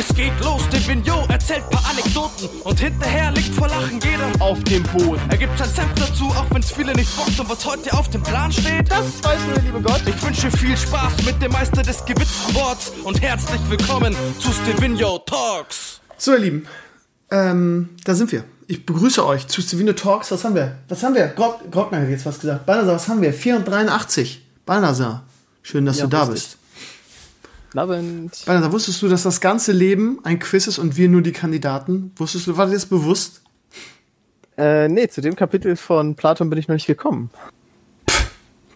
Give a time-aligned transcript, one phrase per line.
[0.00, 4.62] Es geht los, der Vignot erzählt paar Anekdoten und hinterher liegt vor Lachen jeder auf
[4.62, 5.20] dem Boden.
[5.28, 8.22] Er gibt sein Senf dazu, auch wenn's viele nicht bockt und was heute auf dem
[8.22, 10.02] Plan steht, das weiß nur der liebe Gott.
[10.06, 15.18] Ich wünsche viel Spaß mit dem Meister des gewitzten Worts und herzlich willkommen zu Stevino
[15.18, 16.00] Talks.
[16.16, 16.66] So, ihr Lieben,
[17.32, 18.44] ähm, da sind wir.
[18.68, 20.30] Ich begrüße euch zu Stevino Talks.
[20.30, 20.76] Was haben wir?
[20.88, 21.26] Was haben wir?
[21.26, 22.66] Grog, Grockner hat jetzt was gesagt.
[22.66, 23.32] Balnasar, was haben wir?
[23.34, 24.46] 483.
[24.64, 25.24] Balnasar,
[25.62, 26.57] schön, dass Ja, du da bist.
[27.74, 28.42] Abend.
[28.46, 32.12] Balnasar, wusstest du, dass das ganze Leben ein Quiz ist und wir nur die Kandidaten?
[32.16, 33.42] Wusstest du, war dir das bewusst?
[34.56, 37.30] Äh, nee, zu dem Kapitel von Platon bin ich noch nicht gekommen.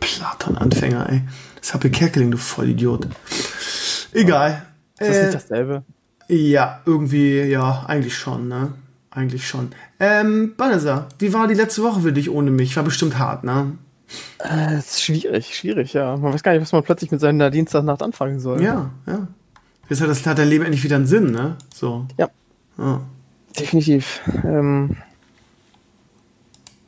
[0.01, 1.23] Platon-Anfänger, ey.
[1.57, 3.09] Das ist Happy Kerkeling, du Vollidiot.
[4.13, 4.67] Egal.
[4.99, 5.83] Ist das Äh, nicht dasselbe?
[6.29, 8.73] Ja, irgendwie, ja, eigentlich schon, ne?
[9.11, 9.71] Eigentlich schon.
[10.01, 12.77] Ähm, Balnasar, wie war die letzte Woche für dich ohne mich?
[12.77, 13.73] War bestimmt hart, ne?
[14.39, 16.17] Äh, ist schwierig, schwierig, ja.
[16.17, 18.63] Man weiß gar nicht, was man plötzlich mit seiner Dienstagnacht anfangen soll.
[18.63, 19.29] Ja, ja.
[19.89, 21.57] Jetzt hat das hat dein Leben endlich wieder einen Sinn, ne?
[21.75, 22.07] So.
[22.19, 22.29] Ja.
[22.79, 23.01] Ja.
[23.59, 24.21] Definitiv.
[24.45, 24.97] Ähm,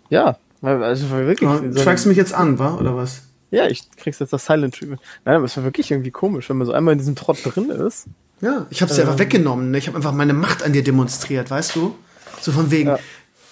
[0.09, 1.48] ja, also war wirklich.
[1.48, 2.77] Ja, so du mich jetzt an, wa?
[2.77, 3.23] Oder was?
[3.55, 5.01] ja, ich krieg's jetzt das Silent Treatment.
[5.25, 7.70] Nein, aber es war wirklich irgendwie komisch, wenn man so einmal in diesem Trott drin
[7.70, 8.07] ist.
[8.41, 9.79] Ja, ich hab's dir einfach weggenommen, ne?
[9.79, 11.95] Ich habe einfach meine Macht an dir demonstriert, weißt du?
[12.41, 12.98] So von wegen, ja.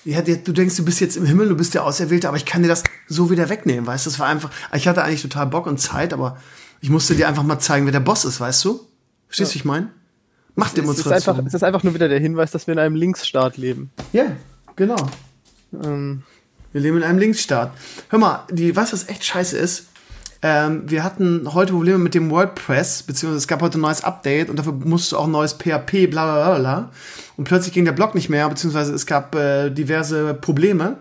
[0.04, 0.20] Ja.
[0.22, 2.68] du denkst, du bist jetzt im Himmel, du bist der Auserwählte, aber ich kann dir
[2.68, 4.10] das so wieder wegnehmen, weißt du?
[4.10, 6.38] Das war einfach, ich hatte eigentlich total Bock und Zeit, aber
[6.80, 8.80] ich musste dir einfach mal zeigen, wer der Boss ist, weißt du?
[9.28, 9.88] Verstehst du, wie ich meine?
[10.56, 13.56] Es ist, einfach, es ist einfach nur wieder der Hinweis, dass wir in einem Linksstaat
[13.56, 13.90] leben.
[14.12, 14.26] Ja,
[14.76, 14.96] genau.
[15.82, 16.22] Ähm,
[16.72, 17.72] Wir leben in einem Linksstaat.
[18.08, 19.86] Hör mal, die, weißt du, was echt scheiße ist?
[20.44, 24.50] Ähm, wir hatten heute Probleme mit dem WordPress, beziehungsweise es gab heute ein neues Update
[24.50, 26.90] und dafür musste auch ein neues PHP, bla bla bla bla.
[27.36, 30.96] Und plötzlich ging der Blog nicht mehr, beziehungsweise es gab äh, diverse Probleme.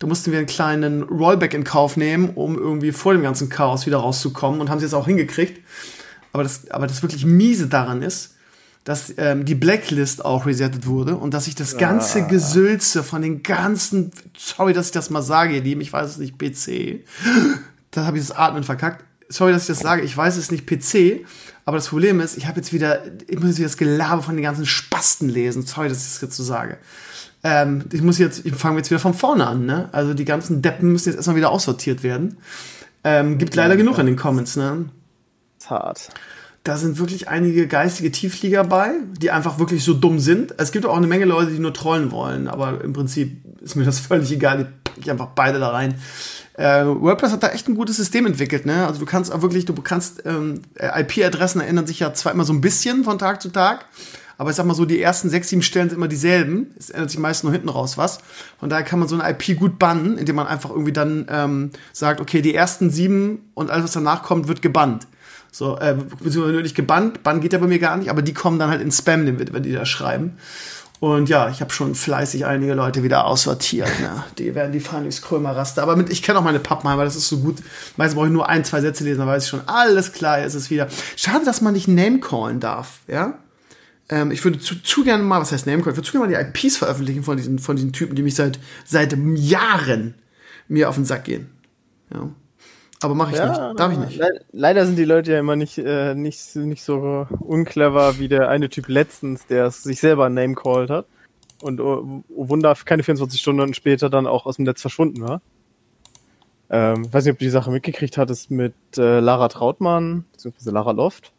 [0.00, 3.86] Da mussten wir einen kleinen Rollback in Kauf nehmen, um irgendwie vor dem ganzen Chaos
[3.86, 5.60] wieder rauszukommen und haben sie jetzt auch hingekriegt.
[6.32, 8.34] Aber das, aber das wirklich miese daran ist,
[8.84, 13.42] dass ähm, die Blacklist auch resettet wurde und dass ich das ganze Gesülze von den
[13.42, 17.04] ganzen, sorry, dass ich das mal sage, ihr Lieben, ich weiß es nicht, PC,
[17.90, 19.04] da habe ich das Atmen verkackt.
[19.28, 21.24] Sorry, dass ich das sage, ich weiß es nicht PC,
[21.64, 24.36] aber das Problem ist, ich habe jetzt wieder, ich muss jetzt wieder das Gelaber von
[24.36, 25.64] den ganzen Spasten lesen.
[25.64, 26.78] Sorry, dass ich das jetzt so sage.
[27.42, 29.88] Ähm, ich muss jetzt, ich fange jetzt wieder von vorne an, ne?
[29.92, 32.38] Also die ganzen Deppen müssen jetzt erstmal wieder aussortiert werden.
[33.04, 34.86] Ähm, gibt leider genug in den Comments, ne?
[35.60, 36.08] ist hart.
[36.64, 40.54] Da sind wirklich einige geistige Tiefflieger bei, die einfach wirklich so dumm sind.
[40.58, 43.84] Es gibt auch eine Menge Leute, die nur trollen wollen, aber im Prinzip ist mir
[43.84, 44.72] das völlig egal.
[44.96, 45.94] Die packe ich einfach beide da rein.
[46.54, 48.86] Äh, WordPress hat da echt ein gutes System entwickelt, ne?
[48.86, 52.52] Also du kannst auch wirklich, du kannst ähm, IP-Adressen ändern sich ja zwar immer so
[52.52, 53.86] ein bisschen von Tag zu Tag,
[54.36, 56.74] aber ich sag mal so, die ersten sechs, sieben Stellen sind immer dieselben.
[56.78, 58.20] Es ändert sich meist nur hinten raus was.
[58.58, 61.70] Von daher kann man so eine IP gut bannen, indem man einfach irgendwie dann ähm,
[61.92, 65.06] sagt, okay, die ersten sieben und alles, was danach kommt, wird gebannt.
[65.52, 68.58] So, äh, beziehungsweise nicht gebannt, Bann geht ja bei mir gar nicht, aber die kommen
[68.58, 70.36] dann halt in Spam, wenn die da schreiben.
[71.00, 73.88] Und ja, ich habe schon fleißig einige Leute wieder aussortiert.
[74.00, 74.22] Ne?
[74.36, 75.82] Die werden die fahren durchs Krömer-Raster.
[75.82, 77.56] Aber mit, ich kenne auch meine Pappenheimer, das ist so gut.
[77.96, 80.54] Meistens brauche ich nur ein, zwei Sätze lesen, dann weiß ich schon, alles klar, ist
[80.54, 80.88] es wieder.
[81.16, 83.38] Schade, dass man nicht Name-callen darf, ja?
[84.10, 85.94] Ähm, ich würde zu, zu gerne mal, was heißt Name-callen?
[85.94, 88.34] Ich würde zu gerne mal die IPs veröffentlichen von diesen, von diesen Typen, die mich
[88.34, 90.14] seit, seit Jahren
[90.68, 91.48] mir auf den Sack gehen.
[92.12, 92.28] Ja.
[93.02, 93.58] Aber mache ich nicht.
[93.78, 94.16] Darf ich nicht.
[94.18, 98.48] Le leider sind die Leute ja immer nicht, äh, nicht, nicht so unclever wie der
[98.48, 101.06] eine Typ letztens, der es sich selber Name called hat.
[101.62, 105.40] Und oh, oh Wunder, keine 24 Stunden später dann auch aus dem Netz verschwunden war.
[106.70, 110.92] Ähm, weiß nicht, ob du die Sache mitgekriegt hattest mit äh, Lara Trautmann, beziehungsweise Lara
[110.92, 111.32] Loft.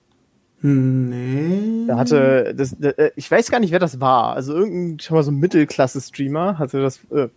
[0.62, 1.86] Nee.
[1.88, 4.36] Da hatte, das, äh, ich weiß gar nicht, wer das war.
[4.36, 7.30] Also irgendein, schon mal so ein Mittelklasse-Streamer hatte das, äh,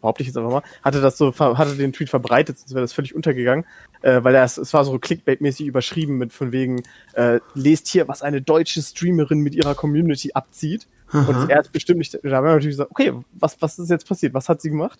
[0.00, 2.92] behaupte ich jetzt einfach mal, hatte das so, hatte den Tweet verbreitet, sonst wäre das
[2.92, 3.64] völlig untergegangen,
[4.02, 6.82] äh, weil er es, war so Clickbait-mäßig überschrieben mit von wegen,
[7.14, 10.88] äh, lest hier, was eine deutsche Streamerin mit ihrer Community abzieht.
[11.12, 11.28] Aha.
[11.28, 14.08] Und er ist bestimmt nicht, da haben wir natürlich gesagt, okay, was, was ist jetzt
[14.08, 14.32] passiert?
[14.32, 14.98] Was hat sie gemacht?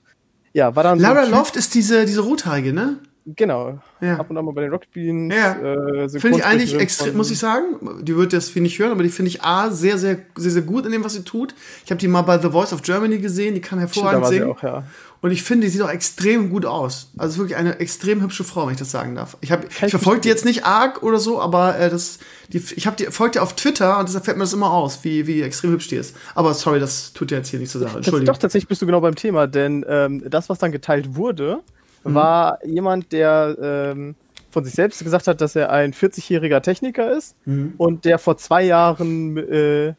[0.53, 2.99] Ja, war dann so Lara Typ- Loft ist diese, diese Rothaarige, ne?
[3.27, 3.79] Genau.
[4.01, 4.17] Ja.
[4.17, 5.35] Ab und an mal bei den Rocket Beans.
[5.35, 5.53] Ja.
[5.53, 7.65] Äh, Finde ich eigentlich extrem, muss ich sagen.
[8.03, 10.63] Die wird das viel nicht hören, aber die finde ich A, sehr, sehr, sehr, sehr
[10.63, 11.55] gut in dem, was sie tut.
[11.85, 14.51] Ich habe die mal bei The Voice of Germany gesehen, die kann hervorragend sie singen.
[14.51, 14.85] auch, ja.
[15.23, 17.11] Und ich finde, die sieht auch extrem gut aus.
[17.19, 19.37] Also ist wirklich eine extrem hübsche Frau, wenn ich das sagen darf.
[19.43, 22.87] Ich, hab, ich verfolge die jetzt nicht arg oder so, aber äh, das, die, ich
[22.87, 25.43] habe die folgt ihr auf Twitter und deshalb fällt mir das immer aus, wie, wie
[25.43, 26.17] extrem hübsch die ist.
[26.35, 27.91] Aber sorry, das tut ja jetzt hier nicht zur Sache.
[27.91, 28.35] Das, Entschuldigung.
[28.35, 31.61] doch, tatsächlich bist du genau beim Thema, denn ähm, das, was dann geteilt wurde,
[32.05, 32.15] Mhm.
[32.15, 34.15] war jemand, der ähm,
[34.51, 37.75] von sich selbst gesagt hat, dass er ein 40-jähriger Techniker ist Mhm.
[37.79, 39.95] und der vor zwei Jahren äh,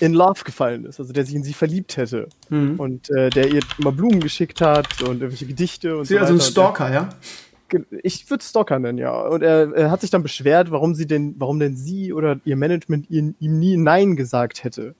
[0.00, 2.28] in Love gefallen ist, also der sich in sie verliebt hätte.
[2.50, 2.78] Mhm.
[2.78, 6.34] Und äh, der ihr immer Blumen geschickt hat und irgendwelche Gedichte und Sie so also
[6.34, 6.50] ein weiter.
[6.50, 7.08] Stalker, ja?
[8.02, 9.18] Ich würde Stalker nennen, ja.
[9.18, 12.56] Und er, er, hat sich dann beschwert, warum sie denn, warum denn sie oder ihr
[12.56, 14.94] Management ihm, ihm nie Nein gesagt hätte.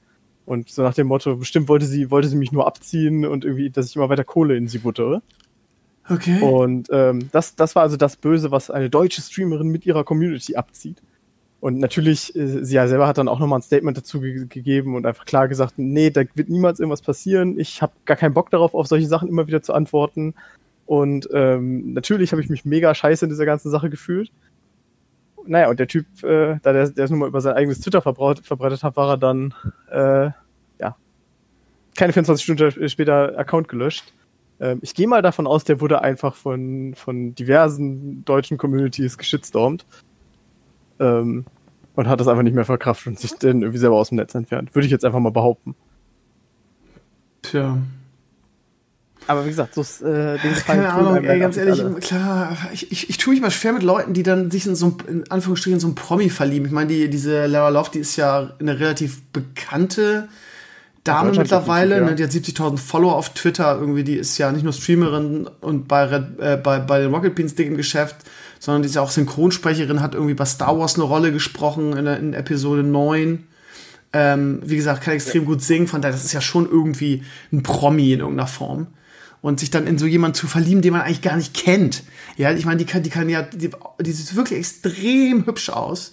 [0.46, 3.70] Und so nach dem Motto, bestimmt wollte sie, wollte sie mich nur abziehen und irgendwie,
[3.70, 5.22] dass ich immer weiter Kohle in sie buttere.
[6.08, 6.40] Okay.
[6.40, 10.56] Und ähm, das, das war also das Böse, was eine deutsche Streamerin mit ihrer Community
[10.56, 11.02] abzieht.
[11.60, 14.96] Und natürlich, äh, sie ja selber hat dann auch nochmal ein Statement dazu ge gegeben
[14.96, 17.58] und einfach klar gesagt, nee, da wird niemals irgendwas passieren.
[17.58, 20.34] Ich habe gar keinen Bock darauf, auf solche Sachen immer wieder zu antworten.
[20.86, 24.32] Und ähm, natürlich habe ich mich mega scheiße in dieser ganzen Sache gefühlt.
[25.46, 28.02] Naja, und der Typ, äh, da der, der es nun mal über sein eigenes Twitter
[28.02, 29.54] verbreitet hat, war er dann,
[29.90, 30.30] äh,
[30.80, 30.96] ja,
[31.96, 34.12] keine 24 Stunden später Account gelöscht.
[34.62, 39.84] Ähm, ich gehe mal davon aus, der wurde einfach von, von diversen deutschen Communities geschitstormt.
[41.00, 41.44] Ähm,
[41.94, 44.34] und hat das einfach nicht mehr verkraftet und sich dann irgendwie selber aus dem Netz
[44.34, 44.74] entfernt.
[44.74, 45.74] Würde ich jetzt einfach mal behaupten.
[47.42, 47.76] Tja.
[49.26, 51.94] Aber wie gesagt, so äh, den Keine Ahnung, ey, ganz ehrlich, alle.
[51.96, 54.96] klar, ich, ich, ich tue mich mal schwer mit Leuten, die dann sich in so
[55.06, 56.66] in Anführungsstrichen so ein Promi verlieben.
[56.66, 60.28] Ich meine, die, diese Lara Loft, die ist ja eine relativ bekannte
[61.04, 62.04] Dame mittlerweile, ja.
[62.04, 65.88] ne, die hat 70.000 Follower auf Twitter, irgendwie, die ist ja nicht nur Streamerin und
[65.88, 68.16] bei, Red, äh, bei, bei den Rocket Beans dick im Geschäft,
[68.60, 72.06] sondern die ist ja auch Synchronsprecherin, hat irgendwie bei Star Wars eine Rolle gesprochen in,
[72.06, 73.44] in Episode 9.
[74.12, 75.48] Ähm, wie gesagt, kann extrem ja.
[75.48, 78.86] gut singen, von daher, das ist ja schon irgendwie ein Promi in irgendeiner Form.
[79.40, 82.04] Und sich dann in so jemanden zu verlieben, den man eigentlich gar nicht kennt.
[82.36, 83.70] Ja, ich meine, die kann, die kann ja, die,
[84.00, 86.12] die sieht wirklich extrem hübsch aus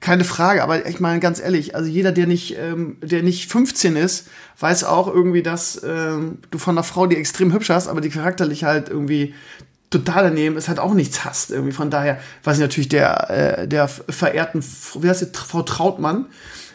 [0.00, 3.96] keine Frage, aber ich meine ganz ehrlich, also jeder, der nicht, ähm, der nicht 15
[3.96, 4.28] ist,
[4.58, 8.10] weiß auch irgendwie, dass ähm, du von einer Frau, die extrem hübsch hast, aber die
[8.10, 9.34] charakterlich halt irgendwie
[9.90, 11.50] total daneben ist, halt auch nichts hast.
[11.50, 14.62] Irgendwie von daher, was ich natürlich der, äh, der verehrten,
[15.00, 16.26] wie heißt die, Frau Trautmann,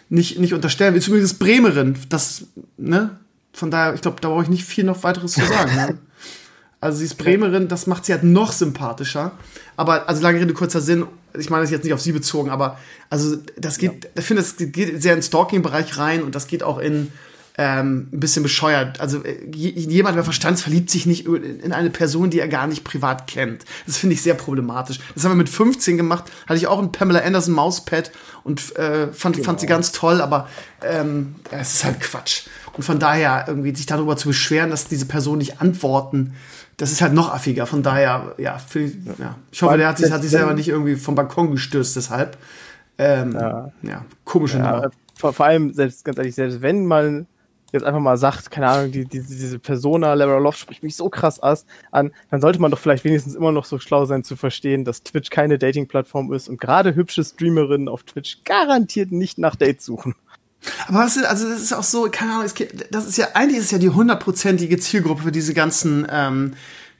[0.09, 1.01] nicht, nicht unterstellen will.
[1.01, 2.43] Zumindest Bremerin, das,
[2.77, 3.17] ne?
[3.53, 5.75] Von daher, ich glaube, da brauche ich nicht viel noch weiteres zu sagen.
[5.75, 5.97] ne?
[6.81, 9.31] Also sie ist Bremerin, das macht sie halt noch sympathischer.
[9.77, 11.05] Aber, also lange Rede, kurzer Sinn,
[11.37, 12.77] ich meine das jetzt nicht auf sie bezogen, aber
[13.09, 14.09] also das geht, ja.
[14.15, 17.11] ich finde, das geht sehr in Stalking-Bereich rein und das geht auch in
[17.57, 18.99] ähm, ein bisschen bescheuert.
[18.99, 22.83] Also äh, jemand, der Verstand verliebt sich nicht in eine Person, die er gar nicht
[22.83, 23.65] privat kennt.
[23.85, 24.99] Das finde ich sehr problematisch.
[25.13, 28.11] Das haben wir mit 15 gemacht, hatte ich auch ein Pamela Anderson Mauspad
[28.43, 29.45] und äh, fand, genau.
[29.45, 30.47] fand sie ganz toll, aber
[30.83, 32.43] ähm, es ist halt Quatsch.
[32.73, 36.33] Und von daher irgendwie sich darüber zu beschweren, dass diese Person nicht antworten,
[36.81, 37.67] das ist halt noch affiger.
[37.67, 39.35] Von daher, ja, für, ja.
[39.51, 42.37] ich hoffe, der hat sich, hat sich selber nicht irgendwie vom Balkon gestürzt, deshalb.
[42.97, 43.71] Ähm, ja.
[43.83, 44.91] ja, komische ja, Nummer.
[45.13, 47.27] Vor, vor, allem, selbst ganz ehrlich, selbst wenn man
[47.71, 51.07] jetzt einfach mal sagt, keine Ahnung, die, die, diese Persona, Lara Loft spricht mich so
[51.07, 54.83] krass an, dann sollte man doch vielleicht wenigstens immer noch so schlau sein zu verstehen,
[54.83, 59.85] dass Twitch keine Dating-Plattform ist und gerade hübsche Streamerinnen auf Twitch garantiert nicht nach Dates
[59.85, 60.15] suchen.
[60.87, 62.45] Aber was ist, also das ist auch so, keine Ahnung,
[62.91, 66.53] das ist ja, eigentlich ist es ja die hundertprozentige Zielgruppe für diese ganzen, ähm,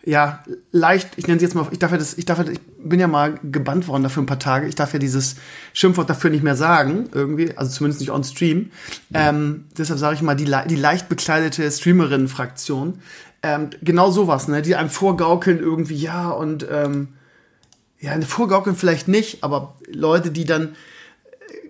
[0.03, 2.59] ja, leicht, ich nenne sie jetzt mal, ich darf ja das, ich darf ja, ich
[2.83, 5.35] bin ja mal gebannt worden dafür ein paar Tage, ich darf ja dieses
[5.73, 8.71] Schimpfwort dafür nicht mehr sagen, irgendwie, also zumindest nicht on stream.
[9.13, 12.99] Ähm, deshalb sage ich mal, die, die leicht bekleidete Streamerinnen-Fraktion.
[13.43, 17.09] Ähm, genau sowas, ne, die einem vorgaukeln irgendwie, ja, und ähm,
[17.99, 20.75] ja, eine vorgaukeln vielleicht nicht, aber Leute, die dann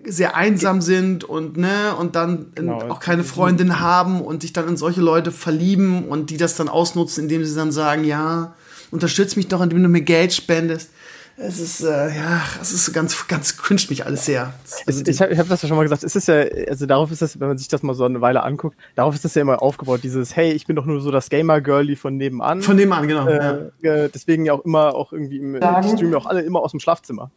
[0.04, 4.68] sehr einsam sind und ne und dann genau, auch keine Freundin haben und sich dann
[4.68, 8.54] in solche Leute verlieben und die das dann ausnutzen, indem sie dann sagen, ja,
[8.90, 10.90] unterstütz mich doch, indem du mir Geld spendest.
[11.36, 14.52] Es ist, äh, ja, es ist ganz, ganz cringe mich alles sehr.
[14.86, 17.22] Also ich habe hab das ja schon mal gesagt, es ist ja, also darauf ist
[17.22, 19.62] das, wenn man sich das mal so eine Weile anguckt, darauf ist das ja immer
[19.62, 22.60] aufgebaut, dieses, hey, ich bin doch nur so das Gamer-Girlie von nebenan.
[22.60, 23.26] Von nebenan, genau.
[23.26, 23.94] Äh, ja.
[23.94, 26.80] äh, deswegen ja auch immer, auch irgendwie im, im Stream auch alle immer aus dem
[26.80, 27.30] Schlafzimmer.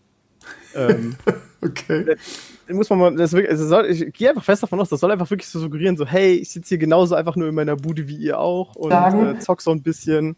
[0.75, 1.15] ähm,
[1.63, 2.17] okay
[2.69, 5.12] muss man mal, das wirklich, also soll, ich gehe einfach fest davon aus, das soll
[5.12, 8.07] einfach wirklich so suggerieren, so, hey, ich sitze hier genauso einfach nur in meiner Bude
[8.07, 10.36] wie ihr auch und äh, zock so ein bisschen.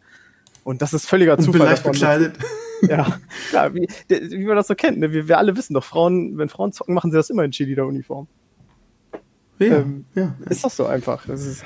[0.63, 1.67] Und das ist völliger und Zufall.
[1.67, 2.35] Leicht bekleidet.
[2.81, 3.19] ja,
[3.49, 4.99] klar, wie, wie man das so kennt.
[4.99, 5.13] Ne?
[5.13, 8.27] Wir, wir alle wissen doch, Frauen, wenn Frauen zocken, machen sie das immer in Cheerleader-Uniform.
[9.59, 11.25] Ja, ähm, ja, Ist doch so einfach.
[11.25, 11.63] Das ist,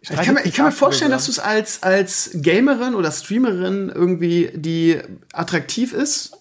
[0.00, 3.10] ich, ich kann, mir, ich kann mir vorstellen, dass du es als, als Gamerin oder
[3.10, 4.98] Streamerin irgendwie, die
[5.32, 6.36] attraktiv ist,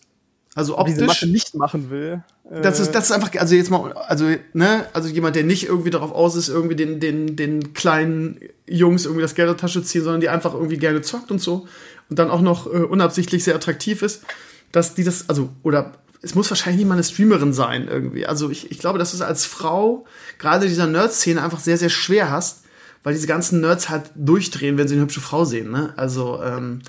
[0.55, 0.95] also optisch.
[0.95, 2.23] Diese Masche nicht machen will.
[2.61, 5.89] Das ist, das ist einfach, also jetzt mal, also, ne, also jemand, der nicht irgendwie
[5.89, 9.83] darauf aus ist, irgendwie den, den, den kleinen Jungs irgendwie das Geld aus der Tasche
[9.83, 11.67] ziehen, sondern die einfach irgendwie gerne zockt und so
[12.09, 14.23] und dann auch noch äh, unabsichtlich sehr attraktiv ist,
[14.71, 18.25] dass die das, also, oder es muss wahrscheinlich nicht mal eine Streamerin sein irgendwie.
[18.25, 20.05] Also ich, ich glaube, dass du es als Frau
[20.37, 22.63] gerade dieser Nerd-Szene einfach sehr, sehr schwer hast,
[23.03, 25.93] weil diese ganzen Nerds halt durchdrehen, wenn sie eine hübsche Frau sehen, ne?
[25.97, 26.81] Also, ähm,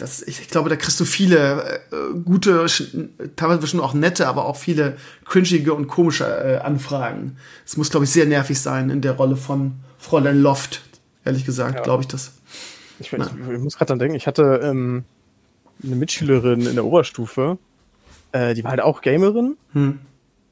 [0.00, 2.66] das, ich, ich, glaube, da kriegst du viele äh, gute,
[3.36, 7.36] teilweise schon auch nette, aber auch viele cringige und komische äh, Anfragen.
[7.66, 10.82] Es muss, glaube ich, sehr nervig sein in der Rolle von Fräulein Loft,
[11.24, 11.82] ehrlich gesagt, ja.
[11.82, 12.32] glaube ich das.
[12.98, 15.04] Ich, ich, ich muss gerade dran denken, ich hatte, ähm,
[15.82, 17.58] eine Mitschülerin in der Oberstufe,
[18.32, 19.98] äh, die war halt auch Gamerin, hm.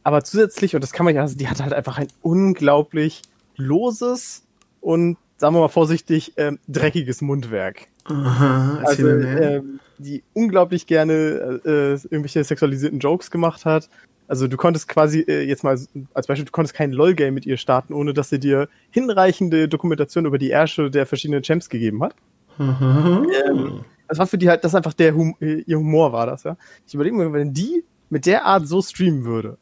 [0.02, 3.23] aber zusätzlich, und das kann man ja, also die hatte halt einfach ein unglaublich
[3.57, 4.43] loses
[4.81, 7.87] und, sagen wir mal vorsichtig, äh, dreckiges Mundwerk.
[8.04, 9.62] Aha, also, äh,
[9.99, 13.88] die unglaublich gerne äh, irgendwelche sexualisierten Jokes gemacht hat.
[14.26, 15.78] Also du konntest quasi äh, jetzt mal
[16.12, 20.26] als Beispiel, du konntest kein LOL-Game mit ihr starten, ohne dass sie dir hinreichende Dokumentation
[20.26, 22.14] über die Ärsche der verschiedenen Champs gegeben hat.
[22.59, 23.26] Mhm.
[23.47, 26.42] Ähm, das war für die halt, das einfach der hum äh, ihr Humor war das,
[26.42, 26.57] ja.
[26.87, 29.57] Ich überlege mir, wenn die mit der Art so streamen würde,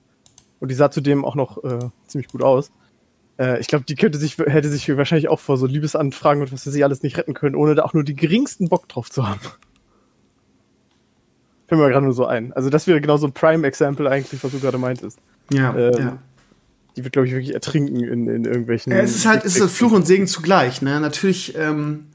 [0.59, 2.73] und die sah zudem auch noch äh, ziemlich gut aus,
[3.39, 6.65] äh, ich glaube, die könnte sich, hätte sich wahrscheinlich auch vor so Liebesanfragen und was
[6.65, 9.41] sie alles nicht retten können, ohne da auch nur die geringsten Bock drauf zu haben.
[11.69, 12.53] Fällt mir gerade nur so ein.
[12.53, 15.19] Also das wäre genau so ein Prime-Example eigentlich, was du gerade meintest.
[15.53, 16.19] Ja, ähm, ja.
[16.97, 18.93] Die wird, glaube ich, wirklich ertrinken in, in irgendwelchen.
[18.93, 20.81] Ja, es ist halt, es ist Fluch und Segen zugleich.
[20.81, 20.99] Ne?
[21.01, 22.07] Natürlich ähm,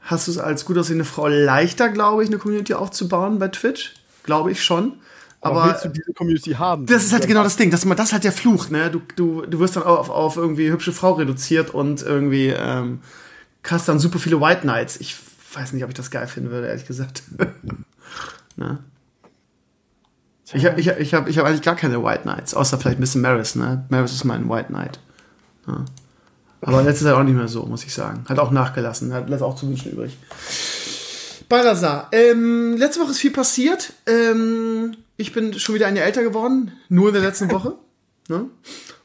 [0.00, 3.94] hast du es als gut aussehende Frau leichter, glaube ich, eine Community aufzubauen bei Twitch.
[4.22, 4.94] Glaube ich schon.
[5.44, 6.86] Aber, Aber willst du diese Community haben?
[6.86, 7.70] Das ist halt genau das Ding.
[7.72, 8.70] Das, das ist halt der Fluch.
[8.70, 8.90] Ne?
[8.90, 13.00] Du, du, du wirst dann auf, auf irgendwie hübsche Frau reduziert und irgendwie ähm,
[13.68, 14.98] hast dann super viele White Knights.
[14.98, 15.16] Ich
[15.52, 17.24] weiß nicht, ob ich das geil finden würde, ehrlich gesagt.
[18.56, 18.78] ne?
[20.54, 23.00] Ich habe ich ich hab, ich hab eigentlich gar keine White Knights, außer vielleicht ein
[23.00, 23.84] bisschen Maris, ne?
[23.88, 25.00] Maris ist mein White Knight.
[25.66, 25.84] Ja.
[26.60, 28.24] Aber letztes Jahr auch nicht mehr so, muss ich sagen.
[28.28, 30.16] Hat auch nachgelassen, hat lässt auch zu wünschen übrig.
[31.48, 33.94] Balazar, ähm, letzte Woche ist viel passiert.
[34.06, 37.74] Ähm, ich bin schon wieder ein Jahr älter geworden, nur in der letzten Woche.
[38.28, 38.46] ne?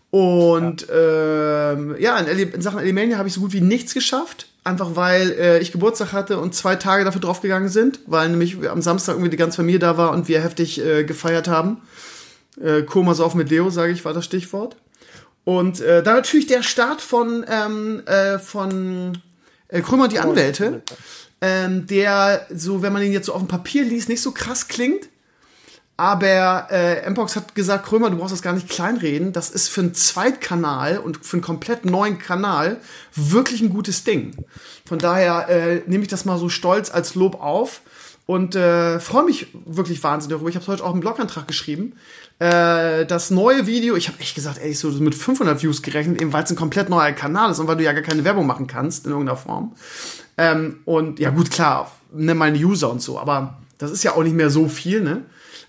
[0.10, 4.48] Und ja, ähm, ja in, in, Sachen Alimania habe ich so gut wie nichts geschafft.
[4.64, 8.82] Einfach weil äh, ich Geburtstag hatte und zwei Tage dafür draufgegangen sind, weil nämlich am
[8.82, 11.78] Samstag irgendwie die ganze Familie da war und wir heftig äh, gefeiert haben.
[12.62, 14.76] Äh, Komasauf mit Leo, sage ich, war das Stichwort.
[15.46, 19.18] Und äh, da natürlich der Start von, ähm, äh, von
[19.70, 20.82] äh, Krümmer die Anwälte,
[21.40, 24.68] ähm, der so, wenn man ihn jetzt so auf dem Papier liest, nicht so krass
[24.68, 25.08] klingt.
[26.00, 29.34] Aber äh, Mpox hat gesagt, Krömer, du brauchst das gar nicht kleinreden.
[29.34, 32.78] Das ist für einen Zweitkanal und für einen komplett neuen Kanal
[33.16, 34.36] wirklich ein gutes Ding.
[34.86, 37.82] Von daher äh, nehme ich das mal so stolz als Lob auf
[38.28, 40.50] und äh, freue mich wirklich wahnsinnig darüber.
[40.52, 41.94] Ich habe heute auch einen Blogantrag geschrieben.
[42.38, 46.22] Äh, das neue Video, ich habe echt gesagt, ey, ich so mit 500 Views gerechnet,
[46.22, 48.46] eben weil es ein komplett neuer Kanal ist und weil du ja gar keine Werbung
[48.46, 49.74] machen kannst in irgendeiner Form.
[50.38, 54.24] Ähm, und ja gut, klar, ne, meine User und so, aber das ist ja auch
[54.24, 55.24] nicht mehr so viel, ne?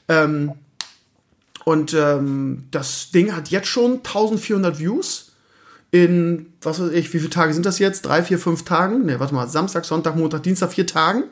[0.08, 0.52] Ähm,
[1.64, 5.32] und ähm, das Ding hat jetzt schon 1400 Views
[5.90, 8.02] in, was weiß ich, wie viele Tage sind das jetzt?
[8.02, 9.06] Drei, vier, fünf Tagen?
[9.06, 11.24] Ne, warte mal, Samstag, Sonntag, Montag, Dienstag, vier Tagen.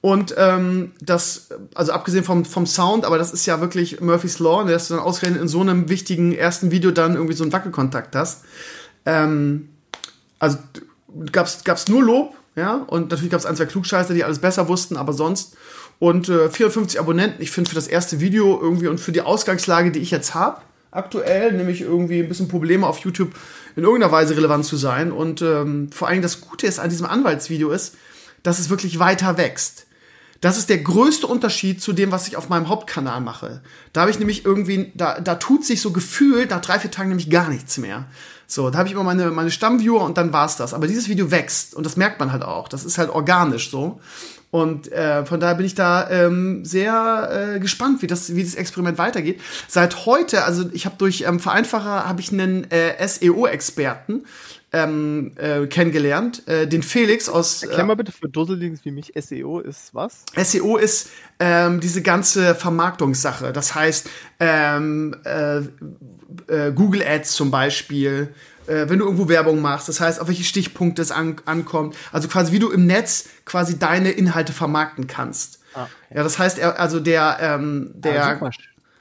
[0.00, 4.64] Und ähm, das, also abgesehen vom, vom Sound, aber das ist ja wirklich Murphy's Law,
[4.64, 7.52] ne, dass du dann ausgerechnet in so einem wichtigen ersten Video dann irgendwie so einen
[7.52, 8.44] Wackelkontakt hast.
[9.06, 9.70] Ähm,
[10.38, 10.58] also
[11.32, 14.96] gab's, gab's nur Lob, ja, und natürlich gab's ein, zwei Klugscheißer, die alles besser wussten,
[14.96, 15.56] aber sonst
[15.98, 17.42] und äh, 450 Abonnenten.
[17.42, 20.60] Ich finde für das erste Video irgendwie und für die Ausgangslage, die ich jetzt habe,
[20.90, 23.34] aktuell, nämlich irgendwie ein bisschen Probleme auf YouTube
[23.76, 25.12] in irgendeiner Weise relevant zu sein.
[25.12, 27.96] Und ähm, vor allem das Gute ist an diesem Anwaltsvideo ist,
[28.42, 29.86] dass es wirklich weiter wächst.
[30.40, 33.62] Das ist der größte Unterschied zu dem, was ich auf meinem Hauptkanal mache.
[33.92, 37.08] Da habe ich nämlich irgendwie, da, da tut sich so gefühlt nach drei, vier Tagen
[37.08, 38.06] nämlich gar nichts mehr.
[38.46, 40.74] So, da habe ich immer meine, meine Stammviewer und dann war's das.
[40.74, 42.68] Aber dieses Video wächst und das merkt man halt auch.
[42.68, 44.00] Das ist halt organisch so.
[44.50, 48.54] Und äh, von daher bin ich da ähm, sehr äh, gespannt, wie das, wie das
[48.54, 49.40] Experiment weitergeht.
[49.66, 54.22] Seit heute, also ich habe durch ähm, Vereinfacher habe ich einen äh, SEO-Experten
[54.74, 57.62] ähm, äh, kennengelernt, äh, den Felix aus.
[57.62, 60.24] Erklär mal bitte für Dusseldings wie mich, SEO ist was?
[60.36, 63.52] SEO ist ähm, diese ganze Vermarktungssache.
[63.52, 68.34] Das heißt, ähm, äh, äh, Google Ads zum Beispiel,
[68.66, 72.26] äh, wenn du irgendwo Werbung machst, das heißt, auf welche Stichpunkte es an, ankommt, also
[72.26, 75.60] quasi wie du im Netz quasi deine Inhalte vermarkten kannst.
[75.74, 76.16] Ah, okay.
[76.16, 78.26] Ja, das heißt, er, also der, ähm, der.
[78.26, 78.50] Ah,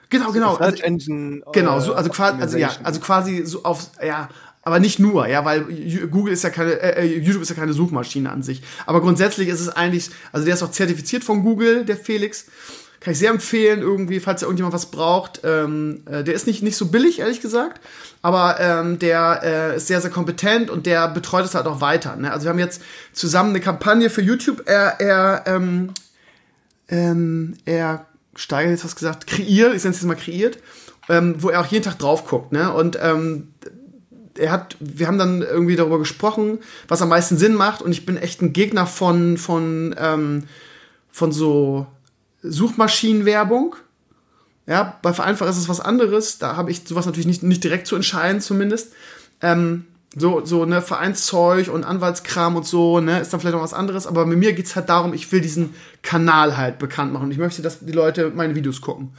[0.09, 0.57] genau, genau.
[0.57, 1.41] Search also, Engine.
[1.51, 4.29] Genau, so, also quasi, also ja, also quasi so auf, ja,
[4.63, 5.65] aber nicht nur, ja, weil
[6.09, 8.61] Google ist ja keine, äh, äh, YouTube ist ja keine Suchmaschine an sich.
[8.85, 12.45] Aber grundsätzlich ist es eigentlich, also der ist auch zertifiziert von Google, der Felix.
[13.01, 15.41] Kann ich sehr empfehlen, irgendwie, falls da irgendjemand was braucht.
[15.43, 17.81] Ähm, äh, der ist nicht, nicht so billig, ehrlich gesagt,
[18.21, 22.15] aber ähm, der äh, ist sehr, sehr kompetent und der betreut es halt auch weiter.
[22.15, 22.31] Ne?
[22.31, 24.63] Also wir haben jetzt zusammen eine Kampagne für YouTube.
[24.65, 25.89] Er, er, ähm,
[26.87, 28.05] ähm, er
[28.35, 30.59] steigert jetzt was gesagt, kreiert, ich nenne es jetzt mal kreiert,
[31.09, 32.53] ähm, wo er auch jeden Tag drauf guckt.
[32.53, 32.71] Ne?
[32.71, 33.49] Und ähm,
[34.37, 37.81] er hat, wir haben dann irgendwie darüber gesprochen, was am meisten Sinn macht.
[37.81, 40.43] Und ich bin echt ein Gegner von, von, ähm,
[41.11, 41.87] von so
[42.41, 43.75] Suchmaschinenwerbung.
[44.65, 46.39] Ja, bei Vereinfach ist es was anderes.
[46.39, 48.93] Da habe ich sowas natürlich nicht, nicht direkt zu entscheiden, zumindest.
[49.41, 49.85] Ähm,
[50.15, 54.05] so, so, ne, Vereinszeug und Anwaltskram und so, ne, ist dann vielleicht noch was anderes,
[54.05, 55.73] aber mit mir geht's halt darum, ich will diesen
[56.03, 59.13] Kanal halt bekannt machen und ich möchte, dass die Leute meine Videos gucken.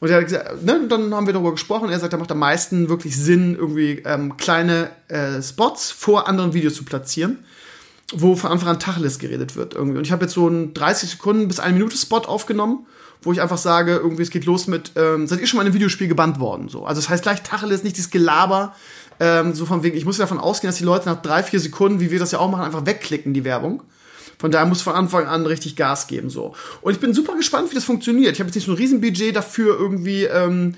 [0.00, 1.90] Und er hat gesagt, ne, dann haben wir darüber gesprochen.
[1.90, 6.54] Er sagt, er macht am meisten wirklich Sinn, irgendwie ähm, kleine äh, Spots vor anderen
[6.54, 7.44] Videos zu platzieren,
[8.14, 9.98] wo von Anfang an Tacheles geredet wird irgendwie.
[9.98, 12.86] Und ich habe jetzt so einen 30 Sekunden bis eine Minute Spot aufgenommen,
[13.22, 15.68] wo ich einfach sage, irgendwie es geht los mit, ähm, seid ihr schon mal in
[15.68, 16.68] einem Videospiel gebannt worden?
[16.68, 18.74] So, also das heißt gleich Tacheles, nicht dieses Gelaber,
[19.18, 21.58] ähm, so von wegen, ich muss ja davon ausgehen, dass die Leute nach drei, vier
[21.58, 23.82] Sekunden, wie wir das ja auch machen, einfach wegklicken, die Werbung.
[24.38, 26.54] Von daher muss von Anfang an richtig Gas geben so.
[26.80, 28.34] Und ich bin super gespannt, wie das funktioniert.
[28.34, 30.24] Ich habe jetzt nicht so ein Riesenbudget dafür irgendwie.
[30.24, 30.74] Ähm,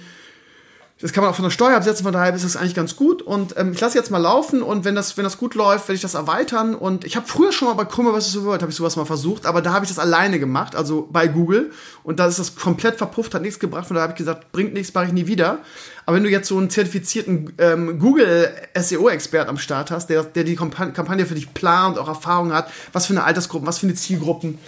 [1.00, 3.22] das kann man auch von der Steuer absetzen, von daher ist das eigentlich ganz gut.
[3.22, 5.94] Und ähm, ich lasse jetzt mal laufen und wenn das, wenn das gut läuft, werde
[5.94, 6.74] ich das erweitern.
[6.74, 9.06] Und ich habe früher schon mal bei Krümmer was so wird, habe ich sowas mal
[9.06, 11.72] versucht, aber da habe ich das alleine gemacht, also bei Google.
[12.02, 13.86] Und da ist das komplett verpufft, hat nichts gebracht.
[13.86, 15.60] Von daher habe ich gesagt, bringt nichts, mache ich nie wieder.
[16.04, 20.44] Aber wenn du jetzt so einen zertifizierten ähm, Google SEO-Expert am Start hast, der, der
[20.44, 23.94] die Kampagne für dich plant, auch Erfahrung hat, was für eine Altersgruppe, was für eine
[23.94, 24.58] Zielgruppen.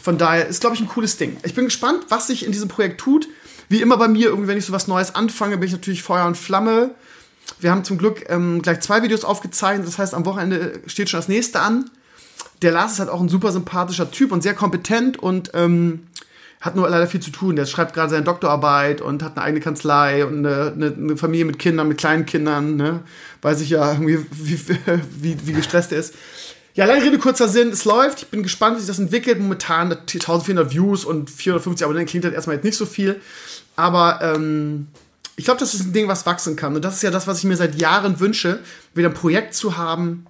[0.00, 1.36] Von daher ist, glaube ich, ein cooles Ding.
[1.42, 3.28] Ich bin gespannt, was sich in diesem Projekt tut
[3.72, 6.26] wie immer bei mir, irgendwie, wenn ich so was Neues anfange, bin ich natürlich Feuer
[6.26, 6.90] und Flamme.
[7.58, 9.88] Wir haben zum Glück ähm, gleich zwei Videos aufgezeichnet.
[9.88, 11.90] Das heißt, am Wochenende steht schon das nächste an.
[12.60, 16.06] Der Lars ist halt auch ein super sympathischer Typ und sehr kompetent und ähm,
[16.60, 17.56] hat nur leider viel zu tun.
[17.56, 21.44] Der schreibt gerade seine Doktorarbeit und hat eine eigene Kanzlei und eine, eine, eine Familie
[21.44, 22.76] mit Kindern, mit kleinen Kindern.
[22.76, 23.00] Ne?
[23.40, 24.60] Weiß ich ja irgendwie, wie,
[25.18, 26.14] wie, wie gestresst er ist.
[26.74, 28.22] Ja, lange Rede, kurzer Sinn, es läuft.
[28.22, 29.38] Ich bin gespannt, wie sich das entwickelt.
[29.38, 33.20] Momentan 1400 Views und 450 Abonnenten klingt halt erstmal jetzt nicht so viel.
[33.76, 34.88] Aber ähm,
[35.36, 36.74] ich glaube, das ist ein Ding, was wachsen kann.
[36.74, 38.60] Und das ist ja das, was ich mir seit Jahren wünsche,
[38.94, 40.26] wieder ein Projekt zu haben,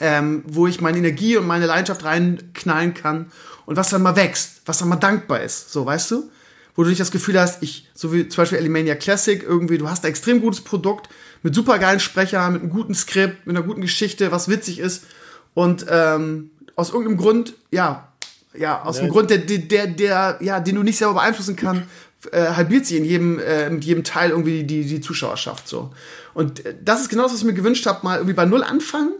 [0.00, 3.30] ähm, wo ich meine Energie und meine Leidenschaft reinknallen kann
[3.66, 5.72] und was dann mal wächst, was dann mal dankbar ist.
[5.72, 6.30] So, weißt du?
[6.74, 9.90] Wo du nicht das Gefühl hast, ich, so wie zum Beispiel Alimania Classic, irgendwie, du
[9.90, 11.10] hast ein extrem gutes Produkt
[11.42, 15.04] mit super geilen Sprechern, mit einem guten Skript, mit einer guten Geschichte, was witzig ist.
[15.52, 18.08] Und ähm, aus irgendeinem Grund, ja,
[18.54, 19.04] ja, aus ja.
[19.04, 21.82] dem Grund, der, der, der, ja, den du nicht selber beeinflussen kannst,
[22.30, 25.90] äh, halbiert sie in jedem, äh, mit jedem Teil irgendwie die, die Zuschauerschaft so.
[26.34, 28.62] Und äh, das ist genau das, was ich mir gewünscht habe, mal irgendwie bei Null
[28.62, 29.12] anfangen.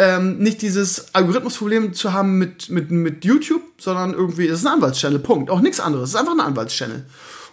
[0.00, 4.74] Ähm, nicht dieses Algorithmusproblem zu haben mit, mit, mit YouTube, sondern irgendwie, es ist ein
[4.74, 5.50] Anwaltschannel, Punkt.
[5.50, 6.10] Auch nichts anderes.
[6.10, 7.04] Es ist einfach ein Anwaltschannel.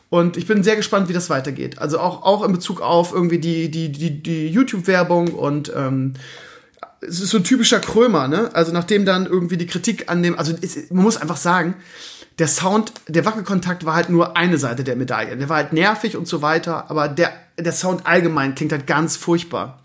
[0.10, 1.80] Und ich bin sehr gespannt, wie das weitergeht.
[1.80, 6.14] Also auch, auch in Bezug auf irgendwie die, die, die, die YouTube-Werbung und ähm,
[7.02, 8.50] es ist so ein typischer Krömer, ne?
[8.54, 11.76] Also nachdem dann irgendwie die Kritik an dem, also es, man muss einfach sagen,
[12.40, 15.38] der Sound, der Wackelkontakt war halt nur eine Seite der Medaille.
[15.38, 19.16] Der war halt nervig und so weiter, aber der, der Sound allgemein klingt halt ganz
[19.16, 19.82] furchtbar.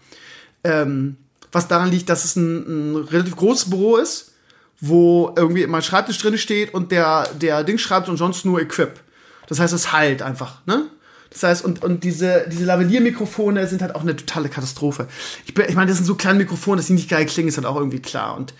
[0.64, 1.16] Ähm,
[1.52, 4.32] was daran liegt, dass es ein, ein relativ großes Büro ist,
[4.80, 9.00] wo irgendwie mein Schreibtisch drin steht und der, der Ding schreibt und sonst nur Equip.
[9.48, 10.86] Das heißt, es halt einfach, ne?
[11.30, 15.06] Das heißt, und, und diese, diese Lavalier-Mikrofone sind halt auch eine totale Katastrophe.
[15.46, 17.66] Ich, ich meine, das sind so kleine Mikrofone, dass die nicht geil klingen, ist halt
[17.66, 18.36] auch irgendwie klar.
[18.36, 18.52] Und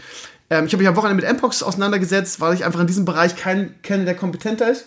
[0.50, 3.36] ähm, ich habe mich am Wochenende mit Mpox auseinandergesetzt, weil ich einfach in diesem Bereich
[3.36, 4.86] keinen kenne, der kompetenter ist.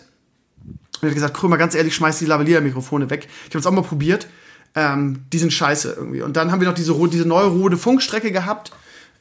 [0.64, 3.28] Und ich habe gesagt, Krömer, ganz ehrlich, schmeiß die Lavalier-Mikrofone weg.
[3.48, 4.28] Ich habe es auch mal probiert.
[4.74, 6.22] Ähm, die sind scheiße irgendwie.
[6.22, 8.72] Und dann haben wir noch diese, diese neue Rode Funkstrecke gehabt.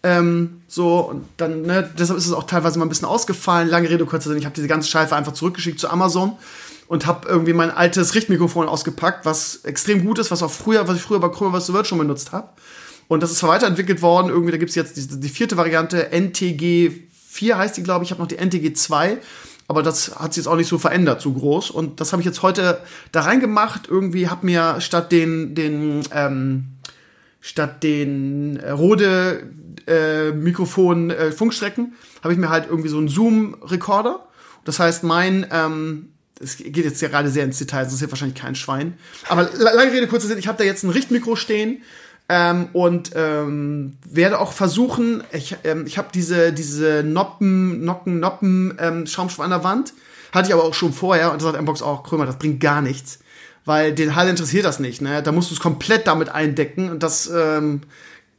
[0.03, 3.69] Ähm, so, und dann, ne, deshalb ist es auch teilweise mal ein bisschen ausgefallen.
[3.69, 4.37] Lange Rede, kurzer Sinn.
[4.37, 6.33] Ich habe diese ganze Scheiße einfach zurückgeschickt zu Amazon
[6.87, 10.97] und habe irgendwie mein altes Richtmikrofon ausgepackt, was extrem gut ist, was auch früher, was
[10.97, 12.49] ich früher bei Krömer was Word schon benutzt habe.
[13.13, 16.91] Und das ist weiterentwickelt worden, irgendwie, da gibt es jetzt die, die, vierte Variante, NTG
[17.29, 19.19] 4 heißt die, glaube ich, ich habe noch die NTG 2,
[19.67, 21.69] aber das hat sich jetzt auch nicht so verändert, so groß.
[21.69, 26.69] Und das habe ich jetzt heute da reingemacht, irgendwie habe mir statt den, den, ähm,
[27.39, 29.43] statt den äh, Rode
[29.85, 34.27] äh, Mikrofon äh, Funkstrecken, habe ich mir halt irgendwie so einen Zoom-Rekorder.
[34.65, 38.09] Das heißt, mein, ähm, es geht jetzt ja gerade sehr ins Detail, das ist ja
[38.09, 38.97] wahrscheinlich kein Schwein.
[39.29, 41.83] Aber lange Rede, kurzer Sinn, ich habe da jetzt ein Richtmikro stehen,
[42.29, 48.77] ähm, und ähm, werde auch versuchen, ich, ähm, ich habe diese, diese Noppen, Nocken, Noppen
[48.79, 49.93] ähm, Schaumstoff an der Wand.
[50.31, 52.81] Hatte ich aber auch schon vorher und da sagt Mbox auch, Krömer, das bringt gar
[52.81, 53.19] nichts.
[53.65, 55.21] Weil den Hall interessiert das nicht, ne?
[55.21, 57.81] Da musst du es komplett damit eindecken und das, ähm,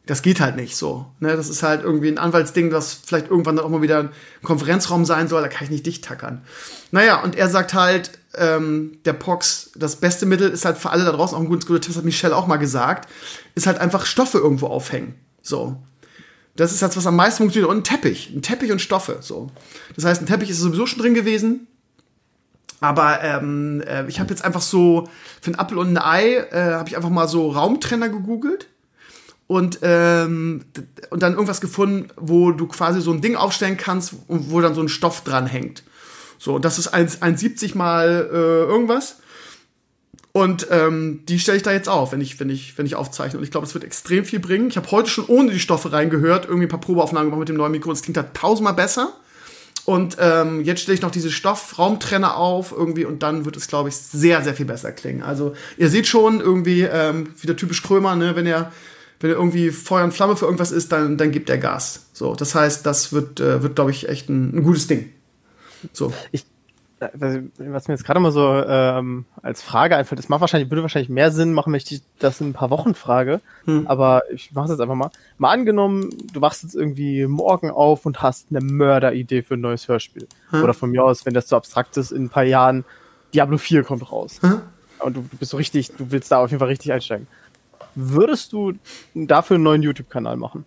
[0.07, 1.07] das geht halt nicht so.
[1.21, 1.37] Ne?
[1.37, 4.11] Das ist halt irgendwie ein Anwaltsding, das vielleicht irgendwann dann auch mal wieder ein
[4.43, 6.43] Konferenzraum sein soll, da kann ich nicht dicht tackern.
[6.91, 11.05] Naja, und er sagt halt, ähm, der Pox, das beste Mittel ist halt für alle
[11.05, 13.09] da draußen auch ein gutes Tipp, das hat Michelle auch mal gesagt,
[13.55, 15.15] ist halt einfach Stoffe irgendwo aufhängen.
[15.43, 15.77] So.
[16.57, 17.71] Das ist das, was am meisten funktioniert.
[17.71, 18.33] Und ein Teppich.
[18.35, 19.19] Ein Teppich und Stoffe.
[19.21, 19.51] So.
[19.97, 21.67] Das heißt, ein Teppich ist sowieso schon drin gewesen.
[22.81, 25.09] Aber ähm, äh, ich habe jetzt einfach so
[25.41, 28.69] für ein Apfel und ein Ei äh, habe ich einfach mal so Raumtrenner gegoogelt
[29.47, 30.65] und ähm,
[31.11, 34.75] und dann irgendwas gefunden, wo du quasi so ein Ding aufstellen kannst und wo dann
[34.75, 35.83] so ein Stoff dran hängt.
[36.39, 38.37] So, das ist 1,70 mal äh,
[38.71, 39.17] irgendwas.
[40.37, 43.39] Und ähm, die stelle ich da jetzt auf, wenn ich, wenn ich, wenn ich aufzeichne.
[43.39, 44.67] Und ich glaube, es wird extrem viel bringen.
[44.67, 47.57] Ich habe heute schon ohne die Stoffe reingehört, irgendwie ein paar Probeaufnahmen gemacht mit dem
[47.57, 47.93] neuen Mikro.
[47.93, 49.13] Es klingt da tausendmal besser.
[49.85, 53.91] Und ähm, jetzt stelle ich noch diese Stoffraumtrenner auf irgendwie und dann wird es, glaube
[53.91, 55.23] ich, sehr, sehr viel besser klingen.
[55.23, 58.73] Also ihr seht schon irgendwie ähm, wieder typisch Krömer, ne, wenn er
[59.21, 62.07] wenn er irgendwie Feuer und Flamme für irgendwas ist, dann, dann gibt er Gas.
[62.13, 65.11] So, das heißt, das wird, äh, wird glaube ich, echt ein, ein gutes Ding.
[65.93, 66.13] So.
[66.33, 66.45] Ich,
[67.01, 71.09] was mir jetzt gerade mal so ähm, als Frage einfällt, das macht wahrscheinlich, würde wahrscheinlich
[71.09, 73.41] mehr Sinn machen, wenn ich das in ein paar Wochen frage.
[73.65, 73.87] Hm.
[73.87, 75.11] Aber ich mache es jetzt einfach mal.
[75.39, 79.89] Mal angenommen, du wachst jetzt irgendwie morgen auf und hast eine Mörderidee für ein neues
[79.89, 80.29] Hörspiel.
[80.51, 80.63] Hm.
[80.63, 82.85] Oder von mir aus, wenn das zu abstrakt ist, in ein paar Jahren
[83.35, 84.39] Diablo 4 kommt raus.
[84.41, 84.63] Hm.
[85.01, 87.27] Und du, du bist so richtig, du willst da auf jeden Fall richtig einsteigen.
[87.95, 88.73] Würdest du
[89.15, 90.65] dafür einen neuen YouTube-Kanal machen?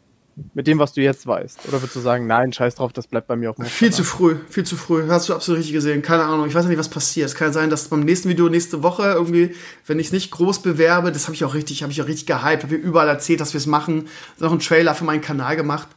[0.54, 1.68] Mit dem, was du jetzt weißt?
[1.68, 4.04] Oder würdest du sagen, nein, scheiß drauf, das bleibt bei mir auf dem Viel zu
[4.04, 5.08] früh, viel zu früh.
[5.10, 6.04] Hast du absolut richtig gesehen.
[6.04, 7.28] Keine Ahnung, ich weiß nicht, was passiert.
[7.28, 9.56] Es kann sein, dass beim nächsten Video nächste Woche irgendwie,
[9.88, 12.28] wenn ich es nicht groß bewerbe, das habe ich auch richtig, habe ich auch richtig
[12.28, 14.08] gehypt, habe überall erzählt, dass wir es machen.
[14.38, 15.88] Noch einen Trailer für meinen Kanal gemacht.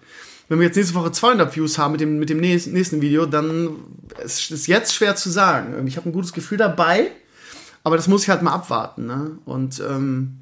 [0.48, 3.76] Wenn wir jetzt nächste Woche 200 Views haben mit dem, mit dem nächsten Video, dann
[4.24, 5.86] ist es jetzt schwer zu sagen.
[5.86, 7.12] Ich habe ein gutes Gefühl dabei,
[7.84, 9.06] aber das muss ich halt mal abwarten.
[9.06, 9.38] Ne?
[9.44, 10.40] Und ähm,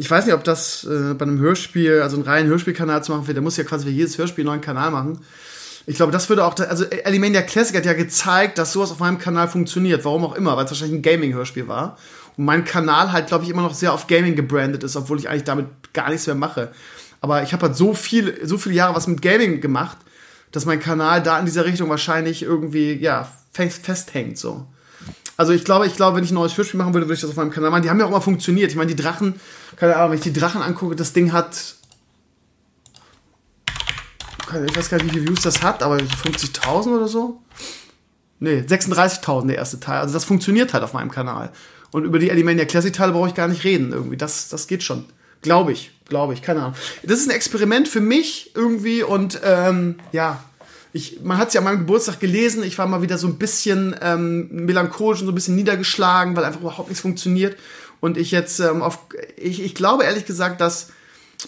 [0.00, 3.26] ich weiß nicht, ob das äh, bei einem Hörspiel, also einen reinen Hörspielkanal zu machen
[3.26, 5.20] wird, der muss ja quasi für jedes Hörspiel einen neuen Kanal machen.
[5.86, 9.18] Ich glaube, das würde auch, also Alimania Classic hat ja gezeigt, dass sowas auf meinem
[9.18, 11.98] Kanal funktioniert, warum auch immer, weil es wahrscheinlich ein Gaming-Hörspiel war.
[12.38, 15.28] Und mein Kanal halt, glaube ich, immer noch sehr auf Gaming gebrandet ist, obwohl ich
[15.28, 16.72] eigentlich damit gar nichts mehr mache.
[17.20, 19.98] Aber ich habe halt so viel, so viele Jahre was mit Gaming gemacht,
[20.50, 24.66] dass mein Kanal da in dieser Richtung wahrscheinlich irgendwie, ja, fest, festhängt, so.
[25.40, 27.30] Also ich glaube, ich glaube, wenn ich ein neues Hörspiel machen würde, würde ich das
[27.30, 27.82] auf meinem Kanal machen.
[27.82, 28.70] Die haben ja auch immer funktioniert.
[28.70, 29.40] Ich meine, die Drachen,
[29.80, 31.74] keine Ahnung, wenn ich die Drachen angucke, das Ding hat.
[34.66, 37.40] Ich weiß gar nicht, wie viele Views das hat, aber 50.000 oder so?
[38.40, 40.00] Nee, 36.000 der erste Teil.
[40.00, 41.50] Also das funktioniert halt auf meinem Kanal.
[41.92, 44.18] Und über die Alimania Classic Teile brauche ich gar nicht reden irgendwie.
[44.18, 45.06] Das, das geht schon.
[45.40, 46.74] Glaube ich, glaube ich, keine Ahnung.
[47.02, 50.44] Das ist ein Experiment für mich irgendwie und ähm, ja,
[50.92, 53.38] ich, man hat es ja an meinem Geburtstag gelesen, ich war mal wieder so ein
[53.38, 57.56] bisschen ähm, melancholisch und so ein bisschen niedergeschlagen, weil einfach überhaupt nichts funktioniert.
[58.00, 58.98] Und ich jetzt ähm, auf,
[59.36, 60.88] ich, ich glaube ehrlich gesagt, dass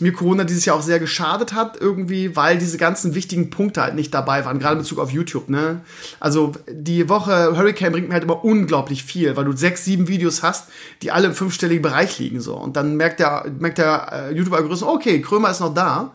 [0.00, 3.94] mir Corona dieses Jahr auch sehr geschadet hat, irgendwie, weil diese ganzen wichtigen Punkte halt
[3.94, 5.80] nicht dabei waren, gerade in Bezug auf YouTube, ne?
[6.20, 10.42] Also die Woche Hurricane bringt mir halt immer unglaublich viel, weil du sechs, sieben Videos
[10.42, 10.68] hast,
[11.02, 12.56] die alle im fünfstelligen Bereich liegen, so.
[12.56, 16.12] Und dann merkt der, merkt der äh, YouTube-Algorithmus, okay, Krömer ist noch da.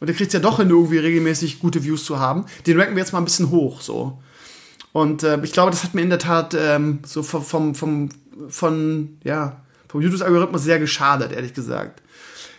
[0.00, 2.46] Und der kriegt ja doch hin, irgendwie regelmäßig gute Views zu haben.
[2.66, 4.18] Den ranken wir jetzt mal ein bisschen hoch, so.
[4.92, 8.08] Und äh, ich glaube, das hat mir in der Tat ähm, so vom, vom, vom,
[8.48, 12.00] von, ja, vom YouTube-Algorithmus sehr geschadet, ehrlich gesagt.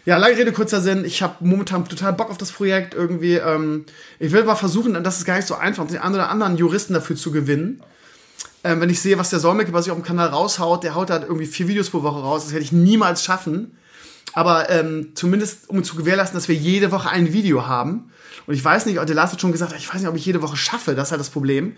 [0.04, 1.06] Ja, lange Rede, kurzer Sinn.
[1.06, 3.36] Ich habe momentan total Bock auf das Projekt irgendwie.
[3.36, 3.86] Ähm,
[4.20, 6.58] ich will mal versuchen, und das ist gar nicht so einfach, den einen oder anderen
[6.58, 7.82] Juristen dafür zu gewinnen.
[8.64, 11.10] Ähm, wenn ich sehe, was der Solmecke bei sich auf dem Kanal raushaut, der haut
[11.10, 12.44] halt irgendwie vier Videos pro Woche raus.
[12.44, 13.78] Das hätte ich niemals schaffen.
[14.34, 18.12] Aber ähm, zumindest, um zu gewährleisten, dass wir jede Woche ein Video haben.
[18.48, 20.42] Und ich weiß nicht, der Lars hat schon gesagt, ich weiß nicht, ob ich jede
[20.42, 20.96] Woche schaffe.
[20.96, 21.76] Das ist halt das Problem.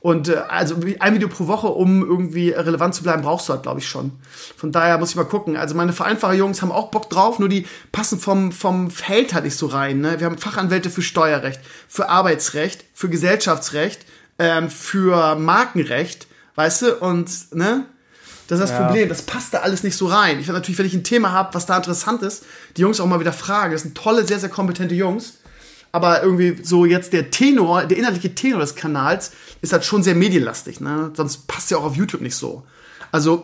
[0.00, 3.62] Und äh, also ein Video pro Woche, um irgendwie relevant zu bleiben, brauchst du halt,
[3.62, 4.12] glaube ich, schon.
[4.56, 5.56] Von daher muss ich mal gucken.
[5.56, 9.44] Also meine vereinfacher Jungs haben auch Bock drauf, nur die passen vom, vom Feld halt
[9.44, 10.00] nicht so rein.
[10.00, 10.18] Ne?
[10.18, 14.06] Wir haben Fachanwälte für Steuerrecht, für Arbeitsrecht, für Gesellschaftsrecht,
[14.38, 16.96] ähm, für Markenrecht, weißt du?
[16.96, 17.84] Und, ne?
[18.48, 18.84] Das ist das ja.
[18.84, 19.08] Problem.
[19.08, 20.40] Das passt da alles nicht so rein.
[20.40, 22.44] Ich will natürlich, wenn ich ein Thema habe, was da interessant ist,
[22.76, 23.72] die Jungs auch mal wieder fragen.
[23.72, 25.34] Das sind tolle, sehr, sehr kompetente Jungs.
[25.92, 30.14] Aber irgendwie so jetzt der Tenor, der inhaltliche Tenor des Kanals ist halt schon sehr
[30.14, 30.80] medienlastig.
[30.80, 31.10] Ne?
[31.14, 32.64] Sonst passt ja auch auf YouTube nicht so.
[33.10, 33.42] Also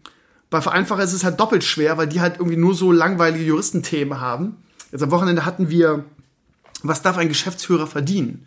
[0.50, 4.20] bei Vereinfacher ist es halt doppelt schwer, weil die halt irgendwie nur so langweilige Juristenthemen
[4.20, 4.56] haben.
[4.92, 6.04] Jetzt am Wochenende hatten wir,
[6.82, 8.46] was darf ein Geschäftsführer verdienen?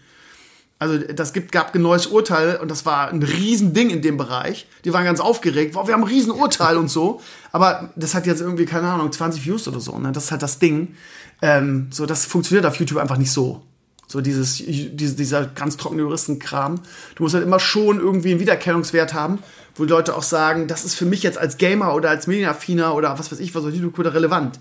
[0.81, 4.65] Also das gibt, gab ein neues Urteil und das war ein Riesending in dem Bereich.
[4.83, 7.21] Die waren ganz aufgeregt, wow, wir haben ein Riesenurteil und so.
[7.51, 9.99] Aber das hat jetzt irgendwie, keine Ahnung, 20 Views oder so.
[9.99, 10.11] Ne?
[10.11, 10.95] Das ist halt das Ding.
[11.41, 13.61] Ähm, so, das funktioniert auf YouTube einfach nicht so.
[14.07, 16.81] So dieses, diese, dieser ganz trockene Juristenkram.
[17.15, 19.39] Du musst halt immer schon irgendwie einen Wiedererkennungswert haben,
[19.75, 22.93] wo die Leute auch sagen, das ist für mich jetzt als Gamer oder als Medienaffiner
[22.93, 24.59] oder was weiß ich, was auf YouTube relevant.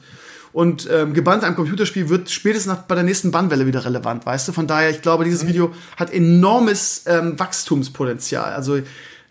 [0.52, 4.48] Und ähm, gebannt ein Computerspiel wird spätestens nach, bei der nächsten Bannwelle wieder relevant, weißt
[4.48, 4.52] du?
[4.52, 5.48] Von daher, ich glaube, dieses mhm.
[5.48, 8.52] Video hat enormes ähm, Wachstumspotenzial.
[8.52, 8.80] Also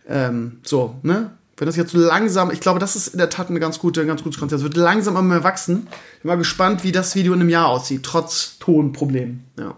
[0.07, 1.31] ähm, so, ne?
[1.59, 3.99] Wenn das jetzt so langsam, ich glaube, das ist in der Tat eine ganz gute,
[3.99, 4.59] ein ganz gutes Konzept.
[4.59, 5.89] Es wird langsam immer mehr wachsen.
[6.15, 9.43] Ich bin mal gespannt, wie das Video in einem Jahr aussieht, trotz Tonproblemen.
[9.59, 9.75] Ja.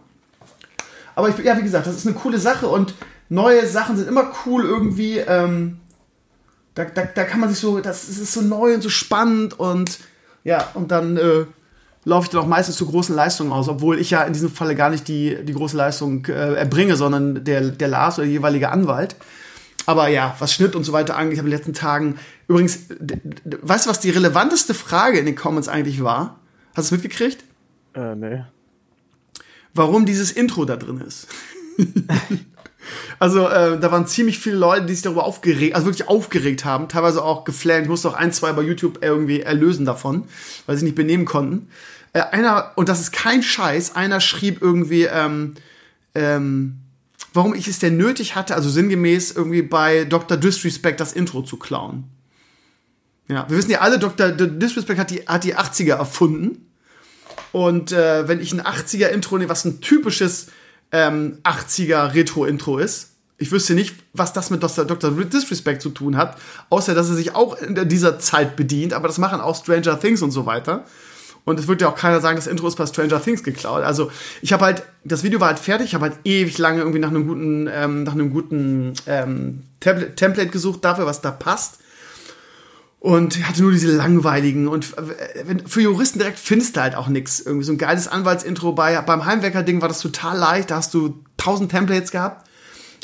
[1.15, 2.93] Aber ich, ja, wie gesagt, das ist eine coole Sache und
[3.29, 5.17] neue Sachen sind immer cool irgendwie.
[5.17, 5.79] Ähm,
[6.75, 9.97] da, da, da kann man sich so, das, ist so neu und so spannend und
[10.43, 11.45] ja, und dann äh,
[12.05, 14.75] laufe ich dann auch meistens zu großen Leistungen aus, obwohl ich ja in diesem Falle
[14.75, 18.69] gar nicht die, die große Leistung äh, erbringe, sondern der, der Lars oder der jeweilige
[18.69, 19.15] Anwalt.
[19.85, 22.17] Aber ja, was Schnitt und so weiter angeht, ich habe in den letzten Tagen
[22.47, 22.87] übrigens,
[23.61, 26.39] weißt du, was die relevanteste Frage in den Comments eigentlich war?
[26.73, 27.43] Hast du es mitgekriegt?
[27.93, 28.43] Äh, nee.
[29.73, 31.27] Warum dieses Intro da drin ist.
[33.19, 36.87] also, äh, da waren ziemlich viele Leute, die sich darüber aufgeregt, also wirklich aufgeregt haben,
[36.87, 37.83] teilweise auch geflammt.
[37.83, 40.25] Ich musste auch ein, zwei bei YouTube irgendwie erlösen davon,
[40.65, 41.69] weil sie nicht benehmen konnten.
[42.13, 45.55] Äh, einer, und das ist kein Scheiß, einer schrieb irgendwie, ähm,
[46.13, 46.80] ähm,
[47.33, 50.37] warum ich es denn nötig hatte, also sinngemäß irgendwie bei Dr.
[50.37, 52.05] Disrespect das Intro zu klauen.
[53.27, 54.31] Ja, wir wissen ja alle, Dr.
[54.31, 56.67] Disrespect hat die, hat die 80er erfunden.
[57.53, 60.47] Und äh, wenn ich ein 80er-Intro nehme, was ein typisches
[60.91, 64.85] ähm, 80er Retro-Intro ist, ich wüsste nicht, was das mit Dr.
[64.85, 65.11] Dr.
[65.11, 66.37] Disrespect zu tun hat,
[66.69, 70.21] außer dass er sich auch in dieser Zeit bedient, aber das machen auch Stranger Things
[70.21, 70.85] und so weiter.
[71.43, 73.83] Und es wird ja auch keiner sagen, das Intro ist bei Stranger Things geklaut.
[73.83, 76.99] Also ich habe halt, das Video war halt fertig, ich habe halt ewig lange irgendwie
[76.99, 81.79] nach einem guten, ähm, nach einem guten ähm, Template gesucht dafür, was da passt.
[82.99, 87.39] Und hatte nur diese langweiligen und äh, für Juristen direkt findest du halt auch nichts.
[87.39, 91.15] Irgendwie so ein geiles Anwaltsintro bei beim Heimwecker-Ding war das total leicht, da hast du
[91.35, 92.47] tausend Templates gehabt.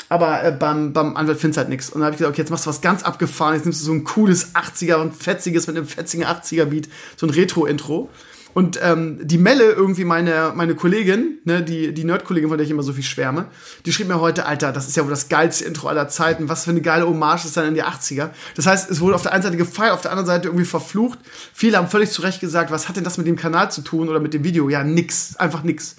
[0.08, 1.90] Aber äh, beim, beim Anwalt findest du halt nichts.
[1.90, 3.54] Und dann habe ich gesagt, okay, jetzt machst du was ganz abgefahren.
[3.54, 7.30] Jetzt nimmst du so ein cooles 80er und fetziges mit einem fetzigen 80er-Beat, so ein
[7.30, 8.08] Retro-Intro.
[8.54, 12.70] Und ähm, die Melle, irgendwie meine, meine Kollegin, ne, die, die Nerd-Kollegin, von der ich
[12.70, 13.46] immer so viel schwärme,
[13.86, 16.48] die schrieb mir heute, Alter, das ist ja wohl das geilste Intro aller Zeiten.
[16.48, 18.30] Was für eine geile Hommage ist dann in die 80er.
[18.56, 21.18] Das heißt, es wurde auf der einen Seite gefeiert, auf der anderen Seite irgendwie verflucht.
[21.52, 24.08] Viele haben völlig zu Recht gesagt, was hat denn das mit dem Kanal zu tun
[24.08, 24.68] oder mit dem Video?
[24.68, 25.36] Ja, nix.
[25.36, 25.96] Einfach nix.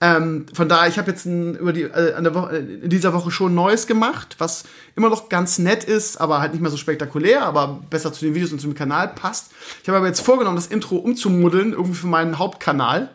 [0.00, 3.32] Ähm, von daher, ich habe jetzt ein, über die, äh, Woche, äh, in dieser Woche
[3.32, 7.42] schon Neues gemacht, was immer noch ganz nett ist, aber halt nicht mehr so spektakulär,
[7.42, 9.50] aber besser zu den Videos und zum Kanal passt.
[9.82, 13.10] Ich habe aber jetzt vorgenommen, das Intro umzumuddeln, irgendwie für meinen Hauptkanal.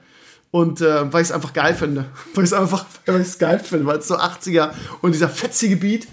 [0.51, 2.05] Und äh, weil ich es einfach geil finde.
[2.35, 5.77] weil ich es einfach weil ich's geil finde, weil es so 80er und dieser fetzige
[5.77, 6.07] Beat.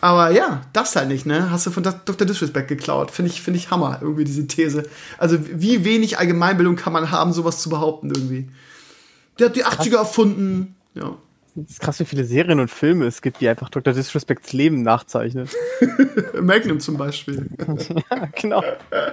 [0.00, 1.50] Aber ja, das halt nicht, ne?
[1.50, 2.26] Hast du von Dr.
[2.26, 3.10] Disrespect geklaut.
[3.10, 4.84] Finde ich, finde ich Hammer, irgendwie diese These.
[5.16, 8.48] Also, wie wenig Allgemeinbildung kann man haben, sowas zu behaupten, irgendwie.
[9.38, 10.76] Der hat die 80er erfunden.
[10.94, 11.16] Ja.
[11.62, 13.92] Das ist krass, wie viele Serien und Filme es gibt, die einfach Dr.
[13.92, 15.48] Disrespects Leben nachzeichnen.
[16.40, 17.48] Magnum zum Beispiel.
[18.10, 18.62] ja, genau.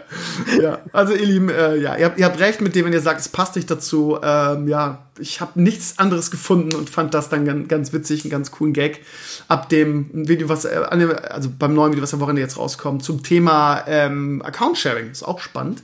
[0.61, 3.01] ja, also ihr Lieben, äh, ja, ihr habt, ihr habt, recht mit dem, wenn ihr
[3.01, 4.19] sagt, es passt nicht dazu.
[4.21, 8.31] Ähm, ja, ich habe nichts anderes gefunden und fand das dann ganz, ganz witzig, einen
[8.31, 9.01] ganz coolen Gag.
[9.47, 13.23] Ab dem Video, was, äh, also beim neuen Video, was am Wochenende jetzt rauskommt, zum
[13.23, 15.09] Thema ähm, Account Sharing.
[15.09, 15.81] Ist auch spannend.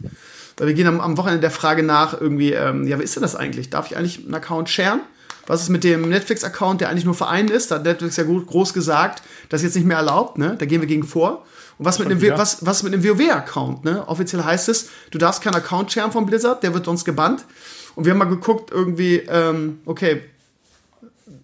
[0.61, 3.23] Weil wir gehen am, am Wochenende der Frage nach, irgendwie, ähm, ja, wie ist denn
[3.23, 3.71] das eigentlich?
[3.71, 5.01] Darf ich eigentlich einen Account sharen?
[5.47, 7.71] Was ist mit dem Netflix-Account, der eigentlich nur Verein ist?
[7.71, 10.55] Da hat Netflix ja groß gesagt, das ist jetzt nicht mehr erlaubt, ne?
[10.59, 11.47] Da gehen wir gegen vor.
[11.79, 14.07] Und was mit, dem, was, was mit dem WoW-Account, ne?
[14.07, 17.43] Offiziell heißt es, du darfst keinen Account sharen von Blizzard, der wird sonst gebannt.
[17.95, 20.21] Und wir haben mal geguckt, irgendwie, ähm, okay,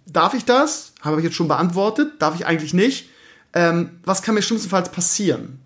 [0.05, 0.93] darf ich das?
[1.01, 2.21] Habe ich jetzt schon beantwortet.
[2.21, 3.09] Darf ich eigentlich nicht?
[3.53, 5.57] Ähm, was kann mir schlimmstenfalls passieren?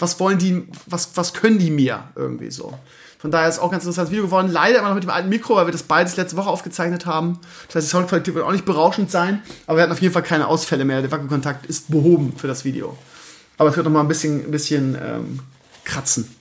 [0.00, 2.74] Was wollen die, was, was können die mir irgendwie so.
[3.18, 4.50] Von daher ist auch ganz interessantes Video geworden.
[4.50, 7.38] Leider immer noch mit dem alten Mikro, weil wir das beides letzte Woche aufgezeichnet haben.
[7.66, 10.22] Das heißt, die Soundqualität wird auch nicht berauschend sein, aber wir hatten auf jeden Fall
[10.22, 11.02] keine Ausfälle mehr.
[11.02, 12.96] Der Wackelkontakt ist behoben für das Video.
[13.58, 15.40] Aber es wird noch mal ein bisschen, ein bisschen ähm,
[15.84, 16.34] kratzen,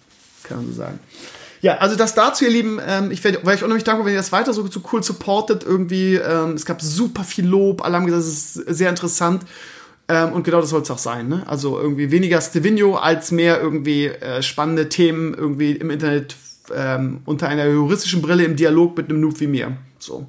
[0.43, 0.99] kann man so sagen.
[1.61, 2.79] Ja, also das dazu, ihr Lieben.
[2.85, 5.65] Ähm, ich wäre euch unheimlich dankbar, wenn ihr das weiter so, so cool supportet.
[5.65, 7.83] Irgendwie, ähm, es gab super viel Lob.
[7.83, 9.43] Alle haben gesagt, es ist sehr interessant.
[10.09, 11.27] Ähm, und genau das soll es auch sein.
[11.27, 11.43] Ne?
[11.45, 16.35] Also irgendwie weniger Stevino als mehr irgendwie äh, spannende Themen irgendwie im Internet
[16.75, 19.77] ähm, unter einer juristischen Brille im Dialog mit einem Noob wie mir.
[19.99, 20.25] So.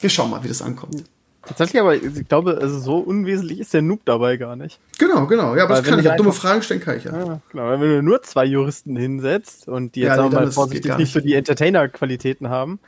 [0.00, 1.04] Wir schauen mal, wie das ankommt.
[1.46, 4.80] Tatsächlich, aber ich glaube, also so unwesentlich ist der Noob dabei gar nicht.
[4.98, 5.54] Genau, genau.
[5.54, 6.04] Ja, aber Weil das kann ich.
[6.06, 6.16] Ja.
[6.16, 7.12] Dumme Fragen stellen kann ich ja.
[7.12, 7.40] ja.
[7.50, 11.12] Genau, wenn du nur zwei Juristen hinsetzt und die jetzt ja, nee, mal vorsichtig nicht
[11.12, 12.78] so die Entertainer-Qualitäten haben,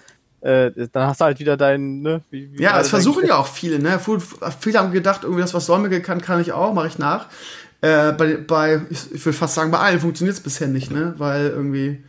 [0.46, 2.22] äh, dann hast du halt wieder deinen, ne?
[2.30, 4.00] Wie, wie ja, es versuchen ja auch viele, ne?
[4.60, 7.26] Viele haben gedacht, irgendwie das, was Säumige kann, kann ich auch, mache ich nach.
[7.80, 11.14] Äh, bei, bei, ich, ich würde fast sagen, bei allen funktioniert es bisher nicht, ne?
[11.18, 12.02] Weil irgendwie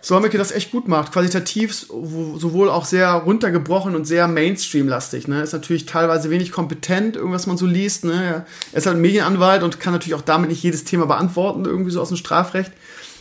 [0.00, 1.12] Solmecke das echt gut macht.
[1.12, 5.28] Qualitativ sowohl auch sehr runtergebrochen und sehr Mainstream-lastig.
[5.28, 5.42] Ne?
[5.42, 8.04] Ist natürlich teilweise wenig kompetent, irgendwas man so liest.
[8.04, 8.44] Ne?
[8.72, 11.90] Er ist halt ein Medienanwalt und kann natürlich auch damit nicht jedes Thema beantworten, irgendwie
[11.90, 12.72] so aus dem Strafrecht.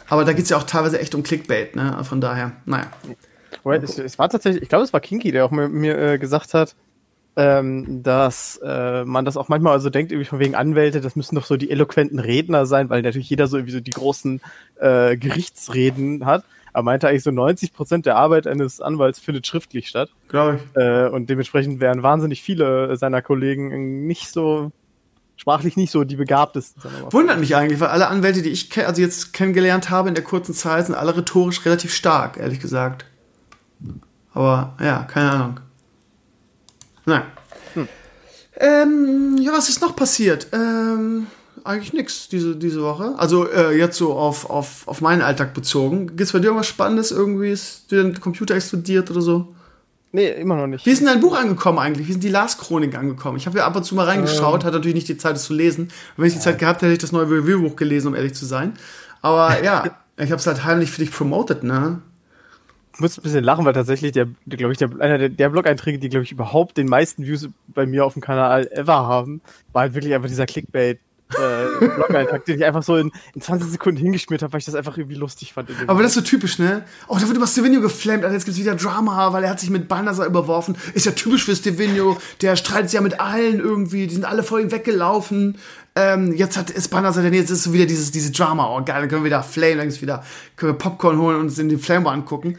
[0.07, 1.75] Aber da geht es ja auch teilweise echt um Clickbait.
[1.75, 1.97] Ne?
[2.03, 2.87] Von daher, naja.
[3.65, 6.53] Es, es, war tatsächlich, ich glaube, es war Kinky, der auch mir, mir äh, gesagt
[6.53, 6.75] hat,
[7.35, 11.35] ähm, dass äh, man das auch manchmal also denkt, irgendwie von wegen Anwälte, das müssen
[11.35, 14.41] doch so die eloquenten Redner sein, weil natürlich jeder so irgendwie so die großen
[14.79, 16.43] äh, Gerichtsreden hat.
[16.73, 20.09] Er meinte eigentlich so 90 Prozent der Arbeit eines Anwalts findet schriftlich statt.
[20.27, 20.81] Glaube ich.
[20.81, 24.71] Äh, und dementsprechend wären wahnsinnig viele seiner Kollegen nicht so
[25.35, 26.83] sprachlich nicht so die begabtesten.
[27.09, 30.53] Wundert mich eigentlich, weil alle Anwälte, die ich also jetzt kennengelernt habe in der kurzen
[30.53, 33.05] Zeit, sind alle rhetorisch relativ stark, ehrlich gesagt.
[34.33, 35.59] Aber ja, keine Ahnung.
[37.05, 37.23] Nein.
[37.73, 37.87] Hm.
[38.57, 40.47] Ähm, ja, was ist noch passiert?
[40.53, 41.27] Ähm,
[41.63, 43.13] eigentlich nichts diese, diese Woche.
[43.17, 46.07] Also äh, jetzt so auf, auf, auf meinen Alltag bezogen.
[46.07, 47.51] Gibt es bei dir irgendwas Spannendes irgendwie?
[47.51, 49.55] Ist dir der Computer explodiert oder so?
[50.11, 50.85] Nee, immer noch nicht.
[50.85, 52.07] Wie ist denn dein Buch angekommen eigentlich?
[52.07, 53.37] Wie sind die Last-Chronik angekommen?
[53.37, 54.67] Ich habe ja ab und zu mal reingeschaut, ähm.
[54.67, 55.89] hatte natürlich nicht die Zeit, es zu lesen.
[56.17, 58.45] wenn ich die Zeit gehabt hätte, hätte ich das neue Review-Buch gelesen, um ehrlich zu
[58.45, 58.73] sein.
[59.23, 59.83] Aber ja,
[60.17, 62.01] ich habe es halt heimlich für dich promotet, ne?
[62.93, 65.97] Ich muss ein bisschen lachen, weil tatsächlich der, glaube ich, der, einer der, der Blog-Einträge,
[65.97, 69.83] die, glaube ich, überhaupt den meisten Views bei mir auf dem Kanal ever haben, war
[69.83, 70.99] halt wirklich einfach dieser Clickbait
[71.33, 74.75] äh, Blog-Eintrag, den ich einfach so in, in 20 Sekunden hingeschmiert habe, weil ich das
[74.75, 75.69] einfach irgendwie lustig fand.
[75.87, 76.83] Aber das ist so typisch, ne?
[77.07, 79.69] Oh, da wird über Stevino geflammt, also jetzt gibt's wieder Drama, weil er hat sich
[79.69, 80.75] mit Balnasar überworfen.
[80.93, 84.43] Ist ja typisch für Stevino, der streitet sich ja mit allen irgendwie, die sind alle
[84.43, 85.57] vor ihm weggelaufen.
[85.95, 89.09] Ähm, jetzt hat ist Balnasar, jetzt ist so wieder dieses, diese Drama, oh geil, dann
[89.09, 90.23] können wir wieder Flame, dann wieder,
[90.55, 92.57] können wir Popcorn holen und uns in die Flame angucken.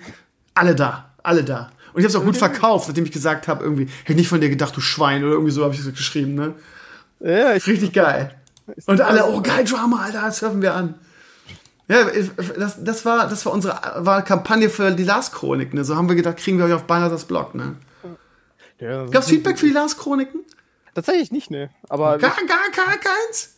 [0.55, 1.71] Alle da, alle da.
[1.93, 4.41] Und ich habe es auch gut verkauft, nachdem ich gesagt habe, irgendwie, hätte nicht von
[4.41, 6.55] dir gedacht, du Schwein, oder irgendwie so habe ich es geschrieben, ne?
[7.21, 8.35] Ja, ich richtig geil.
[8.87, 10.95] Und alle, oh geil, Drama, Alter, das surfen wir an.
[11.87, 12.05] Ja,
[12.59, 15.85] das, das, war, das war unsere war Kampagne für die Lars-Chronik, ne?
[15.85, 17.77] So haben wir gedacht, kriegen wir euch auf Barnasas Blog, ne?
[18.81, 20.41] Ja, Gab's Feedback für die Lars-Chroniken?
[20.95, 21.71] Tatsächlich nicht, ne.
[21.89, 22.19] Aber.
[22.19, 23.57] Gar, gar, gar keins?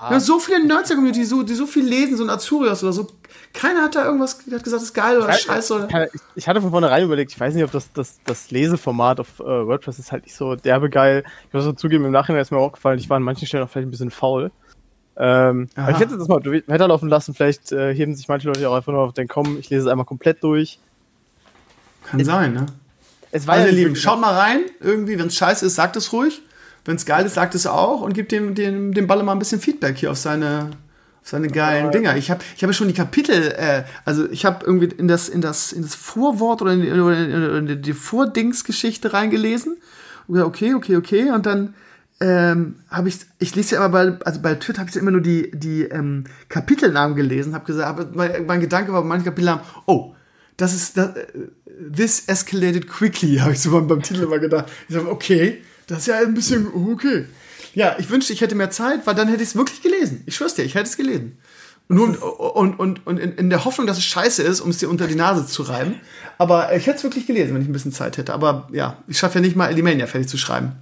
[0.00, 2.82] Ja, so viele Nerds der Community, die so, die so viel lesen, so ein Azurios
[2.82, 3.06] oder so.
[3.52, 5.74] Keiner hat da irgendwas hat gesagt, das ist geil oder scheiße.
[5.74, 6.08] Oder?
[6.34, 9.44] Ich hatte von vornherein überlegt, ich weiß nicht, ob das, das, das Leseformat auf äh,
[9.44, 11.24] WordPress ist halt nicht so derbe geil.
[11.48, 13.62] Ich muss so zugeben, im Nachhinein ist mir auch gefallen, ich war an manchen Stellen
[13.62, 14.50] auch vielleicht ein bisschen faul.
[15.16, 18.74] Ähm, aber ich hätte das mal weiterlaufen lassen, vielleicht äh, heben sich manche Leute auch
[18.74, 20.80] einfach nur auf den Kommen, ich lese es einmal komplett durch.
[22.04, 22.66] Kann es, sein, ne?
[23.30, 26.12] Es war also, ja Lieben, schaut mal rein, irgendwie, wenn es scheiße ist, sagt es
[26.12, 26.42] ruhig.
[26.84, 29.38] Wenn es geil ist, sagt es auch und gibt dem, dem, dem Balle mal ein
[29.38, 30.70] bisschen Feedback hier auf seine,
[31.22, 32.16] auf seine geilen Dinger.
[32.16, 35.40] Ich habe ich hab schon die Kapitel, äh, also ich habe irgendwie in das, in,
[35.40, 39.78] das, in das Vorwort oder in die, in die, Vordingsgeschichte reingelesen.
[40.26, 41.30] Und gesagt, okay, okay, okay.
[41.30, 41.74] Und dann
[42.20, 45.10] ähm, habe ich, ich lese ja immer bei, also bei Twitter habe ich ja immer
[45.10, 49.24] nur die, die ähm, Kapitelnamen gelesen, habe gesagt, hab, mein, mein Gedanke war bei manchen
[49.24, 50.14] Kapitelnamen, oh,
[50.56, 51.26] das ist, das, äh,
[51.94, 54.66] this escalated quickly, habe ich so beim, beim Titel immer gedacht.
[54.88, 57.26] Ich sage, okay, das ist ja ein bisschen okay.
[57.74, 60.22] Ja, ich wünschte, ich hätte mehr Zeit, weil dann hätte ich es wirklich gelesen.
[60.26, 61.38] Ich schwör's dir, ich hätte es gelesen.
[61.88, 64.88] Nur und, und, und in, in, der Hoffnung, dass es scheiße ist, um es dir
[64.88, 65.96] unter die Nase zu reiben.
[66.38, 68.32] Aber ich hätte es wirklich gelesen, wenn ich ein bisschen Zeit hätte.
[68.32, 70.72] Aber ja, ich schaffe ja nicht mal Elimania fertig zu schreiben.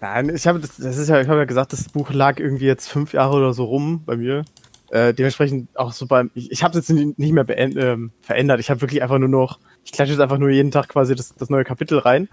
[0.00, 2.66] Nein, ich habe das, das ist ja, ich habe ja gesagt, das Buch lag irgendwie
[2.66, 4.44] jetzt fünf Jahre oder so rum bei mir.
[4.90, 8.60] Äh, dementsprechend auch so beim, ich, ich habe es jetzt nicht mehr beend, äh, verändert.
[8.60, 11.34] Ich habe wirklich einfach nur noch, ich klatsche jetzt einfach nur jeden Tag quasi das,
[11.34, 12.28] das neue Kapitel rein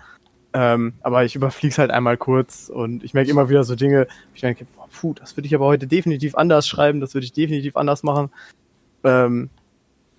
[0.54, 4.08] ähm, aber ich überfliege es halt einmal kurz und ich merke immer wieder so Dinge,
[4.34, 7.34] ich denke, boah, puh, das würde ich aber heute definitiv anders schreiben, das würde ich
[7.34, 8.30] definitiv anders machen.
[9.04, 9.50] Ähm,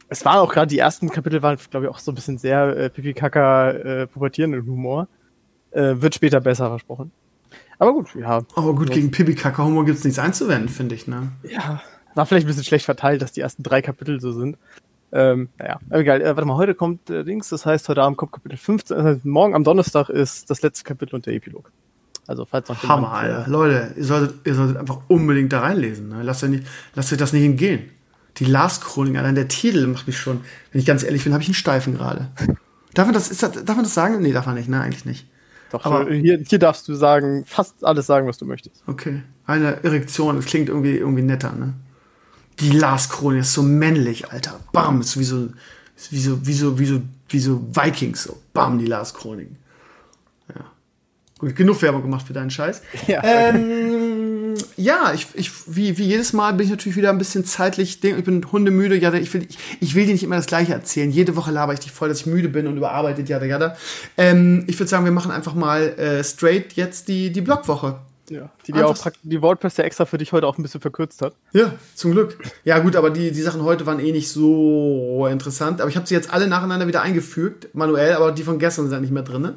[0.09, 2.77] es waren auch gerade die ersten Kapitel waren, glaube ich, auch so ein bisschen sehr
[2.77, 5.09] äh, pipi-kaka äh, pubertierenden Humor.
[5.71, 7.13] Äh, wird später besser versprochen.
[7.79, 8.43] Aber gut, ja.
[8.55, 11.33] Aber gut, gegen Pipi-Kaka-Humor gibt es nichts einzuwenden, finde ich, ne?
[11.43, 11.81] Ja,
[12.15, 14.57] war vielleicht ein bisschen schlecht verteilt, dass die ersten drei Kapitel so sind.
[15.11, 16.21] Ähm, naja, egal.
[16.21, 18.97] Äh, warte mal, heute kommt äh, Dings, das heißt, heute Abend kommt Kapitel 15.
[18.97, 21.71] Das heißt, morgen am Donnerstag ist das letzte Kapitel und der Epilog.
[22.27, 23.47] Also, falls noch Hammer, jemand, Alter.
[23.47, 26.11] Äh, Leute, ihr solltet, ihr solltet einfach unbedingt da reinlesen.
[26.11, 26.23] Ne?
[26.23, 27.91] Lasst, euch nicht, lasst euch das nicht entgehen.
[28.37, 31.43] Die Last Chronik, allein der Titel macht mich schon, wenn ich ganz ehrlich bin, habe
[31.43, 32.29] ich einen Steifen gerade.
[32.95, 34.21] Darf man das, ist das, darf man das sagen?
[34.21, 34.81] Nee, darf man nicht, ne?
[34.81, 35.27] Eigentlich nicht.
[35.71, 38.83] Doch, Aber hier, hier darfst du sagen, fast alles sagen, was du möchtest.
[38.87, 39.23] Okay.
[39.47, 41.75] Eine Erektion, das klingt irgendwie, irgendwie netter, ne?
[42.61, 44.61] Die Lars-Krone ist so männlich, Alter.
[44.73, 45.49] Bam, ist wie so,
[46.11, 48.39] wie so, wie so, wie so, wie so Vikings, so.
[48.53, 49.57] Bam, die Lars-Chroniken.
[50.49, 50.65] Ja.
[51.39, 52.83] Gut, genug Werbung gemacht für deinen Scheiß.
[53.07, 57.45] Ja, ähm, ja ich, ich, wie, wie jedes Mal bin ich natürlich wieder ein bisschen
[57.45, 60.73] zeitlich, ich bin hundemüde, ja, ich will, ich, ich will dir nicht immer das Gleiche
[60.73, 61.11] erzählen.
[61.11, 63.77] Jede Woche laber ich dich voll, dass ich müde bin und überarbeitet, jada, jada.
[64.17, 68.01] Ähm, ich würde sagen, wir machen einfach mal äh, straight jetzt die, die Blogwoche.
[68.31, 71.23] Ja, die, die, auch, die WordPress ja extra für dich heute auch ein bisschen verkürzt
[71.23, 71.35] hat.
[71.53, 72.39] Ja, zum Glück.
[72.65, 75.81] Ja, gut, aber die, die Sachen heute waren eh nicht so interessant.
[75.81, 78.93] Aber ich habe sie jetzt alle nacheinander wieder eingefügt, manuell, aber die von gestern sind
[78.93, 79.55] ja nicht mehr drin.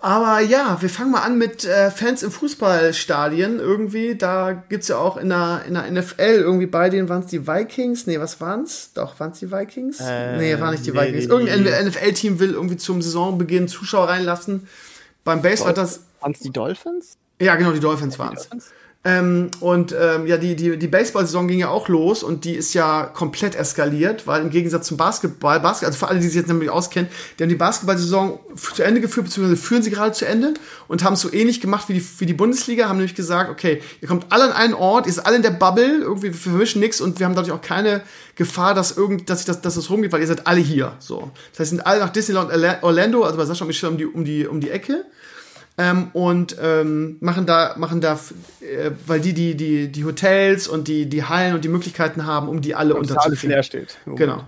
[0.00, 4.14] Aber ja, wir fangen mal an mit äh, Fans im Fußballstadien irgendwie.
[4.14, 7.26] Da gibt es ja auch in der, in der NFL irgendwie bei denen waren es
[7.26, 8.06] die Vikings.
[8.06, 8.92] Nee, was waren's?
[8.94, 9.98] Doch, waren es die Vikings?
[10.00, 11.26] Äh, nee, waren nicht die nee, Vikings.
[11.26, 11.88] Irgendein nee.
[11.88, 14.68] NFL-Team will irgendwie zum Saisonbeginn Zuschauer reinlassen.
[15.24, 16.04] Beim Base war das.
[16.20, 17.18] Waren es die Dolphins?
[17.40, 18.48] Ja, genau, die Dolphins waren es.
[19.04, 22.74] Ähm, und ähm, ja, die, die, die Baseball-Saison ging ja auch los und die ist
[22.74, 26.48] ja komplett eskaliert, weil im Gegensatz zum Basketball, Basketball also für alle, die sich jetzt
[26.48, 27.08] nämlich auskennen,
[27.38, 30.52] die haben die Basketball-Saison zu Ende geführt, beziehungsweise führen sie gerade zu Ende
[30.88, 33.80] und haben es so ähnlich gemacht wie die, wie die Bundesliga, haben nämlich gesagt, okay,
[34.00, 36.80] ihr kommt alle an einen Ort, ihr seid alle in der Bubble, irgendwie wir vermischen
[36.80, 38.02] nichts und wir haben dadurch auch keine
[38.34, 40.96] Gefahr, dass irgend, dass, ich das, dass das rumgeht, weil ihr seid alle hier.
[40.98, 41.30] So.
[41.52, 42.50] Das heißt, sind alle nach Disneyland
[42.82, 45.04] Orlando, also bei Sascha und Michelle um die, um die, um die Ecke
[45.78, 48.18] ähm, und ähm, machen da, machen da,
[48.60, 52.48] äh, weil die, die, die, die Hotels und die, die Hallen und die Möglichkeiten haben,
[52.48, 53.50] um die alle und unterzukriegen.
[53.50, 53.96] leer steht.
[54.06, 54.16] Oh.
[54.16, 54.42] Genau.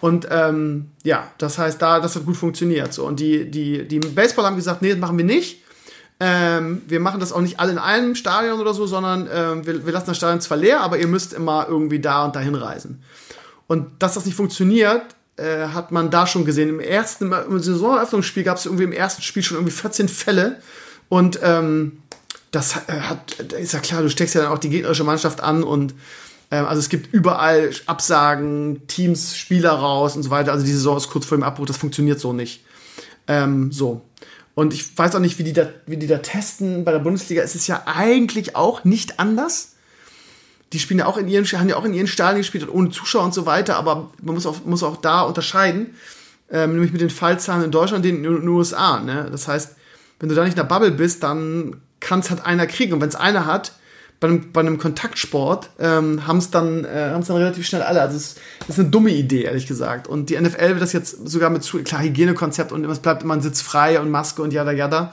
[0.00, 2.92] Und ähm, ja, das heißt, da, das hat gut funktioniert.
[2.92, 3.06] So.
[3.06, 5.62] Und die, die, die Baseball haben gesagt, nee, das machen wir nicht.
[6.18, 9.86] Ähm, wir machen das auch nicht alle in einem Stadion oder so, sondern ähm, wir,
[9.86, 13.02] wir lassen das Stadion zwar leer, aber ihr müsst immer irgendwie da und dahin reisen.
[13.66, 15.02] Und dass das nicht funktioniert,
[15.36, 16.68] äh, hat man da schon gesehen.
[16.68, 20.60] Im ersten im Saisoneröffnungsspiel gab es irgendwie im ersten Spiel schon irgendwie 14 Fälle.
[21.08, 22.02] Und ähm,
[22.50, 25.64] das äh, hat, ist ja klar, du steckst ja dann auch die gegnerische Mannschaft an
[25.64, 25.94] und
[26.50, 30.52] ähm, also es gibt überall Absagen, Teams, Spieler raus und so weiter.
[30.52, 32.64] Also die Saison ist kurz vor dem Abbruch, das funktioniert so nicht.
[33.26, 34.02] Ähm, so.
[34.54, 36.84] Und ich weiß auch nicht, wie die, da, wie die da testen.
[36.84, 39.73] Bei der Bundesliga ist es ja eigentlich auch nicht anders
[40.74, 43.24] die spielen ja auch in ihren, haben ja auch in ihren Stadien gespielt, ohne Zuschauer
[43.24, 45.94] und so weiter, aber man muss auch, muss auch da unterscheiden,
[46.50, 48.98] ähm, nämlich mit den Fallzahlen in Deutschland und in den USA.
[48.98, 49.28] Ne?
[49.30, 49.76] Das heißt,
[50.18, 52.92] wenn du da nicht in der Bubble bist, dann kann es halt einer kriegen.
[52.92, 53.72] Und wenn es einer hat,
[54.18, 58.02] bei einem, bei einem Kontaktsport, ähm, haben es dann, äh, dann relativ schnell alle.
[58.02, 60.08] Also es ist eine dumme Idee, ehrlich gesagt.
[60.08, 63.34] Und die NFL wird das jetzt sogar mit zu, klar, Hygienekonzept und es bleibt immer
[63.34, 65.12] ein Sitz frei und Maske und jada jada.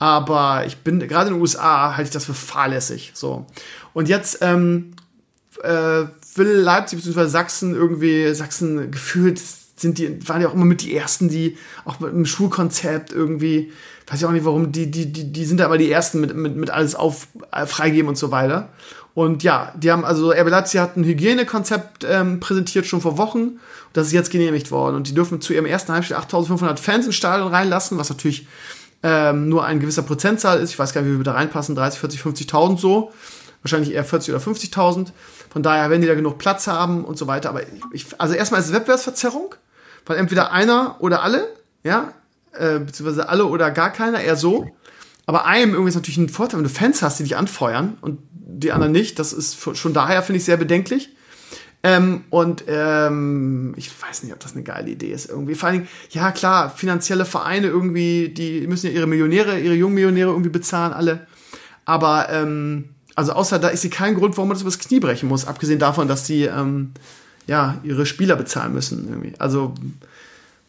[0.00, 3.12] Aber ich bin, gerade in den USA halte ich das für fahrlässig.
[3.14, 3.46] So.
[3.98, 4.92] Und jetzt ähm,
[5.60, 6.04] äh,
[6.36, 7.26] will Leipzig bzw.
[7.26, 9.42] Sachsen irgendwie, Sachsen gefühlt
[9.74, 13.72] sind die, waren ja auch immer mit die ersten, die auch mit einem Schulkonzept irgendwie,
[14.06, 16.32] weiß ich auch nicht warum, die, die, die, die sind da immer die ersten mit,
[16.36, 18.68] mit, mit alles auf, äh, freigeben und so weiter.
[19.14, 23.58] Und ja, die haben, also RB Leipzig hat ein Hygienekonzept ähm, präsentiert schon vor Wochen.
[23.94, 24.94] Das ist jetzt genehmigt worden.
[24.94, 28.46] Und die dürfen zu ihrem ersten Heimspiel 8500 Fans ins Stadion reinlassen, was natürlich
[29.02, 30.70] ähm, nur ein gewisser Prozentzahl ist.
[30.70, 33.12] Ich weiß gar nicht, wie wir da reinpassen, 30, 40, 50.000 so.
[33.62, 35.08] Wahrscheinlich eher 40 oder 50.000.
[35.50, 37.48] Von daher, wenn die da genug Platz haben und so weiter.
[37.50, 39.54] Aber ich, also erstmal ist es Wettbewerbsverzerrung,
[40.06, 41.48] weil entweder einer oder alle,
[41.82, 42.12] ja,
[42.52, 44.68] äh, beziehungsweise alle oder gar keiner, eher so.
[45.26, 48.20] Aber einem irgendwie ist natürlich ein Vorteil, wenn du Fans hast, die dich anfeuern und
[48.32, 49.18] die anderen nicht.
[49.18, 51.10] Das ist schon daher, finde ich, sehr bedenklich.
[51.82, 55.54] Ähm, und ähm, ich weiß nicht, ob das eine geile Idee ist irgendwie.
[55.54, 59.94] Vor allen Dingen, ja klar, finanzielle Vereine irgendwie, die müssen ja ihre Millionäre, ihre jungen
[59.94, 61.26] Millionäre irgendwie bezahlen, alle.
[61.84, 65.28] Aber ähm, also außer da ist sie kein Grund, warum man das übers Knie brechen
[65.28, 66.92] muss, abgesehen davon, dass sie ähm,
[67.48, 69.08] ja ihre Spieler bezahlen müssen.
[69.08, 69.32] Irgendwie.
[69.40, 69.74] Also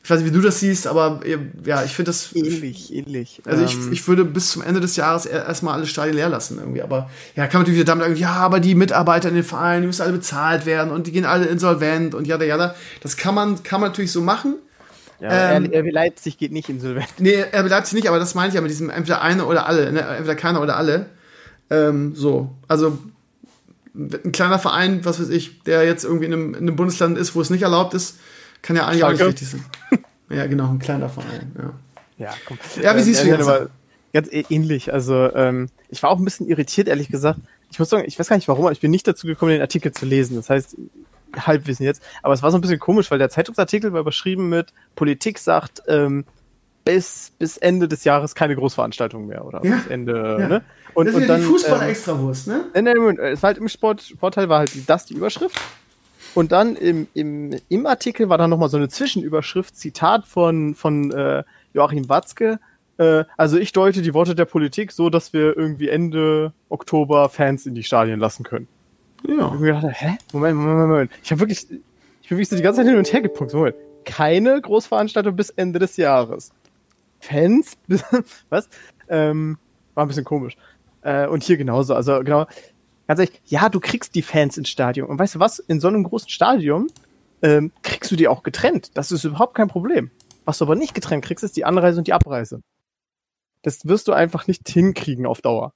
[0.04, 1.20] ich weiß nicht, wie du das siehst, aber
[1.64, 2.36] ja, ich finde das.
[2.36, 3.44] Ähnlich, ähnlich.
[3.46, 3.94] Also ich, ähm.
[3.94, 6.82] ich würde bis zum Ende des Jahres erstmal alle Stadien leer lassen irgendwie.
[6.82, 9.84] Aber ja, kann man natürlich wieder damit sagen, ja, aber die Mitarbeiter in den Vereinen,
[9.84, 13.36] die müssen alle bezahlt werden und die gehen alle insolvent und ja, ja, Das kann
[13.36, 14.56] man, kann man natürlich so machen.
[15.20, 17.10] Ja, ähm, RB Leipzig geht nicht insolvent.
[17.20, 19.92] Nee, RB Leipzig nicht, aber das meine ich ja mit diesem entweder eine oder alle,
[19.92, 20.02] ne?
[20.02, 21.12] entweder keiner oder alle.
[21.70, 22.98] Ähm, so, also
[23.96, 27.36] ein kleiner Verein, was weiß ich, der jetzt irgendwie in einem, in einem Bundesland ist,
[27.36, 28.20] wo es nicht erlaubt ist,
[28.62, 29.24] kann ja eigentlich Schalke.
[29.24, 30.04] auch nicht richtig sein.
[30.30, 31.52] ja, genau, ein kleiner Verein.
[31.58, 32.58] Ja, ja komm.
[32.82, 33.70] Ja, wie äh, siehst du das?
[34.12, 34.92] Ganz ähnlich.
[34.92, 37.40] Also, ähm, ich war auch ein bisschen irritiert, ehrlich gesagt.
[37.72, 39.62] Ich muss sagen, ich weiß gar nicht warum, aber ich bin nicht dazu gekommen, den
[39.62, 40.36] Artikel zu lesen.
[40.36, 40.78] Das heißt,
[41.36, 42.02] Halbwissen jetzt.
[42.24, 45.84] Aber es war so ein bisschen komisch, weil der Zeitungsartikel war überschrieben mit Politik sagt,
[45.88, 46.26] ähm,
[46.86, 49.64] bis, bis Ende des Jahres keine Großveranstaltung mehr, oder?
[49.64, 49.76] Ja.
[49.76, 50.48] Bis Ende, ja.
[50.48, 50.64] ne?
[51.00, 52.82] Und, das ist und dann, die Fußball-Extrawurst, ähm, ne?
[52.82, 55.58] Nee, nee, es war halt im Sport, Sportteil war halt das die Überschrift.
[56.36, 61.12] Und dann im, im, im Artikel war dann nochmal so eine Zwischenüberschrift, Zitat von, von
[61.12, 61.44] äh,
[61.74, 62.60] Joachim Watzke.
[62.98, 67.66] Äh, also ich deute die Worte der Politik so, dass wir irgendwie Ende Oktober Fans
[67.66, 68.68] in die Stadien lassen können.
[69.28, 69.52] Ja.
[69.54, 70.18] Ich mir gedacht, hä?
[70.34, 71.12] Moment, Moment, Moment.
[71.24, 73.54] Ich habe wirklich, ich bin wirklich so die ganze Zeit hin und her gepunkt.
[73.54, 73.76] Moment.
[74.06, 76.52] Keine Großveranstaltung bis Ende des Jahres.
[77.20, 77.78] Fans?
[78.50, 78.70] Was?
[79.10, 79.58] Ähm,
[79.96, 80.56] war ein bisschen komisch.
[81.02, 81.96] Äh, und hier genauso.
[81.96, 82.46] Also genau,
[83.08, 85.08] ganz ehrlich, ja, du kriegst die Fans ins Stadion.
[85.10, 85.60] Und weißt du was?
[85.60, 86.88] In so einem großen Stadion
[87.42, 88.92] ähm, kriegst du die auch getrennt.
[88.96, 90.12] Das ist überhaupt kein Problem.
[90.46, 92.62] Was du aber nicht getrennt kriegst, ist die Anreise und die Abreise.
[93.62, 95.74] Das wirst du einfach nicht hinkriegen auf Dauer.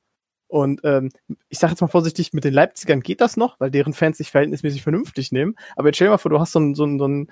[0.47, 1.11] Und ähm,
[1.49, 4.29] ich sage jetzt mal vorsichtig, mit den Leipzigern geht das noch, weil deren Fans sich
[4.29, 5.55] verhältnismäßig vernünftig nehmen.
[5.75, 7.31] Aber jetzt stell dir mal vor, du hast so ein, so ein, so ein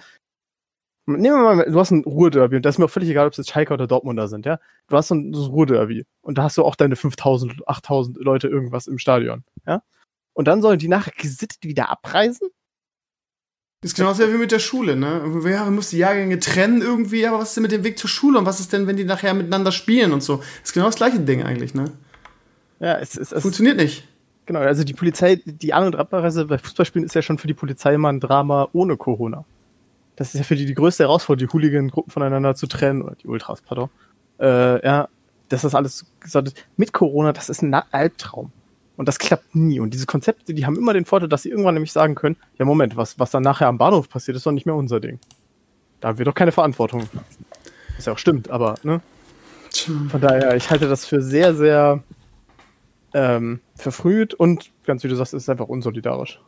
[1.08, 3.32] Nehmen wir mal, du hast ein Ruhrderby und das ist mir auch völlig egal, ob
[3.32, 4.60] es jetzt Schalke oder Dortmunder sind, ja.
[4.88, 8.18] Du hast so ein, so ein Ruhrderby und da hast du auch deine 5000, 8000
[8.18, 9.82] Leute irgendwas im Stadion, ja.
[10.34, 12.50] Und dann sollen die nachher gesittet wieder abreisen?
[13.82, 15.42] Das ist genauso wie mit der Schule, ne?
[15.44, 18.10] Ja, man muss die Jahrgänge trennen irgendwie, aber was ist denn mit dem Weg zur
[18.10, 20.38] Schule und was ist denn, wenn die nachher miteinander spielen und so?
[20.38, 21.86] Das ist genau das gleiche Ding eigentlich, ne?
[22.80, 24.08] Ja, es, es, es funktioniert nicht.
[24.46, 27.54] Genau, also die Polizei, die An- und Abreise bei Fußballspielen ist ja schon für die
[27.56, 29.46] Polizei immer ein Drama ohne Corona
[30.22, 33.28] das ist ja für die die größte Herausforderung, die Hooligan-Gruppen voneinander zu trennen, oder die
[33.28, 33.90] Ultras, pardon.
[34.40, 35.10] Äh, ja,
[35.50, 36.06] das ist alles
[36.78, 38.52] mit Corona, das ist ein Albtraum.
[38.98, 39.80] Und das klappt nie.
[39.80, 42.66] Und diese Konzepte, die haben immer den Vorteil, dass sie irgendwann nämlich sagen können, ja
[42.66, 45.20] Moment, was, was dann nachher am Bahnhof passiert, ist doch nicht mehr unser Ding.
[46.02, 47.10] Da haben wir doch keine Verantwortung.
[47.96, 49.02] Was ja auch stimmt, aber, ne?
[50.10, 52.04] Von daher, ich halte das für sehr, sehr
[53.14, 56.40] ähm, verfrüht und ganz wie du sagst, ist es einfach unsolidarisch.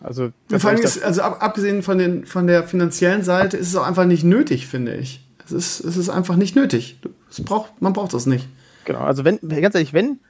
[0.00, 3.76] Also, vor allem ist, also ab, abgesehen von, den, von der finanziellen Seite ist es
[3.76, 5.26] auch einfach nicht nötig, finde ich.
[5.44, 6.98] Es ist, es ist einfach nicht nötig.
[7.30, 8.46] Es braucht, man braucht das nicht.
[8.84, 10.20] Genau, also wenn, ganz ehrlich, wenn,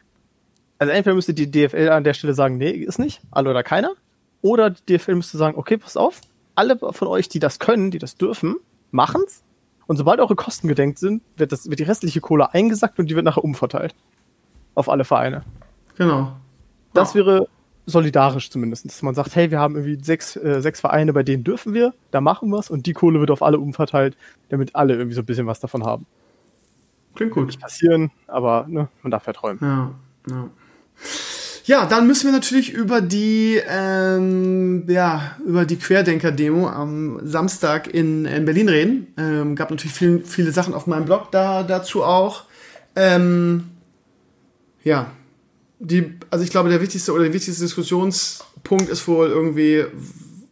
[0.78, 3.92] also entweder müsste die DFL an der Stelle sagen, nee, ist nicht, alle oder keiner,
[4.42, 6.20] oder die DFL müsste sagen, okay, pass auf,
[6.54, 8.56] alle von euch, die das können, die das dürfen,
[8.90, 9.42] machen's.
[9.86, 13.14] Und sobald eure Kosten gedenkt sind, wird, das, wird die restliche Kohle eingesackt und die
[13.14, 13.94] wird nachher umverteilt.
[14.74, 15.42] Auf alle Vereine.
[15.96, 16.32] Genau.
[16.92, 17.24] Das ja.
[17.24, 17.48] wäre
[17.86, 21.44] solidarisch zumindest, dass man sagt, hey, wir haben irgendwie sechs, äh, sechs Vereine, bei denen
[21.44, 24.16] dürfen wir, da machen wir es und die Kohle wird auf alle umverteilt,
[24.48, 26.06] damit alle irgendwie so ein bisschen was davon haben.
[27.14, 27.46] Klingt gut.
[27.46, 29.58] Nicht passieren, aber ne, man darf ja träumen.
[29.62, 29.94] Ja,
[30.28, 30.50] ja.
[31.64, 38.24] Ja, dann müssen wir natürlich über die, ähm, ja, über die Querdenker-Demo am Samstag in,
[38.24, 39.06] in Berlin reden.
[39.18, 42.44] Ähm, gab natürlich viel, viele Sachen auf meinem Blog da, dazu auch.
[42.94, 43.64] Ähm,
[44.84, 45.10] ja,
[45.78, 49.84] die, also ich glaube, der wichtigste oder der wichtigste Diskussionspunkt ist wohl irgendwie,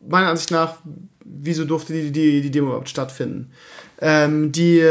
[0.06, 0.76] meiner Ansicht nach,
[1.24, 3.50] wieso durfte die, die, die Demo überhaupt stattfinden?
[4.00, 4.84] Ähm, die,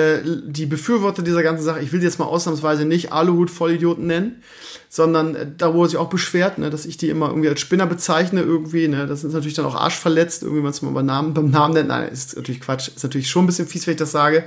[0.48, 4.42] die Befürworter dieser ganzen Sache, ich will die jetzt mal ausnahmsweise nicht Aluhut-Vollidioten nennen,
[4.90, 7.86] sondern äh, da wurde sich auch beschwert, ne, dass ich die immer irgendwie als Spinner
[7.86, 11.06] bezeichne irgendwie, ne, das ist natürlich dann auch arschverletzt, irgendwie, wenn man es mal beim
[11.06, 13.94] Namen, beim Namen nennt, nein, ist natürlich Quatsch, ist natürlich schon ein bisschen fies, wenn
[13.94, 14.46] ich das sage,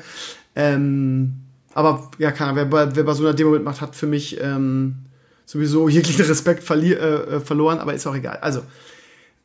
[0.56, 1.34] ähm,
[1.74, 5.05] aber ja, keiner, wer wer bei so einer Demo mitmacht, hat für mich ähm,
[5.46, 8.38] sowieso jeglichen Respekt äh, äh, verloren, aber ist auch egal.
[8.42, 8.62] Also,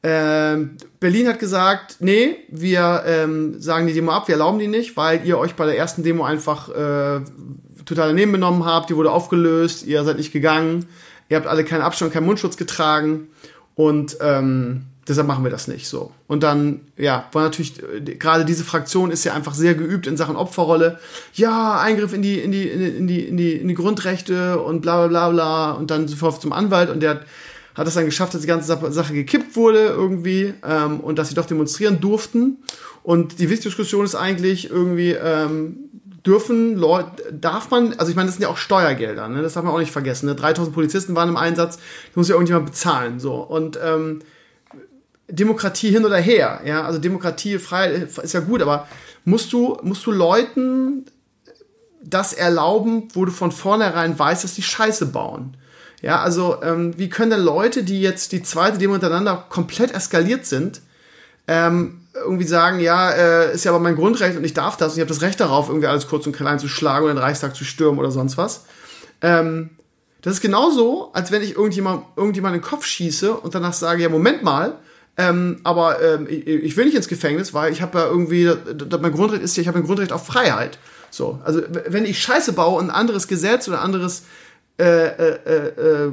[0.04, 4.97] ähm, Berlin hat gesagt, nee, wir ähm, sagen die Demo ab, wir erlauben die nicht,
[4.97, 7.22] weil ihr euch bei der ersten Demo einfach äh,
[7.86, 10.88] total daneben benommen habt, die wurde aufgelöst, ihr seid nicht gegangen,
[11.30, 13.28] ihr habt alle keinen Abstand, keinen Mundschutz getragen
[13.76, 16.12] und ähm, deshalb machen wir das nicht so.
[16.28, 20.18] Und dann, ja, war natürlich, äh, gerade diese Fraktion ist ja einfach sehr geübt in
[20.18, 20.99] Sachen Opferrolle.
[21.34, 25.07] Ja, Eingriff in die, in die, in die, in die, in die Grundrechte und bla
[25.07, 27.22] bla bla bla und dann sofort zum Anwalt und der
[27.76, 31.36] hat es dann geschafft, dass die ganze Sache gekippt wurde irgendwie ähm, und dass sie
[31.36, 32.57] doch demonstrieren durften.
[33.03, 35.89] Und die wichtige Diskussion ist eigentlich irgendwie, ähm,
[36.26, 39.41] dürfen Leute, darf man, also ich meine, das sind ja auch Steuergelder, ne?
[39.41, 40.28] das darf man auch nicht vergessen.
[40.28, 40.36] Ne?
[40.36, 43.20] 3000 Polizisten waren im Einsatz, die muss ja irgendjemand bezahlen.
[43.20, 43.36] So.
[43.36, 44.20] Und ähm,
[45.32, 48.88] Demokratie hin oder her, ja, also Demokratie frei ist ja gut, aber
[49.25, 51.05] musst du, musst du Leuten
[52.03, 55.57] das erlauben, wo du von vornherein weißt, dass die Scheiße bauen?
[56.01, 60.45] Ja, also ähm, wie können denn Leute, die jetzt die zweite Demo hintereinander komplett eskaliert
[60.45, 60.82] sind,
[61.47, 64.97] ähm, irgendwie sagen, ja, äh, ist ja aber mein Grundrecht und ich darf das und
[64.97, 67.55] ich habe das Recht darauf, irgendwie alles kurz und klein zu schlagen oder den Reichstag
[67.55, 68.65] zu stürmen oder sonst was.
[69.21, 69.69] Ähm,
[70.21, 74.03] das ist genauso, als wenn ich irgendjemand, irgendjemand in den Kopf schieße und danach sage,
[74.03, 74.79] ja, Moment mal,
[75.30, 79.01] ähm, aber ähm, ich, ich, will nicht ins Gefängnis, weil ich habe ja irgendwie, das,
[79.01, 80.80] mein Grundrecht ist ja, ich habe ein Grundrecht auf Freiheit.
[81.11, 84.24] So, also wenn ich Scheiße baue und ein anderes Gesetz oder anderes
[84.80, 86.11] äh, äh, äh, äh,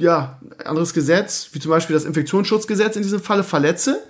[0.00, 4.02] ja, anderes Gesetz, wie zum Beispiel das Infektionsschutzgesetz in diesem Falle verletze,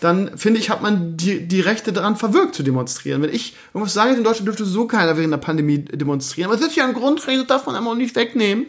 [0.00, 3.22] dann finde ich, hat man die, die Rechte daran verwirkt zu demonstrieren.
[3.22, 6.50] Wenn ich irgendwas sage, in Deutschland dürfte so keiner während der Pandemie demonstrieren.
[6.50, 8.66] Aber das ist ja ein Grundrecht, das darf man einfach nicht wegnehmen.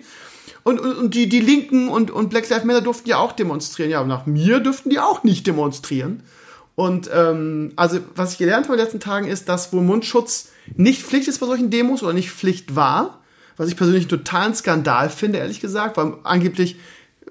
[0.63, 3.91] Und, und, und die, die Linken und, und Black Lives Matter durften ja auch demonstrieren.
[3.91, 6.23] Ja, nach mir dürften die auch nicht demonstrieren.
[6.75, 10.49] Und ähm, also, was ich gelernt habe in den letzten Tagen ist, dass wohl Mundschutz
[10.75, 13.19] nicht Pflicht ist bei solchen Demos oder nicht Pflicht war.
[13.57, 16.77] Was ich persönlich einen totalen Skandal finde, ehrlich gesagt, weil angeblich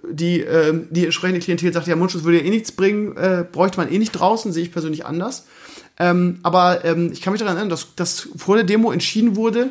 [0.09, 3.79] die, ähm, die entsprechende Klientel sagt, ja, Mundschutz würde ja eh nichts bringen, äh, bräuchte
[3.79, 5.47] man eh nicht draußen, sehe ich persönlich anders.
[5.99, 9.71] Ähm, aber ähm, ich kann mich daran erinnern, dass, dass vor der Demo entschieden wurde,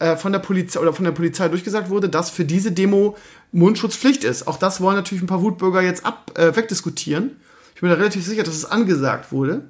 [0.00, 3.16] äh, von der Polizei oder von der Polizei durchgesagt wurde, dass für diese Demo
[3.52, 4.46] Mundschutzpflicht ist.
[4.46, 7.36] Auch das wollen natürlich ein paar Wutbürger jetzt ab äh, wegdiskutieren.
[7.74, 9.62] Ich bin da relativ sicher, dass es angesagt wurde.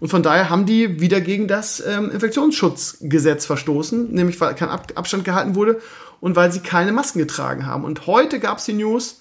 [0.00, 4.92] Und von daher haben die wieder gegen das ähm, Infektionsschutzgesetz verstoßen, nämlich weil kein Ab
[4.94, 5.80] Abstand gehalten wurde
[6.20, 7.84] und weil sie keine Masken getragen haben.
[7.84, 9.20] Und heute gab es die News,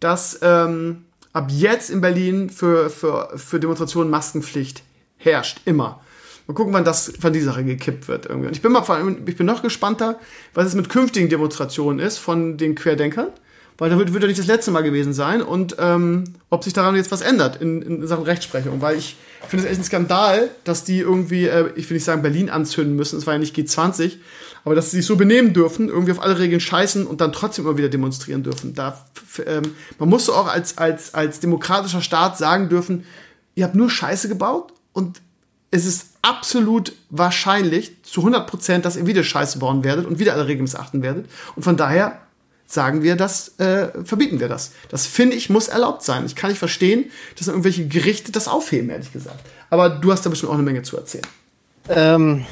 [0.00, 4.82] dass ähm, ab jetzt in Berlin für, für, für Demonstrationen Maskenpflicht
[5.18, 5.60] herrscht.
[5.66, 6.00] Immer.
[6.46, 8.48] Mal gucken, wann das, wann die Sache gekippt wird irgendwie.
[8.48, 8.84] Und ich bin mal,
[9.26, 10.18] ich bin noch gespannter,
[10.52, 13.28] was es mit künftigen Demonstrationen ist von den Querdenkern,
[13.78, 16.74] weil da wird, wird ja nicht das letzte Mal gewesen sein und ähm, ob sich
[16.74, 19.16] daran jetzt was ändert in, in Sachen Rechtsprechung, weil ich
[19.48, 22.94] finde es echt ein Skandal, dass die irgendwie, äh, ich will nicht sagen Berlin anzünden
[22.94, 24.18] müssen, es war ja nicht G20,
[24.64, 27.64] aber dass sie sich so benehmen dürfen, irgendwie auf alle Regeln scheißen und dann trotzdem
[27.64, 28.74] immer wieder demonstrieren dürfen.
[28.74, 29.04] Da,
[29.46, 33.04] ähm, man muss auch als, als, als demokratischer Staat sagen dürfen,
[33.54, 35.20] ihr habt nur Scheiße gebaut und
[35.74, 40.34] es ist absolut wahrscheinlich zu 100 Prozent, dass ihr wieder Scheiße bauen werdet und wieder
[40.34, 41.28] alle Regeln missachten werdet.
[41.56, 42.20] Und von daher
[42.64, 44.70] sagen wir das, äh, verbieten wir das.
[44.88, 46.24] Das finde ich muss erlaubt sein.
[46.26, 49.40] Ich kann nicht verstehen, dass irgendwelche Gerichte das aufheben, ehrlich gesagt.
[49.68, 51.26] Aber du hast da bestimmt auch eine Menge zu erzählen.
[51.88, 52.46] Ähm,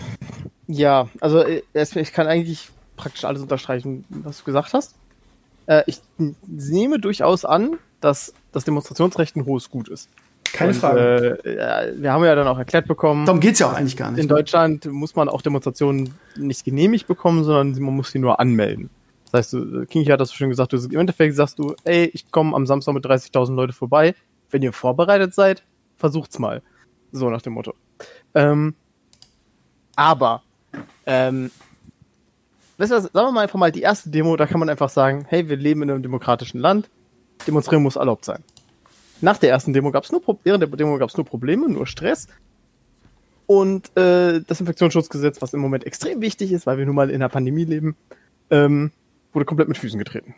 [0.67, 4.97] Ja, also äh, ich kann eigentlich praktisch alles unterstreichen, was du gesagt hast.
[5.67, 10.09] Äh, ich nehme durchaus an, dass das Demonstrationsrecht ein hohes Gut ist.
[10.53, 11.39] Keine und, Frage.
[11.45, 13.25] Äh, wir haben ja dann auch erklärt bekommen.
[13.27, 14.21] Darum geht es ja auch eigentlich gar nicht.
[14.21, 14.35] In ne?
[14.35, 18.91] Deutschland muss man auch Demonstrationen nicht genehmigt bekommen, sondern man muss sie nur anmelden.
[19.25, 22.31] Das heißt, du, Kingi hat das schon gesagt, du, im Endeffekt sagst du, ey, ich
[22.31, 24.15] komme am Samstag mit 30.000 Leute vorbei.
[24.51, 25.63] Wenn ihr vorbereitet seid,
[25.97, 26.61] versucht's mal.
[27.13, 27.75] So nach dem Motto.
[28.35, 28.75] Ähm,
[29.97, 30.43] aber,
[31.07, 31.51] ähm,
[32.77, 35.25] weißt du, sagen wir mal einfach mal die erste Demo, da kann man einfach sagen,
[35.29, 36.91] hey, wir leben in einem demokratischen Land,
[37.47, 38.45] demonstrieren muss erlaubt sein.
[39.23, 41.87] Nach der ersten Demo gab es nur, während der Demo gab es nur Probleme, nur
[41.87, 42.27] Stress.
[43.47, 47.17] Und äh, das Infektionsschutzgesetz, was im Moment extrem wichtig ist, weil wir nun mal in
[47.17, 47.97] einer Pandemie leben,
[48.51, 48.91] ähm,
[49.33, 50.35] wurde komplett mit Füßen getreten.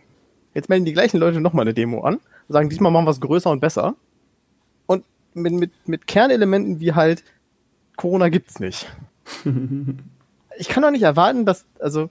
[0.52, 3.50] Jetzt melden die gleichen Leute nochmal eine Demo an, sagen, diesmal machen wir es größer
[3.50, 3.94] und besser.
[4.86, 7.24] Und mit, mit, mit Kernelementen wie halt,
[7.96, 8.86] Corona gibt's nicht.
[10.58, 12.10] ich kann doch nicht erwarten, dass, also,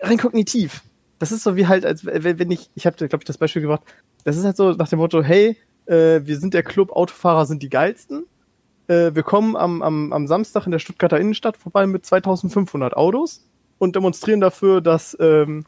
[0.00, 0.82] rein kognitiv,
[1.18, 3.82] das ist so wie halt, als wenn ich, ich habe, glaube ich, das Beispiel gebracht,
[4.24, 5.56] das ist halt so nach dem Motto, hey,
[5.86, 8.26] äh, wir sind der Club, Autofahrer sind die geilsten.
[8.88, 13.48] Äh, wir kommen am, am, am Samstag in der Stuttgarter Innenstadt vorbei mit 2500 Autos
[13.78, 15.64] und demonstrieren dafür, dass ähm,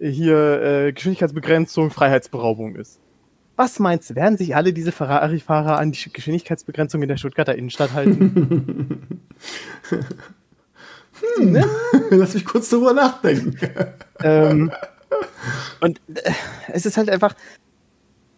[0.00, 2.98] hier äh, Geschwindigkeitsbegrenzung Freiheitsberaubung ist.
[3.56, 7.92] Was meinst du, werden sich alle diese Ferrari-Fahrer an die Geschwindigkeitsbegrenzung in der Stuttgarter Innenstadt
[7.92, 9.20] halten?
[11.36, 11.68] hm, ne?
[12.10, 13.56] Lass mich kurz darüber nachdenken.
[14.22, 14.72] ähm,
[15.80, 16.32] und äh,
[16.68, 17.34] es ist halt einfach,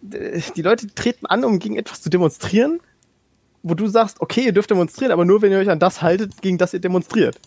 [0.02, 2.80] die Leute treten an, um gegen etwas zu demonstrieren,
[3.62, 6.42] wo du sagst, okay, ihr dürft demonstrieren, aber nur wenn ihr euch an das haltet,
[6.42, 7.40] gegen das ihr demonstriert.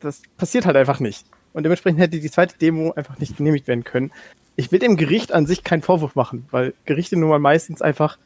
[0.00, 1.26] Das passiert halt einfach nicht.
[1.52, 4.12] Und dementsprechend hätte die zweite Demo einfach nicht genehmigt werden können.
[4.56, 8.18] Ich will dem Gericht an sich keinen Vorwurf machen, weil Gerichte nun mal meistens einfach,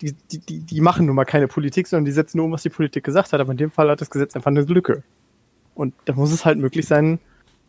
[0.00, 2.62] die, die, die, die machen nun mal keine Politik, sondern die setzen nur um, was
[2.62, 3.40] die Politik gesagt hat.
[3.40, 5.02] Aber in dem Fall hat das Gesetz einfach eine Lücke.
[5.74, 7.18] Und da muss es halt möglich sein,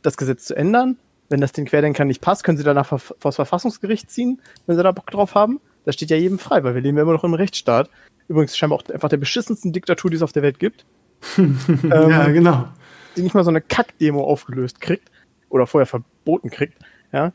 [0.02, 0.98] das Gesetz zu ändern.
[1.30, 4.84] Wenn das den Querdenkern nicht passt, können sie danach vor das Verfassungsgericht ziehen, wenn sie
[4.84, 5.60] da Bock drauf haben.
[5.84, 7.90] Das steht ja jedem frei, weil wir leben ja immer noch im Rechtsstaat.
[8.28, 10.86] Übrigens scheinbar auch einfach der beschissensten Diktatur, die es auf der Welt gibt.
[11.38, 11.60] ähm,
[11.92, 12.68] ja, genau
[13.16, 15.12] die nicht mal so eine Kack-Demo aufgelöst kriegt
[15.50, 16.78] oder vorher verboten kriegt,
[17.12, 17.32] ja.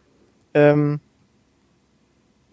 [0.54, 1.00] Ähm,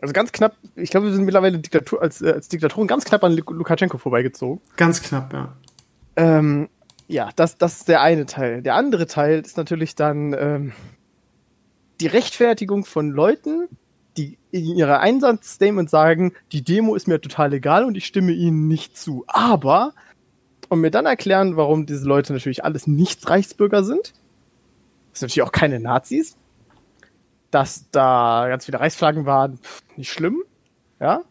[0.01, 3.23] also ganz knapp, ich glaube, wir sind mittlerweile Diktatur, als, äh, als Diktatoren ganz knapp
[3.23, 4.61] an Lukaschenko vorbeigezogen.
[4.75, 5.53] Ganz knapp, ja.
[6.15, 6.69] Ähm,
[7.07, 8.61] ja, das, das ist der eine Teil.
[8.61, 10.73] Der andere Teil ist natürlich dann ähm,
[12.01, 13.67] die Rechtfertigung von Leuten,
[14.17, 18.67] die in ihrer Einsatzstatement sagen, die Demo ist mir total egal und ich stimme ihnen
[18.67, 19.23] nicht zu.
[19.27, 19.93] Aber
[20.69, 24.13] und mir dann erklären, warum diese Leute natürlich alles nicht Reichsbürger sind.
[25.11, 26.35] Das sind natürlich auch keine Nazis.
[27.51, 30.43] Dass da ganz viele Reichsflaggen waren, pff, nicht schlimm.
[30.99, 31.21] Ja.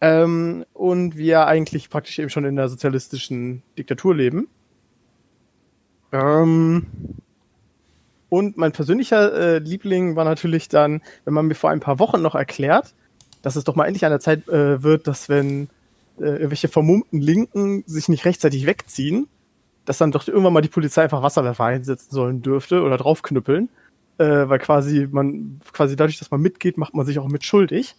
[0.00, 4.48] Ähm, und wir eigentlich praktisch eben schon in der sozialistischen Diktatur leben.
[6.12, 6.86] Ähm,
[8.28, 12.22] und mein persönlicher äh, Liebling war natürlich dann, wenn man mir vor ein paar Wochen
[12.22, 12.94] noch erklärt,
[13.42, 15.68] dass es doch mal endlich an der Zeit äh, wird, dass wenn
[16.18, 19.26] äh, irgendwelche vermummten Linken sich nicht rechtzeitig wegziehen,
[19.84, 23.68] dass dann doch irgendwann mal die Polizei einfach Wasserwerfer einsetzen sollen dürfte oder draufknüppeln,
[24.18, 27.96] äh, weil quasi man quasi dadurch, dass man mitgeht, macht man sich auch mit schuldig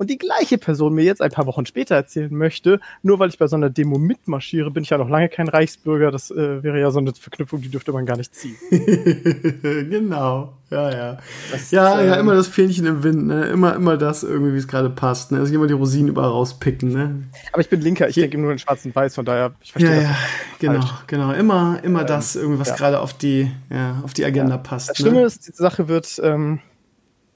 [0.00, 3.36] und die gleiche Person mir jetzt ein paar Wochen später erzählen möchte, nur weil ich
[3.36, 6.10] bei so einer Demo mitmarschiere, bin ich ja noch lange kein Reichsbürger.
[6.10, 8.56] Das äh, wäre ja so eine Verknüpfung, die dürfte man gar nicht ziehen.
[9.90, 11.18] genau, ja, ja.
[11.52, 13.48] Das, ja, ähm, ja, immer das Fähnchen im Wind, ne?
[13.48, 15.32] Immer, immer das irgendwie, wie es gerade passt.
[15.32, 15.38] Ne?
[15.38, 17.24] Also immer die Rosinen überall rauspicken, ne?
[17.52, 19.96] Aber ich bin Linker, ich denke nur in Schwarz und Weiß, von daher, ich verstehe
[19.96, 20.10] ja, das.
[20.10, 20.16] Ja,
[20.60, 21.04] genau, falsch.
[21.08, 21.32] genau.
[21.32, 22.76] Immer, immer ähm, das, irgendwie, was ja.
[22.76, 24.62] gerade auf die, ja, auf die Agenda ja.
[24.62, 24.88] passt.
[24.88, 25.10] Das ne?
[25.10, 26.60] Schlimme ist, diese Sache wird, ähm,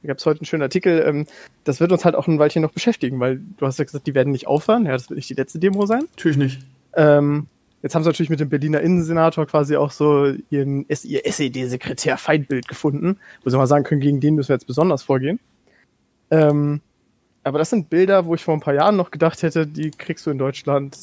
[0.05, 1.27] da gab es heute einen schönen Artikel, ähm,
[1.65, 4.15] das wird uns halt auch ein Weilchen noch beschäftigen, weil du hast ja gesagt, die
[4.15, 4.85] werden nicht aufhören.
[4.85, 6.03] Ja, das wird nicht die letzte Demo sein.
[6.15, 6.61] Natürlich nicht.
[6.95, 7.47] Ähm,
[7.83, 12.69] jetzt haben sie natürlich mit dem Berliner Innensenator quasi auch so ihren, ihr SED-Sekretär Feindbild
[12.69, 15.41] gefunden, wo sie mal sagen können, gegen den müssen wir jetzt besonders vorgehen.
[16.31, 16.83] Ähm,
[17.43, 20.27] aber das sind Bilder, wo ich vor ein paar Jahren noch gedacht hätte, die kriegst
[20.27, 20.99] du in Deutschland.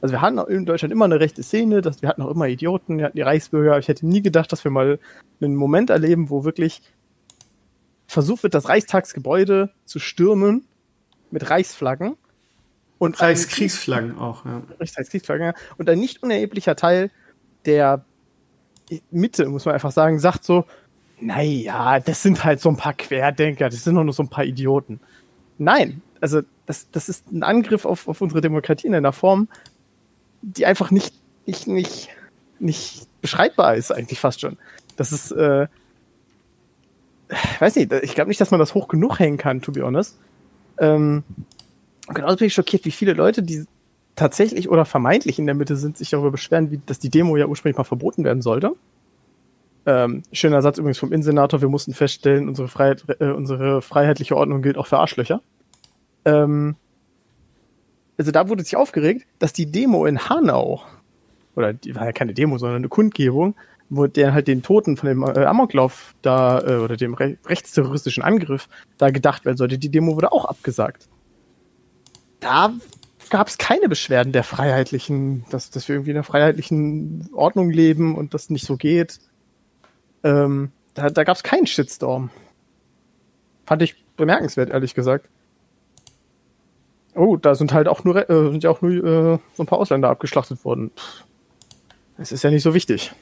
[0.00, 2.98] Also wir hatten in Deutschland immer eine rechte Szene, das, wir hatten auch immer Idioten,
[2.98, 3.78] wir hatten die Reichsbürger.
[3.78, 4.98] Ich hätte nie gedacht, dass wir mal
[5.40, 6.82] einen Moment erleben, wo wirklich
[8.06, 10.66] versucht wird, das Reichstagsgebäude zu stürmen
[11.30, 12.16] mit Reichsflaggen.
[12.98, 14.62] Und Reichskriegsflaggen auch, ja.
[14.78, 15.54] Reichskriegsflaggen, ja.
[15.76, 17.10] Und ein nicht unerheblicher Teil
[17.64, 18.04] der
[19.10, 20.64] Mitte, muss man einfach sagen, sagt so,
[21.20, 24.44] naja, das sind halt so ein paar Querdenker, das sind doch nur so ein paar
[24.44, 25.00] Idioten.
[25.58, 29.48] Nein, also das, das ist ein Angriff auf, auf unsere Demokratie in einer Form,
[30.42, 31.14] die einfach nicht,
[31.46, 32.08] nicht, nicht,
[32.58, 34.58] nicht beschreibbar ist, eigentlich fast schon.
[34.96, 35.68] Das ist, äh,
[37.60, 40.18] weiß nicht, ich glaube nicht, dass man das hoch genug hängen kann, to be honest.
[40.78, 41.24] Ähm,
[42.08, 43.64] genauso bin ich schockiert, wie viele Leute, die
[44.14, 47.46] tatsächlich oder vermeintlich in der Mitte sind, sich darüber beschweren, wie, dass die Demo ja
[47.46, 48.72] ursprünglich mal verboten werden sollte.
[49.84, 54.62] Ähm, schöner Satz übrigens vom Innensenator, wir mussten feststellen, unsere, Freiheit, äh, unsere freiheitliche Ordnung
[54.62, 55.40] gilt auch für Arschlöcher.
[56.24, 56.76] Ähm,
[58.18, 60.82] also da wurde sich aufgeregt, dass die Demo in Hanau,
[61.56, 63.56] oder die war ja keine Demo, sondern eine Kundgebung,
[63.94, 68.22] wo der halt den Toten von dem äh, Amoklauf da, äh, oder dem re rechtsterroristischen
[68.22, 71.08] Angriff da gedacht werden sollte, die Demo wurde auch abgesagt.
[72.40, 72.72] Da
[73.28, 78.16] gab es keine Beschwerden der freiheitlichen, dass, dass wir irgendwie in einer freiheitlichen Ordnung leben
[78.16, 79.20] und das nicht so geht.
[80.24, 82.30] Ähm, da da gab es keinen Shitstorm.
[83.66, 85.28] Fand ich bemerkenswert, ehrlich gesagt.
[87.14, 89.78] Oh, da sind halt auch nur, äh, sind ja auch nur äh, so ein paar
[89.78, 90.90] Ausländer abgeschlachtet worden.
[92.16, 93.12] Es ist ja nicht so wichtig.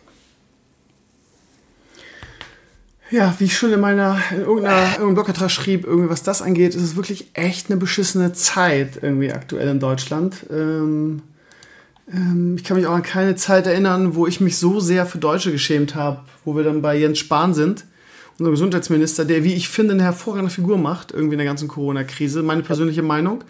[3.11, 6.77] Ja, wie ich schon in meiner, in irgendeiner, irgendeinem Blogbeitrag schrieb, irgendwie was das angeht,
[6.77, 10.47] ist es wirklich echt eine beschissene Zeit irgendwie aktuell in Deutschland.
[10.49, 11.23] Ähm,
[12.13, 15.19] ähm, ich kann mich auch an keine Zeit erinnern, wo ich mich so sehr für
[15.19, 17.85] Deutsche geschämt habe, wo wir dann bei Jens Spahn sind,
[18.39, 22.45] unser Gesundheitsminister, der, wie ich finde, eine hervorragende Figur macht, irgendwie in der ganzen Corona-Krise,
[22.45, 23.43] meine persönliche Meinung.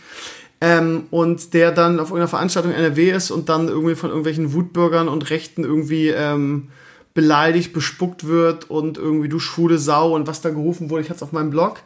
[0.62, 5.08] Ähm, und der dann auf irgendeiner Veranstaltung NRW ist und dann irgendwie von irgendwelchen Wutbürgern
[5.08, 6.68] und Rechten irgendwie ähm,
[7.14, 11.02] beleidigt, bespuckt wird und irgendwie du schwule Sau und was da gerufen wurde.
[11.02, 11.80] Ich hatte es auf meinem Blog.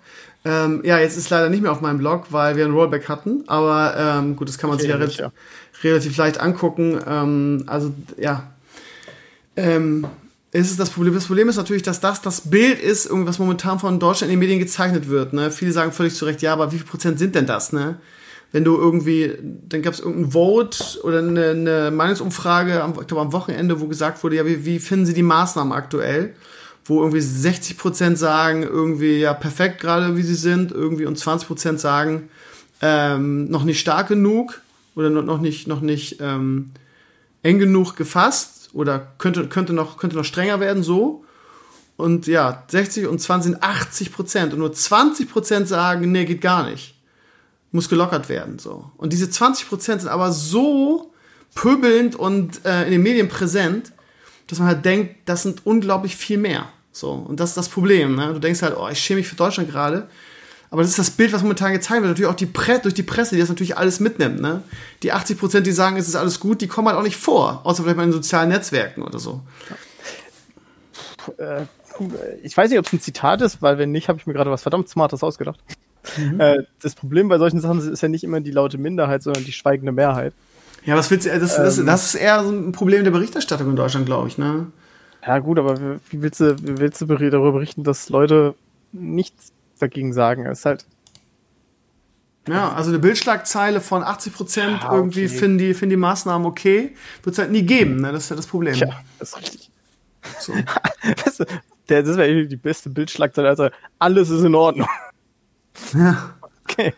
[0.44, 3.44] Ähm, ja, jetzt ist leider nicht mehr auf meinem Blog, weil wir ein Rollback hatten.
[3.46, 5.32] Aber ähm, gut, das kann man sich ja, nicht, ja,
[5.82, 6.98] relativ leicht angucken.
[7.06, 8.52] Ähm, also ja,
[9.56, 10.06] ähm,
[10.52, 11.14] ist es das Problem.
[11.14, 14.40] Das Problem ist natürlich, dass das das Bild ist, was momentan von Deutschland in den
[14.40, 15.32] Medien gezeichnet wird.
[15.32, 15.50] Ne?
[15.50, 17.72] Viele sagen völlig zu Recht, ja, aber wie viel Prozent sind denn das?
[17.72, 17.96] Ne?
[18.54, 19.32] Wenn du irgendwie,
[19.68, 23.88] dann gab es irgendein Vote oder eine, eine Meinungsumfrage, am, ich glaube am Wochenende, wo
[23.88, 26.36] gesagt wurde, ja, wie, wie finden Sie die Maßnahmen aktuell?
[26.84, 31.48] Wo irgendwie 60 Prozent sagen, irgendwie, ja, perfekt gerade, wie sie sind, irgendwie und 20
[31.48, 32.28] Prozent sagen,
[32.80, 34.60] ähm, noch nicht stark genug
[34.94, 36.70] oder noch nicht, noch nicht ähm,
[37.42, 41.24] eng genug gefasst oder könnte, könnte, noch, könnte noch strenger werden, so.
[41.96, 46.40] Und ja, 60 und 20 sind 80 Prozent und nur 20 Prozent sagen, nee, geht
[46.40, 46.93] gar nicht
[47.74, 48.58] muss gelockert werden.
[48.58, 48.90] So.
[48.96, 51.12] Und diese 20% sind aber so
[51.54, 53.92] pöbelnd und äh, in den Medien präsent,
[54.46, 56.68] dass man halt denkt, das sind unglaublich viel mehr.
[56.92, 57.12] So.
[57.12, 58.14] Und das ist das Problem.
[58.14, 58.32] Ne?
[58.32, 60.08] Du denkst halt, oh, ich schäme mich für Deutschland gerade.
[60.70, 62.10] Aber das ist das Bild, was momentan gezeigt wird.
[62.10, 64.40] Natürlich auch die Pre durch die Presse, die das natürlich alles mitnimmt.
[64.40, 64.62] Ne?
[65.02, 67.60] Die 80% die sagen, es ist alles gut, die kommen halt auch nicht vor.
[67.64, 69.40] Außer vielleicht mal in sozialen Netzwerken oder so.
[71.38, 71.62] Äh,
[72.42, 74.50] ich weiß nicht, ob es ein Zitat ist, weil wenn nicht, habe ich mir gerade
[74.50, 75.60] was verdammt Smartes ausgedacht.
[76.18, 76.40] Mhm.
[76.40, 79.52] Äh, das Problem bei solchen Sachen ist ja nicht immer die laute Minderheit, sondern die
[79.52, 80.34] schweigende Mehrheit.
[80.84, 83.70] Ja, was willst du, das, das, ähm, das ist eher so ein Problem der Berichterstattung
[83.70, 84.66] in Deutschland, glaube ich, ne?
[85.26, 85.80] Ja, gut, aber
[86.10, 88.54] wie willst du, wie willst du darüber berichten, dass Leute
[88.92, 90.44] nichts dagegen sagen?
[90.46, 90.86] Es ist halt.
[92.46, 95.34] Ja, also eine Bildschlagzeile von 80 Prozent ja, irgendwie okay.
[95.34, 98.12] finden, die, finden die Maßnahmen okay, wird es halt nie geben, ne?
[98.12, 98.74] Das ist ja das Problem.
[98.74, 99.70] Ja, das ist richtig.
[100.40, 100.52] So.
[101.24, 101.38] das,
[101.86, 104.88] das wäre die beste Bildschlagzeile, also alles ist in Ordnung.
[105.94, 106.34] Ja.
[106.64, 106.94] Okay,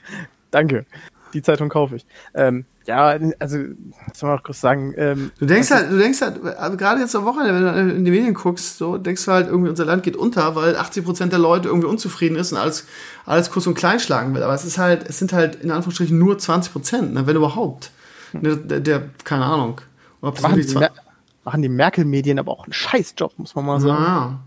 [0.50, 0.86] danke.
[1.34, 2.06] Die Zeitung kaufe ich.
[2.34, 3.58] Ähm, ja, also,
[4.06, 4.94] was soll man auch kurz sagen?
[4.96, 8.04] Ähm, du denkst halt, du denkst halt, also gerade jetzt am Wochenende, wenn du in
[8.04, 11.32] die Medien guckst, so, denkst du halt irgendwie, unser Land geht unter, weil 80 Prozent
[11.32, 12.86] der Leute irgendwie unzufrieden ist und alles,
[13.24, 14.42] alles kurz und klein schlagen will.
[14.42, 17.90] Aber es ist halt, es sind halt in Anführungsstrichen nur 20 Prozent, ne, wenn überhaupt.
[18.30, 18.42] Hm.
[18.42, 19.80] Der, der, der, keine Ahnung.
[20.20, 20.86] Ob machen, die,
[21.44, 24.02] machen die Merkel-Medien aber auch einen Scheißjob, muss man mal sagen.
[24.02, 24.40] Ja.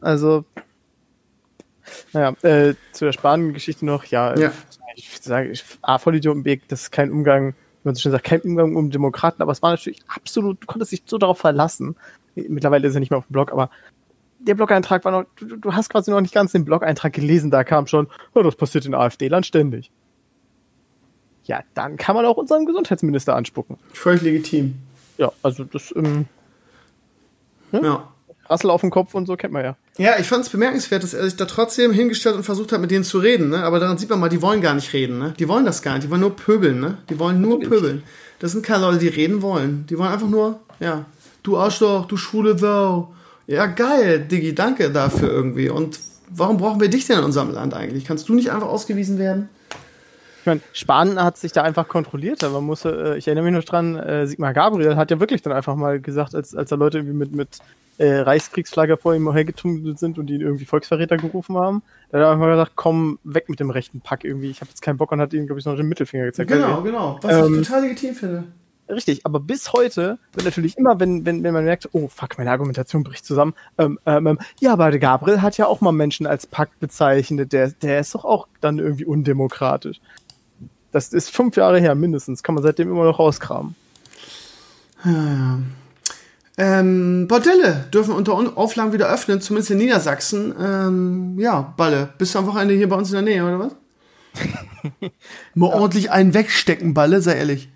[0.00, 0.44] Also,
[2.12, 4.52] naja, äh, zu der Spahn-Geschichte noch, ja, ja.
[4.94, 8.24] ich würde sagen, ich, A, Vollidiotenweg, das ist kein Umgang, wie man so schön sagt,
[8.24, 11.96] kein Umgang um Demokraten, aber es war natürlich absolut, du konntest dich so darauf verlassen.
[12.34, 13.70] Mittlerweile ist er nicht mehr auf dem Blog, aber
[14.38, 17.64] der Blog-Eintrag war noch, du, du, hast quasi noch nicht ganz den Blog-Eintrag gelesen, da
[17.64, 19.90] kam schon, oh, das passiert in AfD-Land ständig.
[21.44, 23.76] Ja, dann kann man auch unseren Gesundheitsminister anspucken.
[23.92, 24.76] Völlig legitim.
[25.18, 26.26] Ja, also das, ähm,
[27.70, 27.80] ne?
[27.82, 28.13] ja.
[28.48, 29.76] Rassel auf dem Kopf und so kennt man ja.
[29.96, 32.90] Ja, ich fand es bemerkenswert, dass er sich da trotzdem hingestellt und versucht hat, mit
[32.90, 33.50] denen zu reden.
[33.50, 33.62] Ne?
[33.64, 35.18] Aber daran sieht man mal, die wollen gar nicht reden.
[35.18, 35.34] Ne?
[35.38, 36.04] Die wollen das gar nicht.
[36.04, 36.80] Die wollen nur pöbeln.
[36.80, 36.98] Ne?
[37.08, 37.70] Die wollen nur Natürlich.
[37.70, 38.02] pöbeln.
[38.38, 39.86] Das sind keine Leute, die reden wollen.
[39.88, 41.06] Die wollen einfach nur, ja,
[41.42, 43.14] du Arschloch, du schwule Sau.
[43.46, 45.68] Ja, geil, Diggi, danke dafür irgendwie.
[45.70, 45.98] Und
[46.30, 48.04] warum brauchen wir dich denn in unserem Land eigentlich?
[48.04, 49.48] Kannst du nicht einfach ausgewiesen werden?
[50.44, 52.44] Ich meine, Spahn hat sich da einfach kontrolliert.
[52.44, 55.40] Aber man muss, äh, ich erinnere mich noch dran, äh, Sigmar Gabriel hat ja wirklich
[55.40, 57.58] dann einfach mal gesagt, als, als da Leute irgendwie mit, mit
[57.96, 61.82] äh, Reichskriegsflagge vor ihm hergetummelt sind und ihn irgendwie Volksverräter gerufen haben.
[62.10, 64.50] Da hat er einfach gesagt, komm weg mit dem rechten Pack irgendwie.
[64.50, 66.50] Ich habe jetzt keinen Bock und hat ihm, glaube ich, noch den Mittelfinger gezeigt.
[66.50, 67.18] Genau, also, genau.
[67.22, 68.44] Was ähm, ich total legitim finde.
[68.86, 72.50] Richtig, aber bis heute wird natürlich immer, wenn, wenn, wenn man merkt, oh fuck, meine
[72.50, 76.26] Argumentation bricht zusammen, ähm, ähm, ähm ja, aber der Gabriel hat ja auch mal Menschen
[76.26, 80.00] als Pakt bezeichnet, der, der ist doch auch dann irgendwie undemokratisch.
[80.94, 82.44] Das ist fünf Jahre her mindestens.
[82.44, 83.74] Kann man seitdem immer noch rauskramen.
[85.04, 85.58] Ja, ja.
[86.56, 90.54] Ähm, Bordelle dürfen unter Auflagen wieder öffnen, zumindest in Niedersachsen.
[90.56, 93.72] Ähm, ja, Balle, bist du am Wochenende hier bei uns in der Nähe, oder was?
[95.54, 95.74] Mal ja.
[95.74, 97.70] ordentlich einen wegstecken, Balle, sei ehrlich.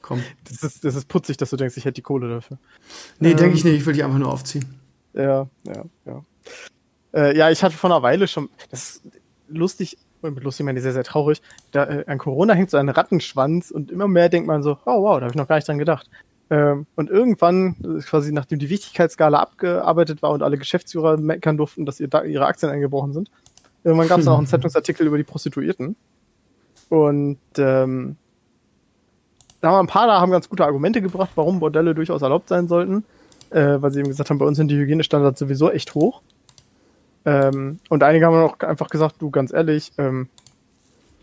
[0.00, 0.24] Komm.
[0.42, 2.58] Das ist, das ist putzig, dass du denkst, ich hätte die Kohle dafür.
[3.20, 4.64] Nee, ähm, denke ich nicht, ich will die einfach nur aufziehen.
[5.14, 6.24] Ja, ja, ja.
[7.14, 9.02] Äh, ja, ich hatte vor einer Weile schon, das ist
[9.46, 11.42] lustig, mit lustig meine ich sehr, sehr traurig,
[11.72, 15.02] da, äh, an Corona hängt so ein Rattenschwanz und immer mehr denkt man so, oh
[15.02, 16.08] wow, da habe ich noch gar nicht dran gedacht.
[16.50, 21.86] Ähm, und irgendwann, äh, quasi nachdem die Wichtigkeitsskala abgearbeitet war und alle Geschäftsführer meckern durften,
[21.86, 23.30] dass ihr da ihre Aktien eingebrochen sind,
[23.84, 25.96] irgendwann gab es auch einen Zeitungsartikel über die Prostituierten.
[26.88, 28.16] Und ähm,
[29.62, 32.68] da haben ein paar da haben ganz gute Argumente gebracht, warum Bordelle durchaus erlaubt sein
[32.68, 33.04] sollten,
[33.50, 36.20] äh, weil sie eben gesagt haben, bei uns sind die Hygienestandards sowieso echt hoch.
[37.24, 40.28] Ähm, und einige haben auch einfach gesagt, du ganz ehrlich, ähm,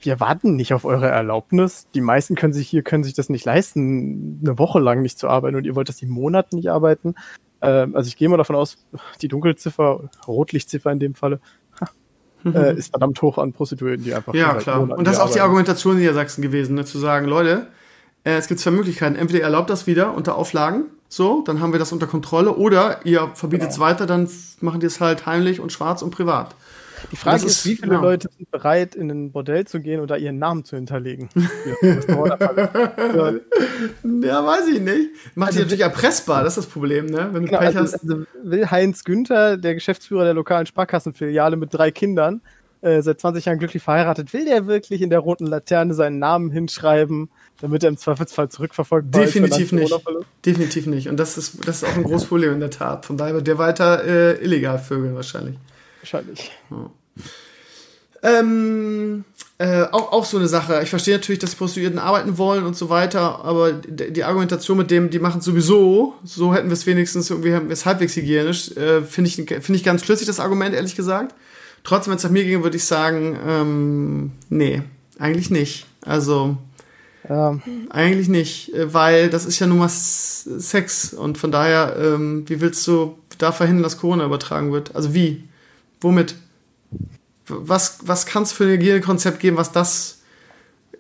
[0.02, 1.88] wir warten nicht auf eure Erlaubnis.
[1.94, 5.28] Die meisten können sich hier, können sich das nicht leisten, eine Woche lang nicht zu
[5.28, 7.16] arbeiten und ihr wollt, dass die Monate nicht arbeiten.
[7.62, 8.78] Ähm, also ich gehe mal davon aus,
[9.22, 11.40] die Dunkelziffer, Rotlichtziffer in dem Falle,
[12.46, 14.34] äh, ist verdammt hoch an Prostituierten, die einfach.
[14.34, 14.82] Ja, klar.
[14.82, 17.68] und das ist auch die Argumentation in Niedersachsen gewesen, ne, zu sagen, Leute,
[18.24, 19.16] äh, es gibt zwei Möglichkeiten.
[19.16, 23.04] Entweder ihr erlaubt das wieder unter Auflagen, so, dann haben wir das unter Kontrolle, oder
[23.04, 23.88] ihr verbietet es genau.
[23.88, 24.30] weiter, dann
[24.62, 26.56] machen die es halt heimlich und schwarz und privat.
[27.12, 28.02] Die Frage ist, ist, wie viele ja.
[28.02, 31.30] Leute sind bereit, in ein Bordell zu gehen und da ihren Namen zu hinterlegen?
[31.36, 32.06] ja,
[34.46, 35.10] weiß ich nicht.
[35.36, 37.30] Macht also, die natürlich erpressbar, das ist das Problem, ne?
[37.32, 38.04] Wenn du genau, Pech also, hast.
[38.04, 42.42] Also will Heinz Günther, der Geschäftsführer der lokalen Sparkassenfiliale mit drei Kindern,
[42.82, 46.52] äh, seit 20 Jahren glücklich verheiratet, will der wirklich in der roten Laterne seinen Namen
[46.52, 47.30] hinschreiben,
[47.62, 49.28] damit er im Zweifelsfall zurückverfolgt wird?
[49.28, 49.94] Definitiv nicht.
[50.46, 51.10] Definitiv nicht.
[51.10, 53.06] Und das ist, das ist auch ein großes Problem in der Tat.
[53.06, 55.58] Von daher wird der weiter äh, illegal vögeln wahrscheinlich.
[56.02, 56.52] Wahrscheinlich.
[56.72, 56.90] Ja.
[58.22, 59.24] Ähm,
[59.58, 60.82] äh, auch, auch so eine Sache.
[60.84, 64.92] Ich verstehe natürlich, dass die Prostituierten arbeiten wollen und so weiter, aber die Argumentation mit
[64.92, 68.72] dem, die machen sowieso, so hätten wir es wenigstens irgendwie, haben wir es halbwegs hygienisch,
[68.78, 71.36] äh, finde ich, find ich ganz schlüssig, das Argument, ehrlich gesagt.
[71.84, 74.82] Trotzdem, wenn es nach mir ging, würde ich sagen, ähm, nee,
[75.18, 75.86] eigentlich nicht.
[76.06, 76.58] Also,
[77.28, 77.60] ja.
[77.90, 82.62] eigentlich nicht, äh, weil das ist ja nun mal Sex und von daher, ähm, wie
[82.62, 84.96] willst du da verhindern, dass Corona übertragen wird?
[84.96, 85.48] Also wie?
[86.02, 86.36] Womit?
[87.48, 90.20] Was, was kann es für ein Hygienekonzept geben, was das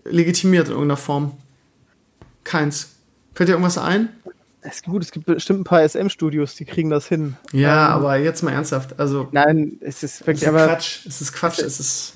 [0.04, 1.34] legitimiert in irgendeiner Form?
[2.44, 2.96] Keins.
[3.36, 4.10] Fällt dir irgendwas ein?
[4.62, 7.38] Es gibt, gut, es gibt bestimmt ein paar SM-Studios, die kriegen das hin.
[7.54, 9.00] Ja, ähm, aber jetzt mal ernsthaft.
[9.00, 10.44] Also, Nein, es ist wirklich.
[10.44, 11.06] Es ist Quatsch.
[11.08, 11.60] Es ist Quatsch.
[11.60, 12.14] Es ist.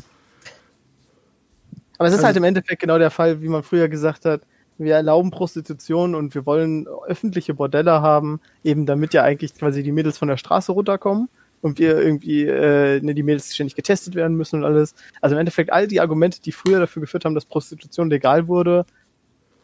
[1.98, 4.42] Aber es ist also, halt im Endeffekt genau der Fall, wie man früher gesagt hat.
[4.78, 9.92] Wir erlauben Prostitution und wir wollen öffentliche Bordelle haben, eben damit ja eigentlich quasi die
[9.92, 11.30] Mädels von der Straße runterkommen
[11.62, 14.96] und wir irgendwie äh, ne, die Mädels ständig getestet werden müssen und alles.
[15.22, 18.86] Also im Endeffekt all die Argumente, die früher dafür geführt haben, dass Prostitution legal wurde,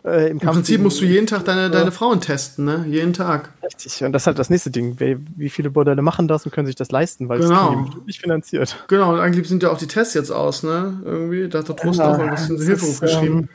[0.05, 1.69] äh, im, Im Prinzip musst du jeden Tag deine, ja.
[1.69, 2.85] deine Frauen testen, ne?
[2.87, 3.51] Jeden Tag.
[3.63, 4.97] Richtig, und das ist halt das nächste Ding.
[4.99, 7.85] Wie, viele Bordelle machen das und können sich das leisten, weil genau.
[7.89, 8.85] es nicht finanziert.
[8.87, 11.01] Genau, und eigentlich sind ja auch die Tests jetzt aus, ne?
[11.03, 13.37] Irgendwie, da hat der Trost ja, auch ein bisschen Hilferuf geschrieben.
[13.37, 13.49] Ähm,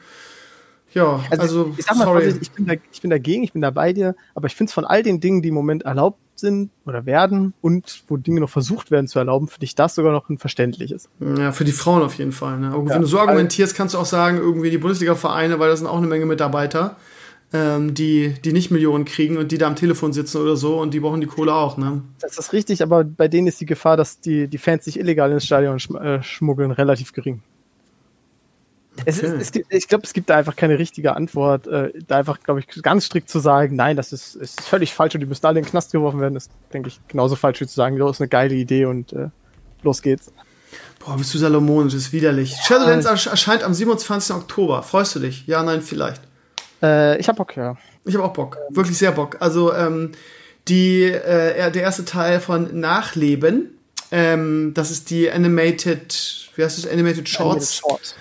[0.93, 2.35] ja, also, also ich mal, sorry.
[2.41, 4.75] Ich, bin da, ich bin dagegen, ich bin da bei dir, aber ich finde es
[4.75, 8.51] von all den Dingen, die im Moment erlaubt sind oder werden und wo Dinge noch
[8.51, 11.09] versucht werden zu erlauben, finde ich das sogar noch ein verständliches.
[11.21, 12.59] Ja, für die Frauen auf jeden Fall.
[12.59, 12.67] Ne?
[12.69, 15.89] Ja, wenn du so argumentierst, kannst du auch sagen, irgendwie die Bundesliga-Vereine, weil das sind
[15.89, 16.97] auch eine Menge Mitarbeiter,
[17.53, 20.93] ähm, die, die nicht Millionen kriegen und die da am Telefon sitzen oder so und
[20.93, 21.77] die brauchen die Kohle auch.
[21.77, 22.03] Ne?
[22.21, 25.31] Das ist richtig, aber bei denen ist die Gefahr, dass die, die Fans sich illegal
[25.33, 27.43] ins Stadion äh, schmuggeln, relativ gering.
[29.05, 31.67] Es ist, es gibt, ich glaube, es gibt da einfach keine richtige Antwort.
[31.67, 35.15] Äh, da einfach, glaube ich, ganz strikt zu sagen, nein, das ist, ist völlig falsch
[35.15, 37.67] und die müssen alle in den Knast geworfen werden, ist, denke ich, genauso falsch wie
[37.67, 39.29] zu sagen, das ist eine geile Idee und äh,
[39.83, 40.33] los geht's.
[41.05, 42.57] Boah, bist du salomonisch, das ist widerlich.
[42.65, 44.35] Shadowlands äh, erscheint am 27.
[44.37, 44.83] Oktober.
[44.83, 45.47] Freust du dich?
[45.47, 46.23] Ja, nein, vielleicht.
[46.83, 47.77] Äh, ich hab Bock, ja.
[48.05, 48.59] Ich hab auch Bock.
[48.71, 49.37] Wirklich sehr Bock.
[49.41, 50.13] Also, ähm,
[50.69, 53.79] die, äh, der erste Teil von Nachleben,
[54.11, 56.91] ähm, das ist die Animated, wie heißt das?
[56.91, 57.83] Animated Shorts.
[57.83, 58.15] Animated Shorts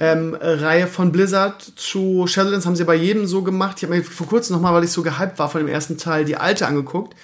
[0.00, 3.76] ähm, Reihe von Blizzard zu Shadowlands haben sie bei jedem so gemacht.
[3.76, 6.24] Ich habe mir vor kurzem nochmal, weil ich so gehypt war von dem ersten Teil,
[6.24, 7.14] die alte angeguckt.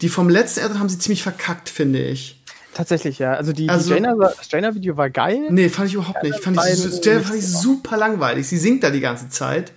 [0.00, 2.40] Die vom letzten Addon haben sie ziemlich verkackt, finde ich.
[2.72, 3.34] Tatsächlich, ja.
[3.34, 4.00] Also die, also, die
[4.44, 5.48] Strainer-Video war geil.
[5.50, 6.38] Nee, fand ich überhaupt nicht.
[6.40, 8.46] Fand ich, Strainer fand ich super langweilig.
[8.46, 9.72] Sie singt da die ganze Zeit.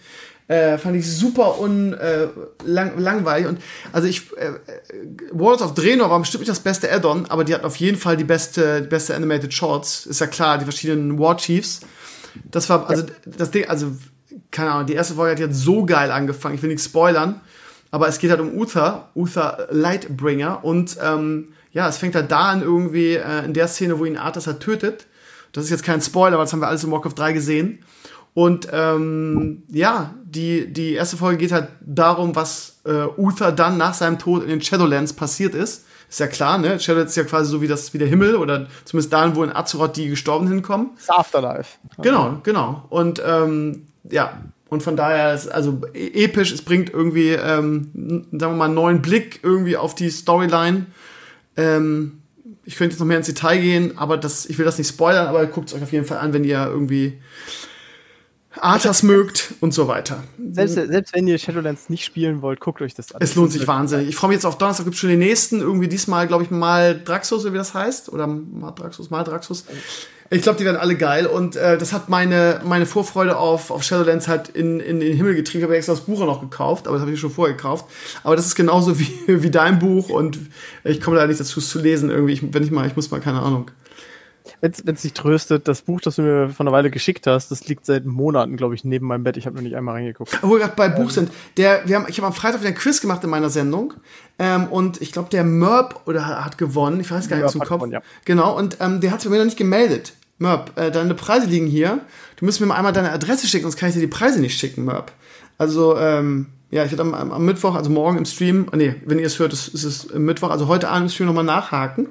[0.47, 2.27] Äh, fand ich super un, äh,
[2.65, 3.47] lang, langweilig.
[3.47, 3.59] Und
[3.91, 4.51] also ich, äh,
[5.31, 8.15] Worlds of Draenor war bestimmt nicht das beste Add-on, aber die hatten auf jeden Fall
[8.15, 10.05] die beste, die beste Animated Shorts.
[10.05, 11.81] Ist ja klar, die verschiedenen War Chiefs.
[12.49, 13.87] Das war, also, das Ding, also,
[14.51, 16.55] keine Ahnung, die erste Folge hat jetzt so geil angefangen.
[16.55, 17.41] Ich will nichts spoilern,
[17.91, 22.49] aber es geht halt um Uther, Uther Lightbringer und, ähm, ja, es fängt halt da
[22.49, 25.07] an irgendwie, äh, in der Szene, wo ihn Arthas halt tötet.
[25.51, 27.79] Das ist jetzt kein Spoiler, weil das haben wir alles in Warcraft 3 gesehen.
[28.33, 33.93] Und ähm, ja, die, die erste Folge geht halt darum, was äh, Uther dann nach
[33.93, 35.85] seinem Tod in den Shadowlands passiert ist.
[36.13, 36.79] Ist ja klar, ne?
[36.79, 39.51] Shadowlands ist ja quasi so wie das wie der Himmel oder zumindest dahin, wo in
[39.51, 40.91] Azeroth die Gestorben hinkommen.
[40.95, 41.79] Das Afterlife.
[42.03, 42.85] Genau, genau.
[42.91, 44.37] Und ähm, ja,
[44.69, 48.75] und von daher ist also e-, episch, es bringt irgendwie, ähm, sagen wir mal, einen
[48.75, 50.85] neuen Blick irgendwie auf die Storyline.
[51.57, 52.19] Ähm,
[52.63, 55.25] ich könnte jetzt noch mehr ins Detail gehen, aber das, ich will das nicht spoilern,
[55.25, 57.19] aber guckt es euch auf jeden Fall an, wenn ihr irgendwie
[58.59, 60.23] Arthas mögt und so weiter.
[60.51, 63.21] Selbst, selbst wenn ihr Shadowlands nicht spielen wollt, guckt euch das an.
[63.21, 64.09] Es lohnt sich wahnsinnig.
[64.09, 66.99] Ich freue mich jetzt auf Donnerstag, gibt schon den nächsten, irgendwie diesmal, glaube ich, mal
[67.03, 69.65] Draxus, wie das heißt, oder mal Draxus, mal Draxus.
[70.29, 73.83] Ich glaube, die werden alle geil und äh, das hat meine, meine Vorfreude auf, auf
[73.83, 75.59] Shadowlands halt in, in den Himmel getrieben.
[75.59, 77.85] Ich habe extra das Buch auch noch gekauft, aber das habe ich schon vorher gekauft.
[78.23, 80.39] Aber das ist genauso wie, wie dein Buch und
[80.83, 82.33] ich komme da nicht dazu es zu lesen irgendwie.
[82.33, 83.69] Ich, wenn ich mal, ich muss mal, keine Ahnung
[84.61, 87.67] wenn es dich tröstet, das Buch, das du mir vor einer Weile geschickt hast, das
[87.67, 89.37] liegt seit Monaten, glaube ich, neben meinem Bett.
[89.37, 90.37] Ich habe noch nicht einmal reingeguckt.
[90.41, 90.95] Wo wir gerade bei ähm.
[90.95, 93.49] Buch sind, der, wir haben, ich habe am Freitag wieder ein Quiz gemacht in meiner
[93.49, 93.93] Sendung.
[94.39, 96.99] Ähm, und ich glaube, der Merp oder hat gewonnen.
[96.99, 97.79] Ich weiß gar nicht aus dem Kopf.
[97.79, 98.01] Gewonnen, ja.
[98.25, 100.13] Genau, und ähm, der hat sich bei mir noch nicht gemeldet.
[100.39, 102.01] Merp, äh, deine Preise liegen hier.
[102.37, 104.59] Du müsstest mir mal einmal deine Adresse schicken, sonst kann ich dir die Preise nicht
[104.59, 105.11] schicken, Merp.
[105.57, 109.27] Also, ähm, ja, ich werde am, am, Mittwoch, also morgen im Stream, nee, wenn ihr
[109.27, 112.07] es hört, ist, ist es Mittwoch, also heute Abend im Stream nochmal nachhaken.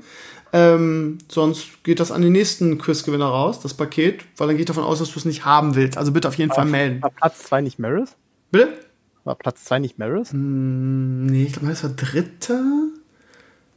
[0.54, 4.84] Ähm, sonst geht das an den nächsten Quizgewinner raus, das Paket, weil dann geht davon
[4.84, 5.96] aus, dass du es nicht haben willst.
[5.96, 7.02] Also bitte auf jeden Fall melden.
[7.02, 8.16] War Platz 2 nicht Maris?
[8.50, 8.74] Bitte?
[9.24, 10.32] War Platz 2 nicht Maris?
[10.32, 12.62] Mm, nee, ich glaube, das war dritter.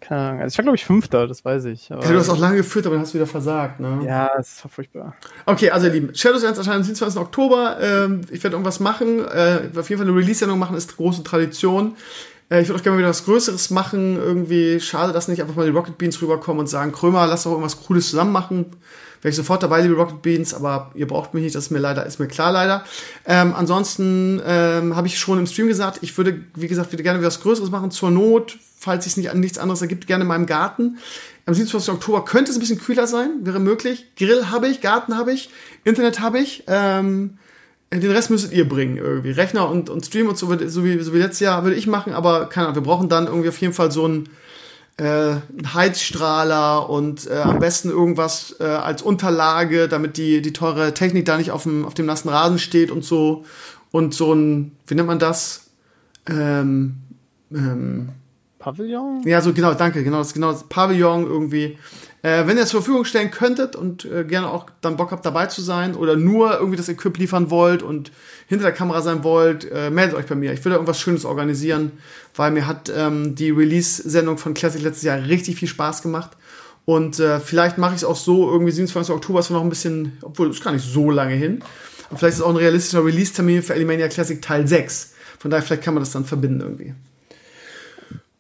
[0.02, 0.42] Keine Ahnung.
[0.42, 1.90] Also ich war, glaube ich, fünfter, das weiß ich.
[1.90, 4.04] ja, du hast auch lange geführt, aber dann hast du wieder versagt, ne?
[4.06, 5.16] Ja, das war furchtbar.
[5.46, 7.20] Okay, also ihr Lieben, Shadowlands erscheint am 27.
[7.20, 7.78] Oktober.
[7.82, 9.20] Ähm, ich werde irgendwas machen.
[9.20, 11.96] Äh, auf jeden Fall eine Release-Sendung machen, ist große Tradition.
[12.50, 14.18] Äh, ich würde auch gerne wieder was Größeres machen.
[14.18, 17.52] Irgendwie schade, dass nicht einfach mal die Rocket Beans rüberkommen und sagen, Krömer, lass doch
[17.52, 18.68] irgendwas Cooles zusammen machen.
[19.22, 21.80] Wäre ich sofort dabei, liebe Rocket Beans, aber ihr braucht mich nicht, das ist mir
[21.80, 22.84] leider, ist mir klar leider.
[23.26, 27.24] Ähm, ansonsten ähm, habe ich schon im Stream gesagt, ich würde, wie gesagt, wieder gerne
[27.24, 31.00] was Größeres machen, zur Not, falls sich nicht nichts anderes ergibt, gerne in meinem Garten.
[31.48, 31.96] Am 27.
[31.96, 34.06] Oktober könnte es ein bisschen kühler sein, wäre möglich.
[34.16, 35.50] Grill habe ich, Garten habe ich,
[35.86, 36.64] Internet habe ich.
[36.68, 37.40] Ähm,
[37.92, 39.32] den Rest müsstet ihr bringen irgendwie.
[39.32, 42.14] Rechner und, und Stream und so, so, wie, so wie letztes Jahr würde ich machen,
[42.14, 44.30] aber keine Ahnung, wir brauchen dann irgendwie auf jeden Fall so einen,
[44.98, 45.36] äh,
[45.74, 51.38] Heizstrahler und äh, am besten irgendwas äh, als Unterlage, damit die, die teure Technik da
[51.38, 53.46] nicht auf dem, auf dem nassen Rasen steht und so.
[53.92, 55.68] Und so ein, wie nennt man das?
[56.28, 56.98] Ähm,
[57.52, 58.10] ähm,
[58.66, 59.22] Pavillon?
[59.26, 61.78] Ja, so genau, danke, genau, das genau das Pavillon irgendwie.
[62.24, 65.24] Äh, wenn ihr es zur Verfügung stellen könntet und äh, gerne auch dann Bock habt
[65.24, 68.12] dabei zu sein oder nur irgendwie das Equip liefern wollt und
[68.48, 70.52] hinter der Kamera sein wollt, äh, meldet euch bei mir.
[70.52, 71.92] Ich will da irgendwas Schönes organisieren,
[72.34, 76.32] weil mir hat ähm, die Release-Sendung von Classic letztes Jahr richtig viel Spaß gemacht.
[76.86, 79.14] Und äh, vielleicht mache ich es auch so, irgendwie 27.
[79.14, 81.60] Oktober ist noch ein bisschen, obwohl es gar nicht so lange hin.
[82.10, 85.14] Und vielleicht ist auch ein realistischer Release-Termin für Elimania Classic Teil 6.
[85.38, 86.96] Von daher, vielleicht kann man das dann verbinden irgendwie.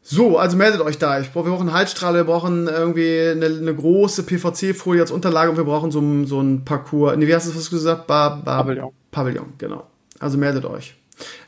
[0.08, 1.20] So, also meldet euch da.
[1.20, 5.58] Ich brauch, wir brauchen Halsstrahle, wir brauchen irgendwie eine, eine große PVC-Folie als Unterlage und
[5.58, 7.18] wir brauchen so, so ein Parcours.
[7.18, 8.06] Nee, wie hast du das gesagt?
[8.06, 8.92] Bar, Bar, Pavillon.
[9.10, 9.88] Pavillon, genau.
[10.20, 10.94] Also meldet euch.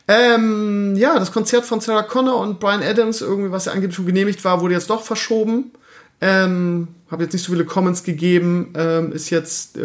[0.07, 4.07] Ähm, ja, das Konzert von Sarah Connor und Brian Adams, irgendwie, was ja angeblich schon
[4.07, 5.71] genehmigt war, wurde jetzt doch verschoben.
[6.19, 9.83] Ähm, habe jetzt nicht so viele Comments gegeben, ähm, ist jetzt äh,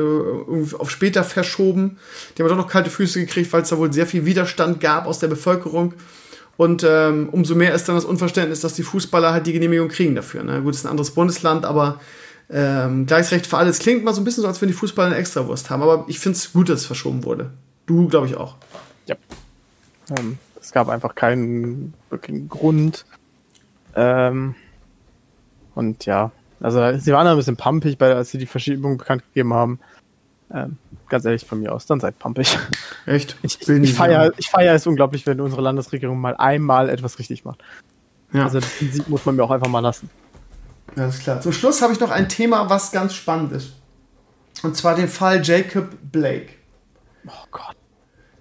[0.79, 1.99] auf später verschoben.
[2.39, 5.07] Die haben doch noch kalte Füße gekriegt, weil es da wohl sehr viel Widerstand gab
[5.07, 5.93] aus der Bevölkerung.
[6.57, 10.15] Und ähm, umso mehr ist dann das Unverständnis, dass die Fußballer halt die Genehmigung kriegen
[10.15, 10.45] dafür.
[10.45, 10.63] Ne?
[10.63, 12.01] Gut, ist ein anderes Bundesland, aber
[12.51, 15.17] ähm, Gleichsrecht für alles klingt mal so ein bisschen so, als wenn die Fußballer eine
[15.17, 15.83] Extrawurst haben.
[15.83, 17.51] Aber ich finde es gut, dass es verschoben wurde.
[17.87, 18.57] Du, glaube ich, auch.
[19.07, 19.17] Ja.
[20.19, 23.07] Ähm, es gab einfach keinen wirklichen Grund.
[23.97, 24.55] Ähm,
[25.75, 26.31] und ja,
[26.61, 29.81] also sie waren ein bisschen pumpig, als sie die Verschiebung bekannt gegeben haben.
[30.53, 30.77] Ähm,
[31.13, 32.59] ganz ehrlich von mir aus, dann seid pumpig.
[33.07, 33.37] Echt?
[33.43, 37.63] Ich, ich, ich feiere feier es unglaublich, wenn unsere Landesregierung mal einmal etwas richtig macht.
[38.33, 38.45] Ja.
[38.45, 40.11] Also das Prinzip muss man mir auch einfach mal lassen.
[40.97, 41.41] Ist klar.
[41.41, 43.75] Zum Schluss habe ich noch ein Thema, was ganz spannend ist.
[44.63, 46.49] Und zwar den Fall Jacob Blake.
[47.27, 47.77] Oh Gott.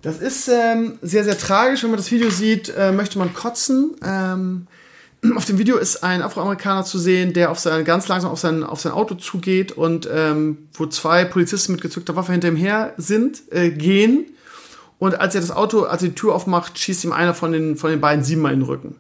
[0.02, 1.84] Das ist ähm, sehr, sehr tragisch.
[1.84, 3.96] Wenn man das Video sieht, äh, möchte man kotzen.
[4.04, 4.68] Ähm,
[5.36, 8.64] auf dem Video ist ein Afroamerikaner zu sehen, der auf sein, ganz langsam auf sein,
[8.64, 12.94] auf sein Auto zugeht und ähm, wo zwei Polizisten mit gezückter Waffe hinter ihm her
[12.98, 14.26] sind, äh, gehen.
[15.00, 17.76] Und als er das Auto, als er die Tür aufmacht, schießt ihm einer von den,
[17.76, 18.96] von den beiden siebenmal in den Rücken.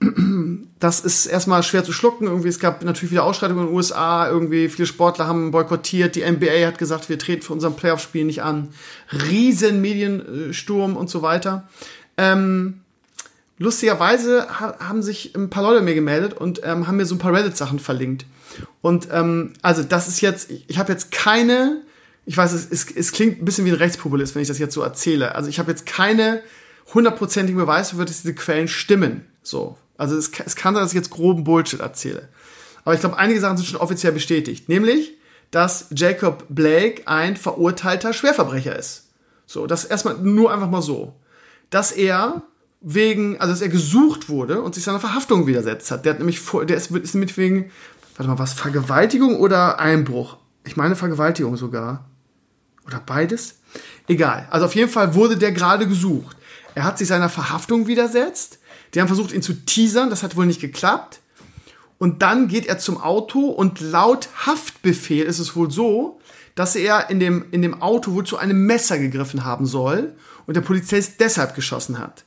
[0.80, 2.26] Das ist erstmal schwer zu schlucken.
[2.26, 4.26] Irgendwie, es gab natürlich wieder Ausschreitungen in den USA.
[4.30, 6.16] Irgendwie, viele Sportler haben boykottiert.
[6.16, 8.68] Die NBA hat gesagt, wir treten für unserem Playoff-Spiel nicht an.
[9.12, 11.68] Riesen Mediensturm und so weiter.
[12.16, 12.80] Ähm,
[13.60, 17.32] lustigerweise haben sich ein paar Leute mir gemeldet und ähm, haben mir so ein paar
[17.32, 18.26] Reddit-Sachen verlinkt.
[18.82, 21.82] Und ähm, also das ist jetzt, ich habe jetzt keine
[22.26, 24.74] ich weiß, es, es, es klingt ein bisschen wie ein Rechtspopulist, wenn ich das jetzt
[24.74, 25.34] so erzähle.
[25.34, 26.42] Also ich habe jetzt keine
[26.94, 29.26] hundertprozentigen Beweise dafür, dass diese Quellen stimmen.
[29.42, 29.76] So.
[29.96, 32.28] Also es, es kann sein, dass ich jetzt groben Bullshit erzähle.
[32.84, 34.68] Aber ich glaube, einige Sachen sind schon offiziell bestätigt.
[34.68, 35.14] Nämlich,
[35.50, 39.08] dass Jacob Blake ein verurteilter Schwerverbrecher ist.
[39.46, 41.16] So, das erstmal nur einfach mal so.
[41.68, 42.42] Dass er
[42.80, 46.04] wegen, also dass er gesucht wurde und sich seiner Verhaftung widersetzt hat.
[46.04, 47.70] Der hat nämlich vor, der ist, ist mit wegen,
[48.16, 50.36] warte mal, was, Vergewaltigung oder Einbruch?
[50.64, 52.06] Ich meine Vergewaltigung sogar.
[52.86, 53.56] Oder beides?
[54.08, 54.48] Egal.
[54.50, 56.36] Also auf jeden Fall wurde der gerade gesucht.
[56.74, 58.58] Er hat sich seiner Verhaftung widersetzt.
[58.94, 60.10] Die haben versucht, ihn zu teasern.
[60.10, 61.20] Das hat wohl nicht geklappt.
[61.98, 66.18] Und dann geht er zum Auto und laut Haftbefehl ist es wohl so,
[66.54, 70.14] dass er in dem, in dem Auto wohl zu einem Messer gegriffen haben soll
[70.46, 72.24] und der Polizist deshalb geschossen hat.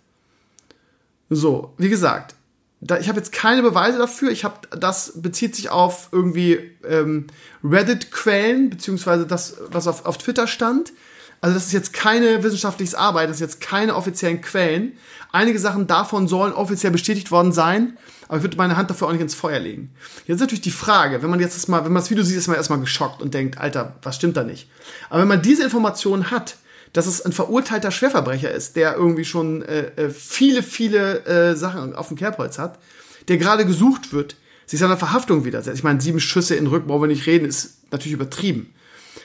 [1.35, 2.35] So, wie gesagt,
[2.81, 4.31] da, ich habe jetzt keine Beweise dafür.
[4.31, 7.27] Ich habe, das bezieht sich auf irgendwie ähm,
[7.63, 10.91] Reddit-Quellen beziehungsweise das, was auf, auf Twitter stand.
[11.39, 14.93] Also das ist jetzt keine wissenschaftliche Arbeit, das ist jetzt keine offiziellen Quellen.
[15.33, 17.97] Einige Sachen davon sollen offiziell bestätigt worden sein,
[18.29, 19.93] aber ich würde meine Hand dafür auch nicht ins Feuer legen.
[20.25, 22.37] Jetzt ist natürlich die Frage, wenn man jetzt das mal, wenn man das Video sieht,
[22.37, 24.69] ist man erstmal geschockt und denkt, Alter, was stimmt da nicht?
[25.09, 26.55] Aber wenn man diese Informationen hat,
[26.93, 31.95] dass es ein verurteilter Schwerverbrecher ist, der irgendwie schon äh, äh, viele, viele äh, Sachen
[31.95, 32.79] auf dem Kerbholz hat,
[33.27, 34.35] der gerade gesucht wird,
[34.67, 35.77] sich seiner Verhaftung widersetzt.
[35.77, 38.73] Ich meine, sieben Schüsse in den Rücken, wollen wir nicht reden, ist natürlich übertrieben.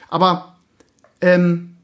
[0.09, 0.57] Aber
[1.21, 1.77] ähm,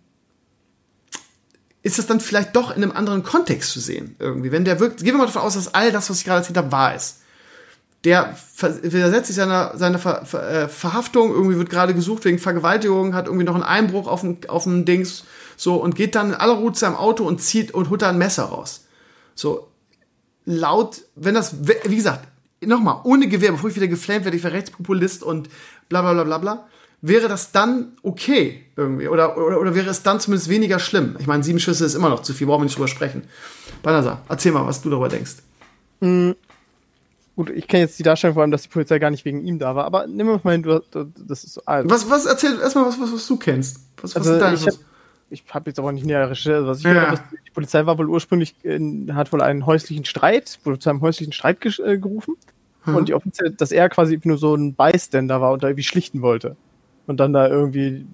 [1.82, 4.50] ist das dann vielleicht doch in einem anderen Kontext zu sehen, irgendwie.
[4.50, 6.56] Wenn der wirkt, gehen wir mal davon aus, dass all das, was ich gerade erzählt
[6.56, 7.20] habe, wahr ist.
[8.04, 8.36] Der
[8.82, 13.26] widersetzt sich seiner, seiner Ver, Ver, äh, Verhaftung, irgendwie wird gerade gesucht wegen Vergewaltigung, hat
[13.26, 15.24] irgendwie noch einen Einbruch auf dem, auf dem Dings,
[15.56, 18.10] so, und geht dann in aller Ruhe zu seinem Auto und zieht und holt da
[18.10, 18.86] ein Messer raus.
[19.34, 19.68] So,
[20.44, 22.26] laut, wenn das, wie gesagt,
[22.60, 25.48] nochmal, ohne Gewehr, bevor ich wieder geflamed werde, ich wäre Rechtspopulist und
[25.88, 26.66] bla bla bla bla bla
[27.06, 29.08] wäre das dann okay irgendwie?
[29.08, 31.16] Oder, oder, oder wäre es dann zumindest weniger schlimm?
[31.18, 33.24] Ich meine, sieben Schüsse ist immer noch zu viel, brauchen wir nicht drüber sprechen.
[33.82, 35.36] Banasa, erzähl mal, was du darüber denkst.
[36.00, 36.34] Mhm.
[37.36, 39.58] Gut, ich kenne jetzt die Darstellung vor allem, dass die Polizei gar nicht wegen ihm
[39.58, 40.80] da war, aber nimm mal hin, du,
[41.26, 41.62] das ist so.
[41.66, 41.90] Also.
[41.90, 43.80] Was, was, erzähl erstmal was, was, was du kennst.
[44.00, 44.78] Was, was also dein, ich habe hab
[45.66, 46.92] jetzt aber nicht näher recherchiert, was ich ja.
[46.92, 51.00] Höre, die Polizei war wohl ursprünglich, in, hat wohl einen häuslichen Streit, wurde zu einem
[51.00, 52.36] häuslichen Streit äh, gerufen.
[52.84, 52.96] Mhm.
[52.96, 56.22] Und die offiziell, dass er quasi nur so ein Bystander war und da irgendwie schlichten
[56.22, 56.56] wollte
[57.06, 58.06] und dann da irgendwie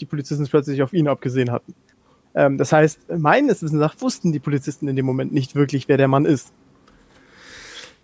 [0.00, 1.74] die Polizisten plötzlich auf ihn abgesehen hatten.
[2.34, 5.96] Ähm, das heißt, meines Wissens nach wussten die Polizisten in dem Moment nicht wirklich, wer
[5.96, 6.52] der Mann ist.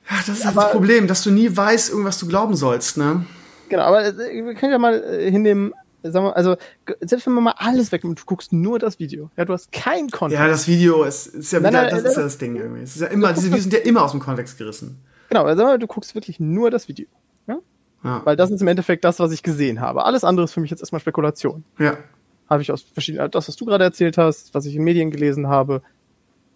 [0.08, 3.24] Ja, das ist aber, das Problem, dass du nie weißt, irgendwas du glauben sollst, ne?
[3.68, 6.56] Genau, aber äh, wir können ja mal äh, hinnehmen, sagen wir, also
[7.00, 9.30] selbst wenn man mal alles wegnimmt, du guckst nur das Video.
[9.36, 10.40] Ja, du hast kein Kontext.
[10.40, 12.82] Ja, das Video ist, ist ja wieder, nein, nein, das ist ja das Ding irgendwie.
[12.82, 14.98] Es ist ja immer, diese Videos sind ja immer aus dem Kontext gerissen.
[15.28, 17.06] Genau, also du guckst wirklich nur das Video.
[17.46, 17.58] Ja?
[18.02, 18.22] Ja.
[18.24, 20.04] Weil das ist im Endeffekt das, was ich gesehen habe.
[20.04, 21.64] Alles andere ist für mich jetzt erstmal Spekulation.
[21.78, 21.96] Ja.
[22.48, 25.48] Habe ich aus verschiedenen, das, was du gerade erzählt hast, was ich in Medien gelesen
[25.48, 25.82] habe.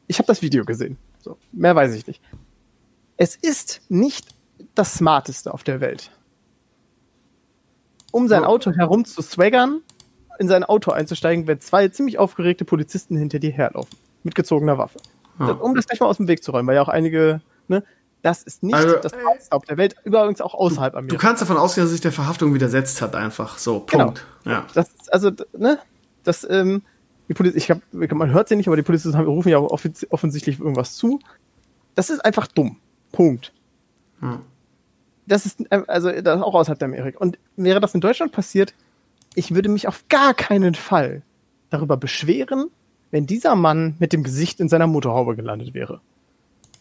[0.07, 0.99] Ich habe das Video gesehen.
[1.21, 2.21] So, mehr weiß ich nicht.
[3.17, 4.35] Es ist nicht
[4.75, 6.11] das Smarteste auf der Welt.
[8.15, 9.81] Um sein Auto herum zu swaggern,
[10.39, 13.99] in sein Auto einzusteigen, wenn zwei ziemlich aufgeregte Polizisten hinter dir herlaufen.
[14.23, 15.01] Mit gezogener Waffe.
[15.41, 15.51] Ja.
[15.51, 17.83] Um das gleich mal aus dem Weg zu räumen, weil ja auch einige, ne,
[18.23, 21.19] das ist nicht also, das Beste auf der Welt, übrigens auch außerhalb Amerikas.
[21.19, 23.59] Du kannst davon ausgehen, dass sich der Verhaftung widersetzt hat, einfach.
[23.59, 23.81] So.
[23.81, 24.25] Punkt.
[24.45, 24.57] Genau.
[24.57, 24.65] Ja.
[24.75, 25.81] Das, also, ne,
[26.23, 26.83] das, ähm,
[27.29, 29.73] die Polizei, ich hab, man hört sie nicht, aber die Polizisten rufen ja auch
[30.11, 31.19] offensichtlich irgendwas zu.
[31.97, 32.77] Das ist einfach dumm.
[33.11, 33.53] Punkt.
[34.21, 34.39] Hm.
[35.27, 37.19] Das ist, äh, also, das auch außerhalb der Amerika.
[37.19, 38.75] Und wäre das in Deutschland passiert,
[39.35, 41.23] ich würde mich auf gar keinen Fall
[41.71, 42.67] darüber beschweren,
[43.11, 46.01] wenn dieser Mann mit dem Gesicht in seiner Motorhaube gelandet wäre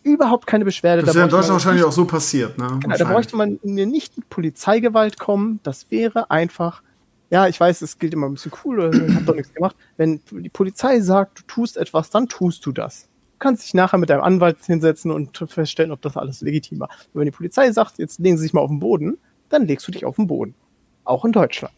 [0.03, 1.02] überhaupt keine Beschwerde.
[1.02, 2.57] Das ist ja in Deutschland wahrscheinlich auch so passiert.
[2.57, 2.80] Ne?
[2.82, 5.60] Genau, da bräuchte man mir nicht mit Polizeigewalt kommen.
[5.64, 6.84] Das wäre einfach,
[7.30, 9.76] ja, ich weiß, es gilt immer ein bisschen cool, ich habe doch nichts gemacht.
[9.98, 13.07] Wenn die Polizei sagt, du tust etwas, dann tust du das.
[13.34, 16.89] Du kannst dich nachher mit deinem Anwalt hinsetzen und feststellen, ob das alles legitim war.
[17.14, 19.18] Und wenn die Polizei sagt, jetzt legen sie sich mal auf den Boden,
[19.49, 20.55] dann legst du dich auf den Boden.
[21.03, 21.73] Auch in Deutschland.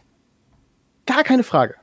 [1.06, 1.76] Gar keine Frage.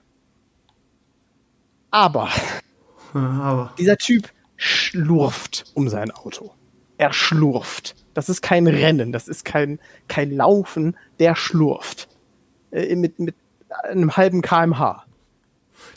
[1.90, 2.28] Aber,
[3.12, 3.72] Aber.
[3.78, 6.52] dieser Typ schlurft um sein Auto.
[6.98, 7.96] Er schlurft.
[8.14, 12.08] Das ist kein Rennen, das ist kein, kein Laufen, der schlurft.
[12.70, 13.34] Äh, mit, mit
[13.84, 15.04] einem halben kmh.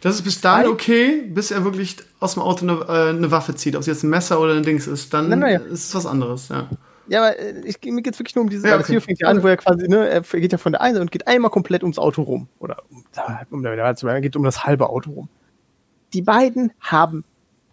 [0.02, 3.56] Das ist bis dahin okay, bis er wirklich aus dem Auto eine, äh, eine Waffe
[3.56, 3.76] zieht.
[3.76, 5.60] Ob es jetzt ein Messer oder ein Dings ist, dann nein, nein, ja.
[5.74, 6.70] ist es was anderes, ja.
[7.07, 8.68] Ja, aber äh, ich, mir geht es wirklich nur um diese.
[8.68, 8.99] Ja, okay.
[8.99, 11.28] Fängt ja an, wo er quasi, ne, er geht ja von der einen und geht
[11.28, 12.48] einmal komplett ums Auto rum.
[12.60, 13.03] Oder um,
[13.52, 15.30] um, um, er geht um das halbe Auto rum.
[16.14, 17.24] Die beiden haben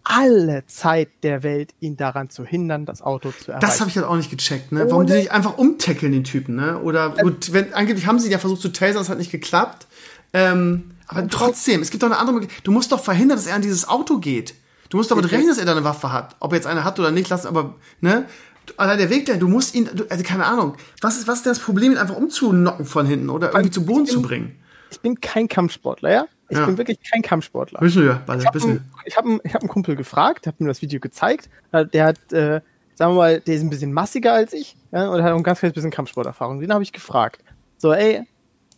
[0.05, 3.67] alle Zeit der Welt, ihn daran zu hindern, das Auto zu erreichen.
[3.67, 4.87] Das habe ich halt auch nicht gecheckt, ne?
[4.91, 6.81] Warum die sich einfach umtackeln, den Typen, ne?
[6.81, 9.87] Oder gut, wenn, angeblich haben sie ja versucht zu tasern, das hat nicht geklappt.
[10.33, 12.67] Ähm, Aber trotzdem, es gibt doch eine andere Möglichkeit.
[12.67, 14.55] Du musst doch verhindern, dass er an dieses Auto geht.
[14.89, 16.37] Du musst damit rechnen, dass er da eine Waffe hat.
[16.41, 18.27] Ob er jetzt eine hat oder nicht, lassen, aber, ne?
[18.77, 20.77] Allein der Weg du musst ihn, du, also keine Ahnung.
[21.01, 24.05] Was ist, was ist das Problem, ihn einfach umzunocken von hinten oder irgendwie zu Boden
[24.05, 24.57] bin, zu bringen?
[24.91, 26.27] Ich bin kein Kampfsportler, ja?
[26.49, 26.67] Ich ja.
[26.67, 27.81] bin wirklich kein Kampfsportler.
[27.81, 28.59] Wissen wir, beide, ich habe
[29.07, 31.49] ich hab, ich hab einen Kumpel gefragt, habe ihm das Video gezeigt.
[31.73, 32.61] Der hat, äh,
[32.95, 35.43] sagen wir mal, der ist ein bisschen massiger als ich ja, und hat auch ein
[35.43, 36.61] ganz kleines bisschen Kampfsporterfahrung.
[36.61, 37.43] Den habe ich gefragt.
[37.79, 38.25] So, ey,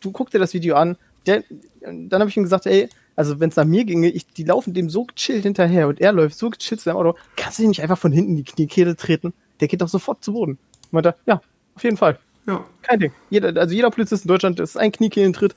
[0.01, 0.97] du guck dir das Video an.
[1.27, 1.45] Der,
[1.81, 4.75] dann habe ich ihm gesagt, ey, also wenn es nach mir ginge, ich, die laufen
[4.75, 7.69] dem so gechillt hinterher und er läuft so gechillt zu seinem Auto, kannst du ihn
[7.69, 9.33] nicht einfach von hinten in die Kniekehle treten?
[9.61, 10.59] Der geht doch sofort zu Boden.
[10.91, 11.41] Meinte, ja,
[11.75, 12.19] auf jeden Fall.
[12.47, 12.65] Ja.
[12.83, 13.13] Kein Ding.
[13.31, 15.55] Jeder, also jeder Polizist in Deutschland ist ein Kniekehlentritt,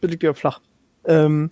[0.00, 0.60] liegt er flach.
[1.04, 1.50] Ähm,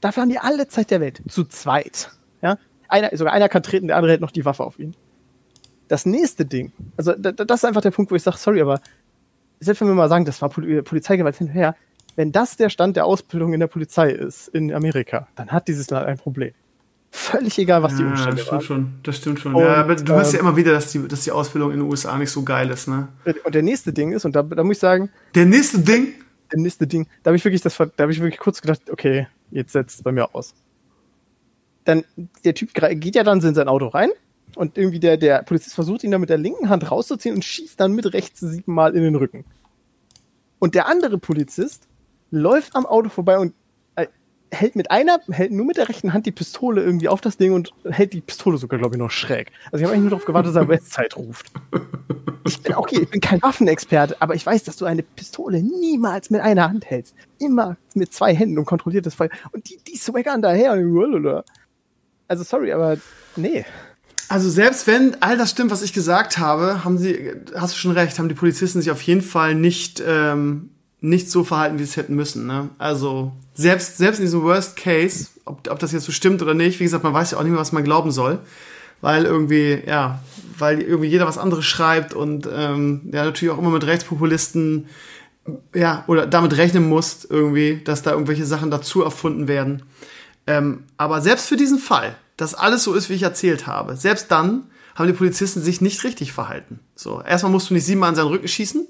[0.00, 1.22] dafür haben die alle Zeit der Welt.
[1.28, 2.10] Zu zweit.
[2.42, 2.58] Ja?
[2.88, 4.94] Einer, sogar einer kann treten, der andere hält noch die Waffe auf ihn.
[5.88, 8.80] Das nächste Ding, also das ist einfach der Punkt, wo ich sage, sorry, aber
[9.60, 11.76] selbst wenn wir mal sagen, das war Polizeigewalt hinterher,
[12.16, 15.90] wenn das der Stand der Ausbildung in der Polizei ist in Amerika, dann hat dieses
[15.90, 16.52] Land ein Problem.
[17.10, 18.62] Völlig egal, was die ja, Umstände das stimmt waren.
[18.62, 19.54] Schon, das stimmt schon.
[19.54, 21.78] Und, ja, aber du hörst ja ähm, immer wieder, dass die, dass die Ausbildung in
[21.78, 23.06] den USA nicht so geil ist, ne?
[23.44, 25.10] Und der nächste Ding ist, und da, da muss ich sagen.
[25.34, 26.08] Der nächste Ding?
[26.50, 27.06] Der nächste Ding.
[27.22, 30.02] Da habe ich wirklich das, da habe ich wirklich kurz gedacht, okay, jetzt setzt es
[30.02, 30.54] bei mir aus.
[31.84, 32.04] Dann,
[32.44, 34.10] der Typ geht ja dann in sein Auto rein
[34.56, 37.78] und irgendwie der, der Polizist versucht ihn dann mit der linken Hand rauszuziehen und schießt
[37.78, 39.44] dann mit rechts siebenmal in den Rücken.
[40.58, 41.86] Und der andere Polizist
[42.34, 43.54] läuft am Auto vorbei und
[43.96, 44.06] äh,
[44.50, 47.52] hält mit einer, hält nur mit der rechten Hand die Pistole irgendwie auf das Ding
[47.52, 49.52] und hält die Pistole sogar, glaube ich, noch schräg.
[49.66, 51.50] Also ich habe eigentlich nur darauf gewartet, dass er Westzeit ruft.
[52.46, 56.30] Ich bin okay, ich bin kein Waffenexperte, aber ich weiß, dass du eine Pistole niemals
[56.30, 57.14] mit einer Hand hältst.
[57.38, 59.30] Immer mit zwei Händen und kontrolliert das Feuer.
[59.52, 60.72] Und die, die swaggern daher.
[62.28, 62.98] Also sorry, aber
[63.36, 63.64] nee.
[64.28, 67.92] Also selbst wenn all das stimmt, was ich gesagt habe, haben sie, hast du schon
[67.92, 70.70] recht, haben die Polizisten sich auf jeden Fall nicht ähm,
[71.04, 72.46] nicht so verhalten, wie sie es hätten müssen.
[72.46, 72.70] Ne?
[72.78, 76.80] Also selbst, selbst in diesem Worst Case, ob, ob das jetzt so stimmt oder nicht,
[76.80, 78.40] wie gesagt, man weiß ja auch nicht mehr, was man glauben soll.
[79.02, 80.22] Weil irgendwie, ja,
[80.58, 84.86] weil irgendwie jeder was anderes schreibt und ähm, ja, natürlich auch immer mit Rechtspopulisten
[85.74, 89.82] ja, oder damit rechnen muss, irgendwie, dass da irgendwelche Sachen dazu erfunden werden.
[90.46, 94.30] Ähm, aber selbst für diesen Fall, dass alles so ist, wie ich erzählt habe, selbst
[94.30, 96.80] dann haben die Polizisten sich nicht richtig verhalten.
[96.94, 98.86] So, erstmal musst du nicht siebenmal an seinen Rücken schießen.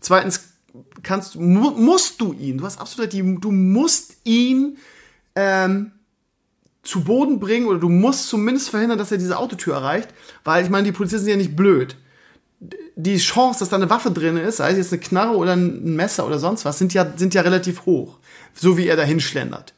[0.00, 0.55] Zweitens
[1.02, 4.78] kannst, mu musst du ihn, du hast absolut die, du musst ihn
[5.34, 5.92] ähm,
[6.82, 10.08] zu Boden bringen oder du musst zumindest verhindern, dass er diese Autotür erreicht,
[10.44, 11.96] weil ich meine, die Polizisten sind ja nicht blöd.
[12.94, 15.94] Die Chance, dass da eine Waffe drin ist, sei es jetzt eine Knarre oder ein
[15.94, 18.18] Messer oder sonst was, sind ja, sind ja relativ hoch.
[18.54, 19.74] So wie er dahin schlendert.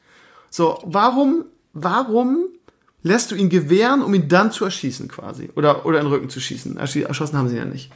[0.50, 2.46] So, warum, warum
[3.02, 5.50] lässt du ihn gewähren, um ihn dann zu erschießen quasi?
[5.56, 6.76] Oder, oder in den Rücken zu schießen?
[6.76, 7.90] Erschossen haben sie ihn ja nicht.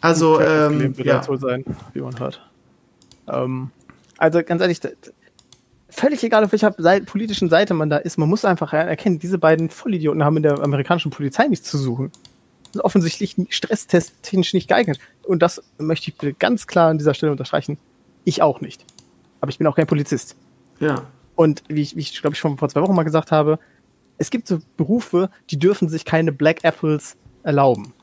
[0.00, 1.26] Also, ähm, ja.
[1.28, 2.46] wohl sein, wie man hört.
[3.28, 3.70] Ähm,
[4.18, 4.80] also ganz ehrlich,
[5.88, 9.38] völlig egal, auf welcher Seite, politischen Seite man da ist, man muss einfach erkennen, diese
[9.38, 12.10] beiden Vollidioten haben in der amerikanischen Polizei nichts zu suchen.
[12.72, 14.98] Sind offensichtlich stresstesttechnisch nicht geeignet.
[15.24, 17.78] Und das möchte ich ganz klar an dieser Stelle unterstreichen.
[18.24, 18.84] Ich auch nicht.
[19.40, 20.36] Aber ich bin auch kein Polizist.
[20.78, 21.02] Ja.
[21.34, 23.58] Und wie ich, wie ich glaube ich, schon vor zwei Wochen mal gesagt habe,
[24.18, 27.94] es gibt so Berufe, die dürfen sich keine Black Apples erlauben.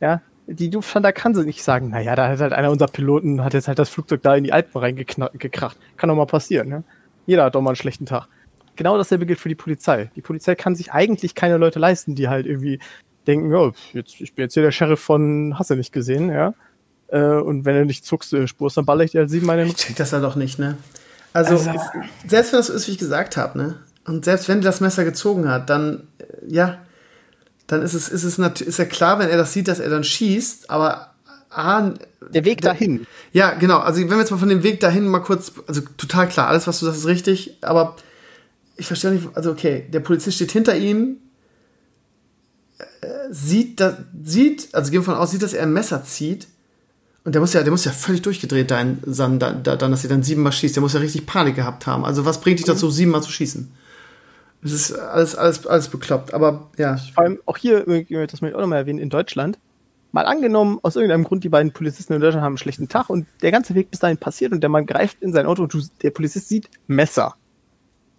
[0.00, 0.22] Ja,
[0.54, 3.68] die Lufthansa kann sie nicht sagen, naja, da hat halt einer unserer Piloten, hat jetzt
[3.68, 5.76] halt das Flugzeug da in die Alpen reingekracht.
[5.96, 6.84] Kann doch mal passieren, ne?
[7.26, 8.28] Jeder hat doch mal einen schlechten Tag.
[8.76, 10.10] Genau dasselbe gilt für die Polizei.
[10.16, 12.80] Die Polizei kann sich eigentlich keine Leute leisten, die halt irgendwie
[13.26, 16.54] denken, ja, jetzt, ich bin jetzt hier der Sheriff von Hasse nicht gesehen, ja.
[17.08, 19.64] Äh, und wenn du nicht zuckst, äh, spurst, dann baller ich dir halt sieben Meine.
[19.66, 20.78] Ich check das ja doch nicht, ne?
[21.32, 21.70] Also, also
[22.26, 23.76] selbst wenn das so ist, wie ich gesagt habe, ne?
[24.04, 26.78] Und selbst wenn das Messer gezogen hat, dann, äh, ja,
[27.70, 30.02] dann ist es, ist es ist ja klar, wenn er das sieht, dass er dann
[30.02, 31.14] schießt, aber
[31.50, 31.92] ah,
[32.32, 33.06] der Weg dahin.
[33.32, 33.78] Ja, genau.
[33.78, 36.66] Also wenn wir jetzt mal von dem Weg dahin mal kurz, also total klar, alles,
[36.66, 37.94] was du sagst, ist richtig, aber
[38.76, 41.18] ich verstehe nicht, also okay, der Polizist steht hinter ihm,
[42.78, 46.48] äh, sieht, da, sieht, also gehen wir von aus, sieht, dass er ein Messer zieht.
[47.22, 50.22] Und der muss ja, der muss ja völlig durchgedreht sein, dann, dann, dass er dann
[50.22, 50.74] siebenmal schießt.
[50.74, 52.04] Der muss ja richtig Panik gehabt haben.
[52.04, 53.70] Also was bringt dich dazu, siebenmal zu schießen?
[54.62, 56.96] Es ist alles, alles, alles bekloppt, aber ja.
[57.14, 59.58] Vor allem auch hier, das möchte ich auch nochmal erwähnen, in Deutschland.
[60.12, 63.26] Mal angenommen, aus irgendeinem Grund, die beiden Polizisten in Deutschland haben einen schlechten Tag und
[63.42, 66.10] der ganze Weg bis dahin passiert und der Mann greift in sein Auto und der
[66.10, 67.36] Polizist sieht Messer.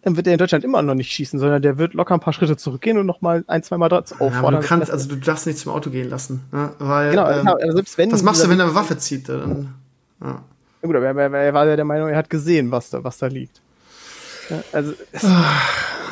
[0.04, 2.34] Dann wird er in Deutschland immer noch nicht schießen, sondern der wird locker ein paar
[2.34, 4.56] Schritte zurückgehen und nochmal ein, zwei Mal dort auffordern.
[4.56, 6.42] Ja, du kannst, also du darfst nicht zum Auto gehen lassen.
[6.52, 6.72] Ne?
[6.80, 8.12] Weil, genau, ähm, also selbst wenn.
[8.12, 9.30] Was machst du, wenn er eine Waffe zieht?
[9.30, 9.76] Dann,
[10.22, 10.28] ja.
[10.28, 10.44] ja
[10.82, 13.28] gut, aber er, er, war ja der Meinung, er hat gesehen, was da, was da
[13.28, 13.61] liegt.
[14.52, 15.26] Ja, also, es,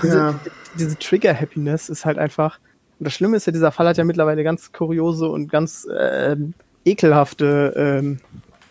[0.02, 0.40] diese, ja.
[0.78, 2.60] diese Trigger-Happiness ist halt einfach.
[2.98, 6.54] Und das Schlimme ist ja, dieser Fall hat ja mittlerweile ganz kuriose und ganz ähm,
[6.86, 8.20] ekelhafte ähm,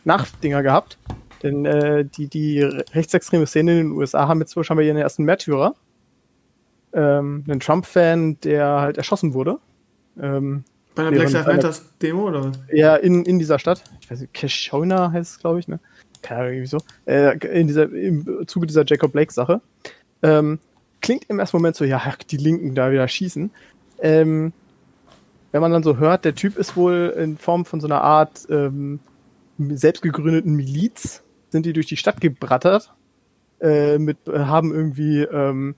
[0.04, 0.98] Nachdinger gehabt.
[1.42, 5.24] Denn äh, die, die rechtsextreme Szene in den USA haben jetzt wohl scheinbar ihren ersten
[5.24, 5.74] Märtyrer.
[6.92, 9.58] Ähm, einen Trump-Fan, der halt erschossen wurde.
[10.20, 10.64] Ähm,
[10.98, 12.50] Bei einer Black Lives Matter Demo oder?
[12.72, 13.84] Ja, in, in dieser Stadt.
[14.00, 15.78] Ich weiß nicht, Keshona heißt es, glaube ich, ne?
[16.22, 16.78] Keine Ahnung, irgendwie so.
[17.06, 19.60] Äh, in dieser, Im Zuge dieser Jacob Blake-Sache.
[20.24, 20.58] Ähm,
[21.00, 23.52] klingt im ersten Moment so, ja, die Linken da wieder schießen.
[24.00, 24.52] Ähm,
[25.52, 28.48] wenn man dann so hört, der Typ ist wohl in Form von so einer Art
[28.50, 28.98] ähm,
[29.56, 32.92] selbst gegründeten Miliz, sind die durch die Stadt gebrattert,
[33.60, 35.76] äh, mit, haben irgendwie ähm,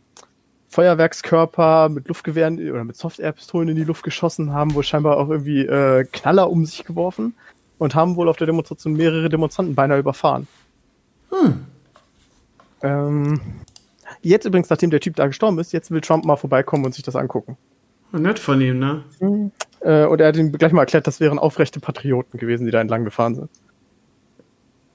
[0.70, 5.66] Feuerwerkskörper mit Luftgewehren oder mit Soft-Air-Pistolen in die Luft geschossen, haben wohl scheinbar auch irgendwie
[5.66, 7.34] äh, Knaller um sich geworfen
[7.78, 10.46] und haben wohl auf der Demonstration mehrere Demonstranten beinahe überfahren.
[11.30, 11.66] Hm.
[12.82, 13.40] Ähm,
[14.22, 17.02] jetzt übrigens, nachdem der Typ da gestorben ist, jetzt will Trump mal vorbeikommen und sich
[17.02, 17.56] das angucken.
[18.12, 19.04] Nett von ihm, ne?
[19.20, 19.50] Mhm.
[19.80, 22.80] Äh, und er hat ihm gleich mal erklärt, das wären aufrechte Patrioten gewesen, die da
[22.80, 23.50] entlang gefahren sind.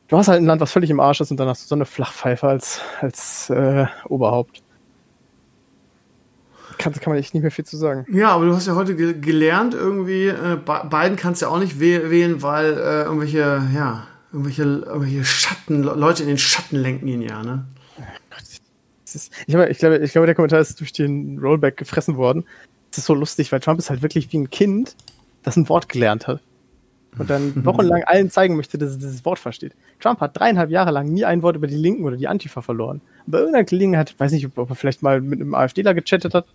[0.07, 1.75] Du hast halt ein Land, was völlig im Arsch ist und dann hast du so
[1.75, 4.61] eine Flachpfeife als, als äh, Oberhaupt.
[6.77, 8.05] Kann, kann man echt nicht mehr viel zu sagen.
[8.11, 11.59] Ja, aber du hast ja heute ge gelernt, irgendwie, äh, Biden kannst du ja auch
[11.59, 17.21] nicht wählen, weil äh, irgendwelche, ja, irgendwelche, irgendwelche Schatten, Leute in den Schatten lenken ihn
[17.21, 17.65] ja, ne?
[19.15, 22.43] Ist, ich, glaube, ich, glaube, ich glaube, der Kommentar ist durch den Rollback gefressen worden.
[22.91, 24.95] Es ist so lustig, weil Trump ist halt wirklich wie ein Kind,
[25.43, 26.41] das ein Wort gelernt hat.
[27.17, 29.73] Und dann wochenlang allen zeigen möchte, dass er dieses Wort versteht.
[29.99, 33.01] Trump hat dreieinhalb Jahre lang nie ein Wort über die Linken oder die Antifa verloren.
[33.25, 36.45] bei irgendeiner Gelegenheit, weiß nicht, ob er vielleicht mal mit einem AfDler gechattet hat,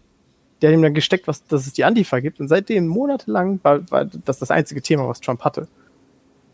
[0.61, 2.41] der hat ihm dann gesteckt, was, dass es die Antifa gibt.
[2.41, 5.69] Und seitdem monatelang war, war das das einzige Thema, was Trump hatte.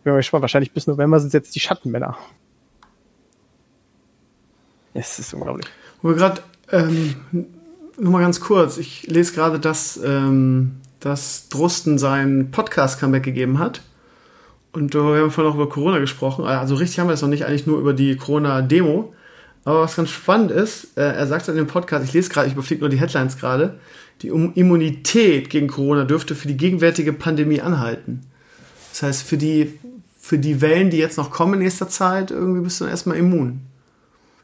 [0.05, 2.17] Bin mal gespannt, wahrscheinlich bis November sind es jetzt die Schattenmänner.
[4.95, 5.67] Es ist unglaublich.
[6.01, 7.17] Wo wir gerade, ähm,
[7.99, 13.83] nur mal ganz kurz, ich lese gerade, dass, ähm, dass Drosten seinen Podcast-Comeback gegeben hat.
[14.73, 16.45] Und wir haben vorhin auch über Corona gesprochen.
[16.45, 19.13] Also richtig haben wir es noch nicht, eigentlich nur über die Corona-Demo.
[19.67, 22.53] Aber was ganz spannend ist, äh, er sagt in dem Podcast, ich lese gerade, ich
[22.53, 23.81] überfliege nur die Headlines gerade,
[24.23, 28.23] die Immunität gegen Corona dürfte für die gegenwärtige Pandemie anhalten.
[28.93, 29.77] Das heißt, für die,
[30.21, 33.17] für die Wellen, die jetzt noch kommen in nächster Zeit, irgendwie bist du dann erstmal
[33.17, 33.63] immun.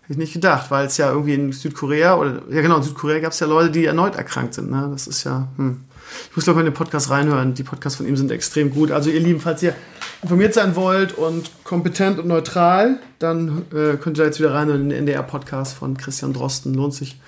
[0.03, 3.21] Hätte ich nicht gedacht, weil es ja irgendwie in Südkorea oder, ja genau, in Südkorea
[3.21, 4.73] gab es ja Leute, die erneut erkrankt sind.
[4.73, 4.89] Ne?
[4.91, 5.83] Das ist ja, hm.
[6.31, 7.55] Ich muss glaube ich in den Podcast reinhören.
[7.55, 8.91] Die Podcasts von ihm sind extrem gut.
[8.91, 9.75] Also ihr Lieben, falls ihr
[10.23, 14.71] informiert sein wollt und kompetent und neutral, dann äh, könnt ihr da jetzt wieder rein
[14.71, 16.75] in den NDR-Podcast von Christian Drosten.
[16.75, 17.21] Lohnt sich.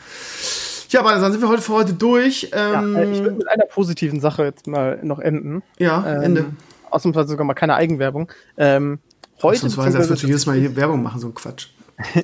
[0.91, 2.51] Ja, aber dann sind wir heute für heute durch.
[2.53, 5.63] Ähm, ja, äh, ich würde mit einer positiven Sache jetzt mal noch enden.
[5.79, 6.45] Ja, ähm, Ende.
[6.91, 8.31] Ausnahmsweise sogar mal keine Eigenwerbung.
[8.57, 9.01] Ähm,
[9.43, 9.57] heute.
[9.57, 11.71] Ausnahmsweise, als würdest du jedes Mal hier Werbung machen, so ein Quatsch.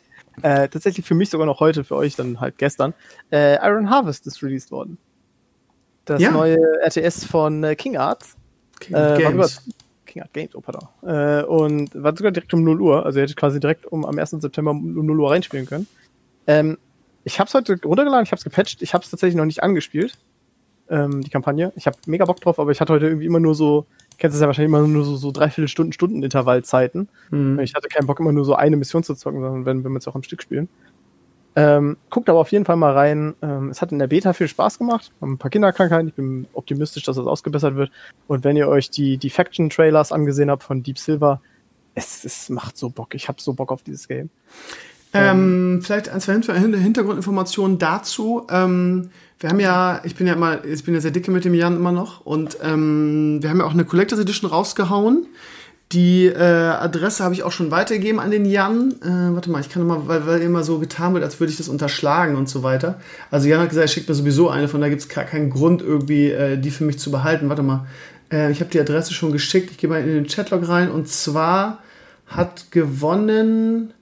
[0.43, 2.95] äh, tatsächlich für mich sogar noch heute, für euch dann halt gestern.
[3.33, 4.99] Äh, Iron Harvest ist released worden.
[6.05, 6.31] Das ja.
[6.31, 8.37] neue RTS von äh, King Arts.
[8.79, 9.63] King äh, Games.
[10.11, 10.89] King Art Games, oh pardon.
[11.03, 13.07] Äh, und war sogar direkt um 0 Uhr.
[13.07, 14.31] Also ihr hättet quasi direkt um am 1.
[14.31, 15.87] September um 0 Uhr reinspielen können.
[16.47, 16.78] Ähm,
[17.24, 18.82] ich habe es heute runtergeladen, ich habe es gepatcht.
[18.82, 20.19] Ich habe es tatsächlich noch nicht angespielt,
[20.89, 21.73] ähm, die Kampagne.
[21.77, 23.87] Ich habe mega Bock drauf, aber ich hatte heute irgendwie immer nur so,
[24.19, 27.09] kennst es ja wahrscheinlich immer nur so, so dreiviertel Stunden, Stunden Intervallzeiten.
[27.31, 27.61] Mhm.
[27.61, 29.99] Ich hatte keinen Bock, immer nur so eine Mission zu zocken, sondern wenn, wenn wir
[29.99, 30.69] es auch am Stück spielen.
[31.57, 33.35] Ähm, guckt aber auf jeden Fall mal rein.
[33.43, 35.11] Ähm, es hat in der Beta viel Spaß gemacht.
[35.21, 36.09] Haben ein paar Kinderkrankheiten.
[36.09, 37.91] Ich bin optimistisch, dass das ausgebessert wird.
[38.29, 41.41] Und wenn ihr euch die, die Faction-Trailers angesehen habt von Deep Silver,
[41.95, 43.15] es, es macht so Bock.
[43.15, 44.31] Ich habe so Bock auf dieses Game.
[45.13, 48.47] Ähm, vielleicht ein, zwei Hintergrundinformationen dazu.
[48.49, 49.11] Ähm,
[49.41, 51.77] wir haben ja, ich bin ja immer, ich bin ja sehr dicke mit dem Jan
[51.77, 55.27] immer noch und ähm, wir haben ja auch eine Collectors Edition rausgehauen.
[55.93, 58.93] Die äh, Adresse habe ich auch schon weitergegeben an den Jan.
[59.03, 61.57] Äh, warte mal, ich kann mal, weil, weil immer so getan wird, als würde ich
[61.57, 63.01] das unterschlagen und so weiter.
[63.33, 65.83] Also Jan hat gesagt, er schickt mir sowieso eine, von da gibt es keinen Grund,
[65.83, 67.49] irgendwie äh, die für mich zu behalten.
[67.49, 67.89] Warte mal,
[68.33, 69.73] äh, ich habe die Adresse schon geschickt.
[69.73, 71.83] Ich gehe mal in den Chatlog rein und zwar
[72.29, 73.93] hat gewonnen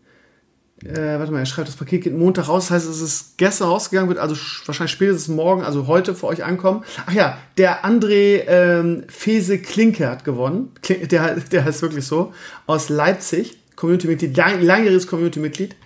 [0.85, 3.69] äh, warte mal, er schreibt, das Paket geht Montag raus, das heißt, es ist gestern
[3.69, 4.37] rausgegangen, wird also
[4.67, 6.85] wahrscheinlich spätestens morgen, also heute für euch ankommen.
[7.07, 10.73] Ach ja, der André ähm, Fese Klinke hat gewonnen.
[10.89, 12.33] Der, der heißt wirklich so.
[12.67, 15.77] Aus Leipzig, Community-Mitglied, lang, langjähriges Community-Mitglied.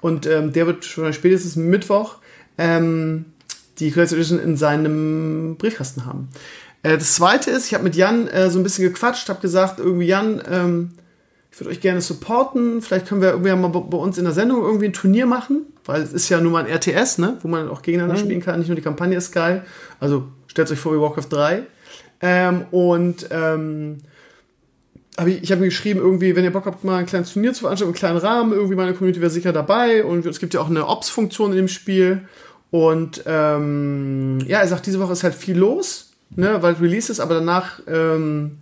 [0.00, 2.16] Und ähm, der wird schon spätestens Mittwoch
[2.58, 3.26] ähm,
[3.78, 6.28] die Collector Edition in seinem Briefkasten haben.
[6.82, 9.78] Äh, das zweite ist, ich habe mit Jan äh, so ein bisschen gequatscht, habe gesagt,
[9.78, 10.90] irgendwie Jan, ähm,
[11.52, 12.80] ich würde euch gerne supporten.
[12.80, 16.00] Vielleicht können wir irgendwie mal bei uns in der Sendung irgendwie ein Turnier machen, weil
[16.00, 17.36] es ist ja nun mal ein RTS, ne?
[17.42, 18.24] wo man auch gegeneinander mhm.
[18.24, 18.58] spielen kann.
[18.58, 19.62] Nicht nur die Kampagne ist geil.
[20.00, 21.62] Also stellt euch vor wie Warcraft 3.
[22.22, 23.98] Ähm, und ähm,
[25.18, 27.52] hab ich, ich habe mir geschrieben, irgendwie, wenn ihr Bock habt, mal ein kleines Turnier
[27.52, 30.04] zu veranstalten, einen kleinen Rahmen, irgendwie meine Community wäre sicher dabei.
[30.04, 32.22] Und es gibt ja auch eine Ops-Funktion in dem Spiel.
[32.70, 37.20] Und ähm, ja, er sagt, diese Woche ist halt viel los, ne, weil Release ist,
[37.20, 38.61] aber danach ähm,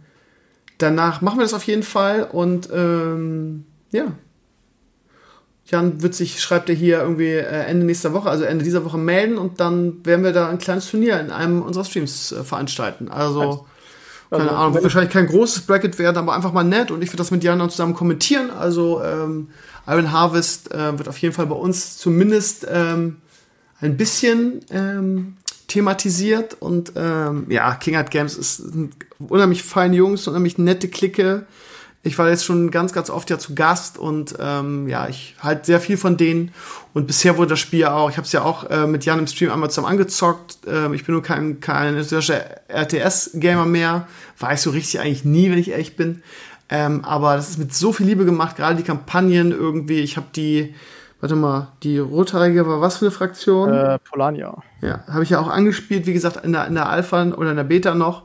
[0.82, 4.12] danach machen wir das auf jeden Fall und ähm, ja,
[5.66, 8.98] Jan wird sich, schreibt er hier irgendwie äh, Ende nächster Woche, also Ende dieser Woche
[8.98, 13.08] melden und dann werden wir da ein kleines Turnier in einem unserer Streams äh, veranstalten.
[13.08, 13.66] Also, also
[14.30, 17.18] keine Ahnung, wird wahrscheinlich kein großes Bracket werden, aber einfach mal nett und ich würde
[17.18, 18.50] das mit Jan dann zusammen kommentieren.
[18.50, 19.48] Also ähm,
[19.86, 23.18] Iron Harvest äh, wird auf jeden Fall bei uns zumindest ähm,
[23.80, 25.36] ein bisschen ähm,
[25.70, 28.62] thematisiert und ähm, ja, King Art Games ist
[29.18, 31.46] unheimlich feine Jungs, unheimlich nette Clique.
[32.02, 35.66] Ich war jetzt schon ganz, ganz oft ja zu Gast und ähm, ja, ich halte
[35.66, 36.50] sehr viel von denen.
[36.92, 39.26] Und bisher wurde das Spiel auch, ich habe es ja auch äh, mit Jan im
[39.26, 40.58] Stream einmal zusammen angezockt.
[40.66, 44.08] Ähm, ich bin nur kein, kein RTS-Gamer mehr.
[44.38, 46.22] War ich so richtig eigentlich nie, wenn ich ehrlich bin.
[46.68, 50.00] Ähm, aber das ist mit so viel Liebe gemacht, gerade die Kampagnen irgendwie.
[50.00, 50.74] Ich habe die,
[51.20, 53.72] warte mal, die Rothaarige war was für eine Fraktion?
[53.72, 54.62] Äh, Polania.
[54.80, 57.56] Ja, habe ich ja auch angespielt, wie gesagt, in der, in der Alpha oder in
[57.56, 58.22] der Beta noch.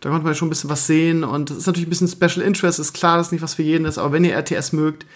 [0.00, 2.46] Da konnte man schon ein bisschen was sehen und es ist natürlich ein bisschen Special
[2.46, 5.06] Interest, ist klar, dass nicht was für jeden ist, aber wenn ihr RTS mögt,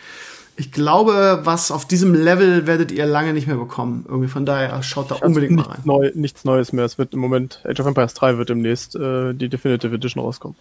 [0.56, 4.04] ich glaube, was auf diesem Level werdet ihr lange nicht mehr bekommen.
[4.08, 5.80] Irgendwie von daher schaut da ich unbedingt mal rein.
[5.84, 6.84] Neu, nichts Neues mehr.
[6.84, 10.56] Es wird im Moment, Age of Empires 3 wird demnächst äh, die Definitive Edition rauskommen.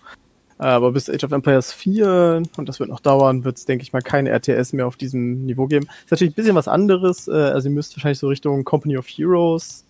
[0.60, 3.94] Aber bis Age of Empires 4, und das wird noch dauern, wird es, denke ich
[3.94, 5.88] mal, keine RTS mehr auf diesem Niveau geben.
[6.04, 7.28] Ist natürlich ein bisschen was anderes.
[7.28, 9.86] Äh, also ihr müsst wahrscheinlich so Richtung Company of Heroes,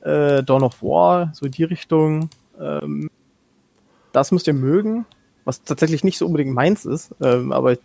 [0.00, 2.30] äh, Dawn of War, so die Richtung.
[2.60, 3.10] Ähm,
[4.12, 5.06] das müsst ihr mögen,
[5.44, 7.78] was tatsächlich nicht so unbedingt meins ist, ähm, aber ich,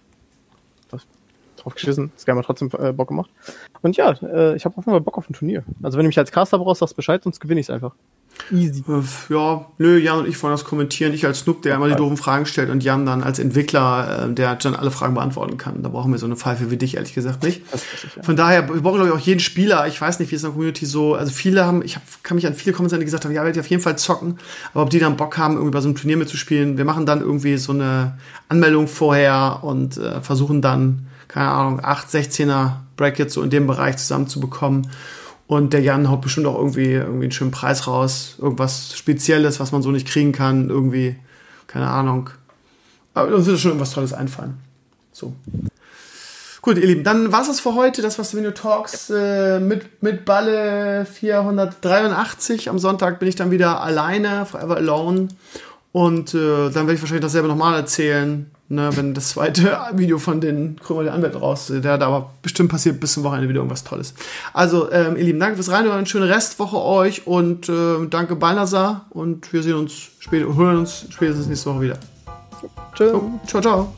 [1.58, 3.30] drauf geschissen, das hat trotzdem äh, Bock gemacht.
[3.82, 5.64] Und ja, äh, ich habe Fall Bock auf ein Turnier.
[5.82, 7.96] Also wenn du mich als Caster brauchst, sagst Bescheid, sonst gewinne ich es einfach.
[8.52, 8.84] Easy.
[8.88, 11.14] Äh, ja, nö, Jan und ich wollen das kommentieren.
[11.14, 14.34] Ich als Snoop, der immer die doofen Fragen stellt und Jan dann als Entwickler, äh,
[14.34, 15.82] der dann alle Fragen beantworten kann.
[15.82, 17.62] Da brauchen wir so eine Pfeife wie dich, ehrlich gesagt, nicht.
[17.74, 18.24] Ich, ja.
[18.24, 19.88] Von daher, wir brauchen, glaube ich, auch jeden Spieler.
[19.88, 22.36] Ich weiß nicht, wie es in der Community so, also viele haben, ich hab, kann
[22.36, 24.38] mich an viele Kommentare, die gesagt haben, ja, werde ich auf jeden Fall zocken.
[24.74, 27.22] Aber ob die dann Bock haben, irgendwie bei so einem Turnier mitzuspielen, wir machen dann
[27.22, 28.18] irgendwie so eine
[28.50, 33.98] Anmeldung vorher und äh, versuchen dann, keine Ahnung, 8, 16er Brackets so in dem Bereich
[33.98, 34.88] zusammenzubekommen.
[35.48, 38.38] Und der Jan haut bestimmt auch irgendwie, irgendwie einen schönen Preis raus.
[38.40, 40.70] Irgendwas Spezielles, was man so nicht kriegen kann.
[40.70, 41.16] Irgendwie,
[41.68, 42.30] keine Ahnung.
[43.14, 44.58] Aber uns wird schon irgendwas Tolles einfallen.
[45.12, 45.34] So.
[46.62, 48.02] Gut, ihr Lieben, dann war es für heute.
[48.02, 52.70] Das war Stevenio Talks äh, mit, mit Balle 483.
[52.70, 55.28] Am Sonntag bin ich dann wieder alleine, forever alone.
[55.92, 60.42] Und äh, dann werde ich wahrscheinlich dasselbe nochmal erzählen ne, wenn das zweite Video von
[60.42, 63.84] den Krümmer der Anwälte raus, der da aber bestimmt passiert bis zum Wochenende wieder irgendwas
[63.84, 64.14] Tolles.
[64.54, 69.06] Also, ähm, ihr Lieben, danke fürs Reinhören, eine schöne Restwoche euch und äh, danke Balnasar
[69.10, 71.98] und wir sehen uns später, hören uns spätestens nächste Woche wieder.
[72.96, 73.40] Ciao.
[73.46, 73.94] Ciao, ciao.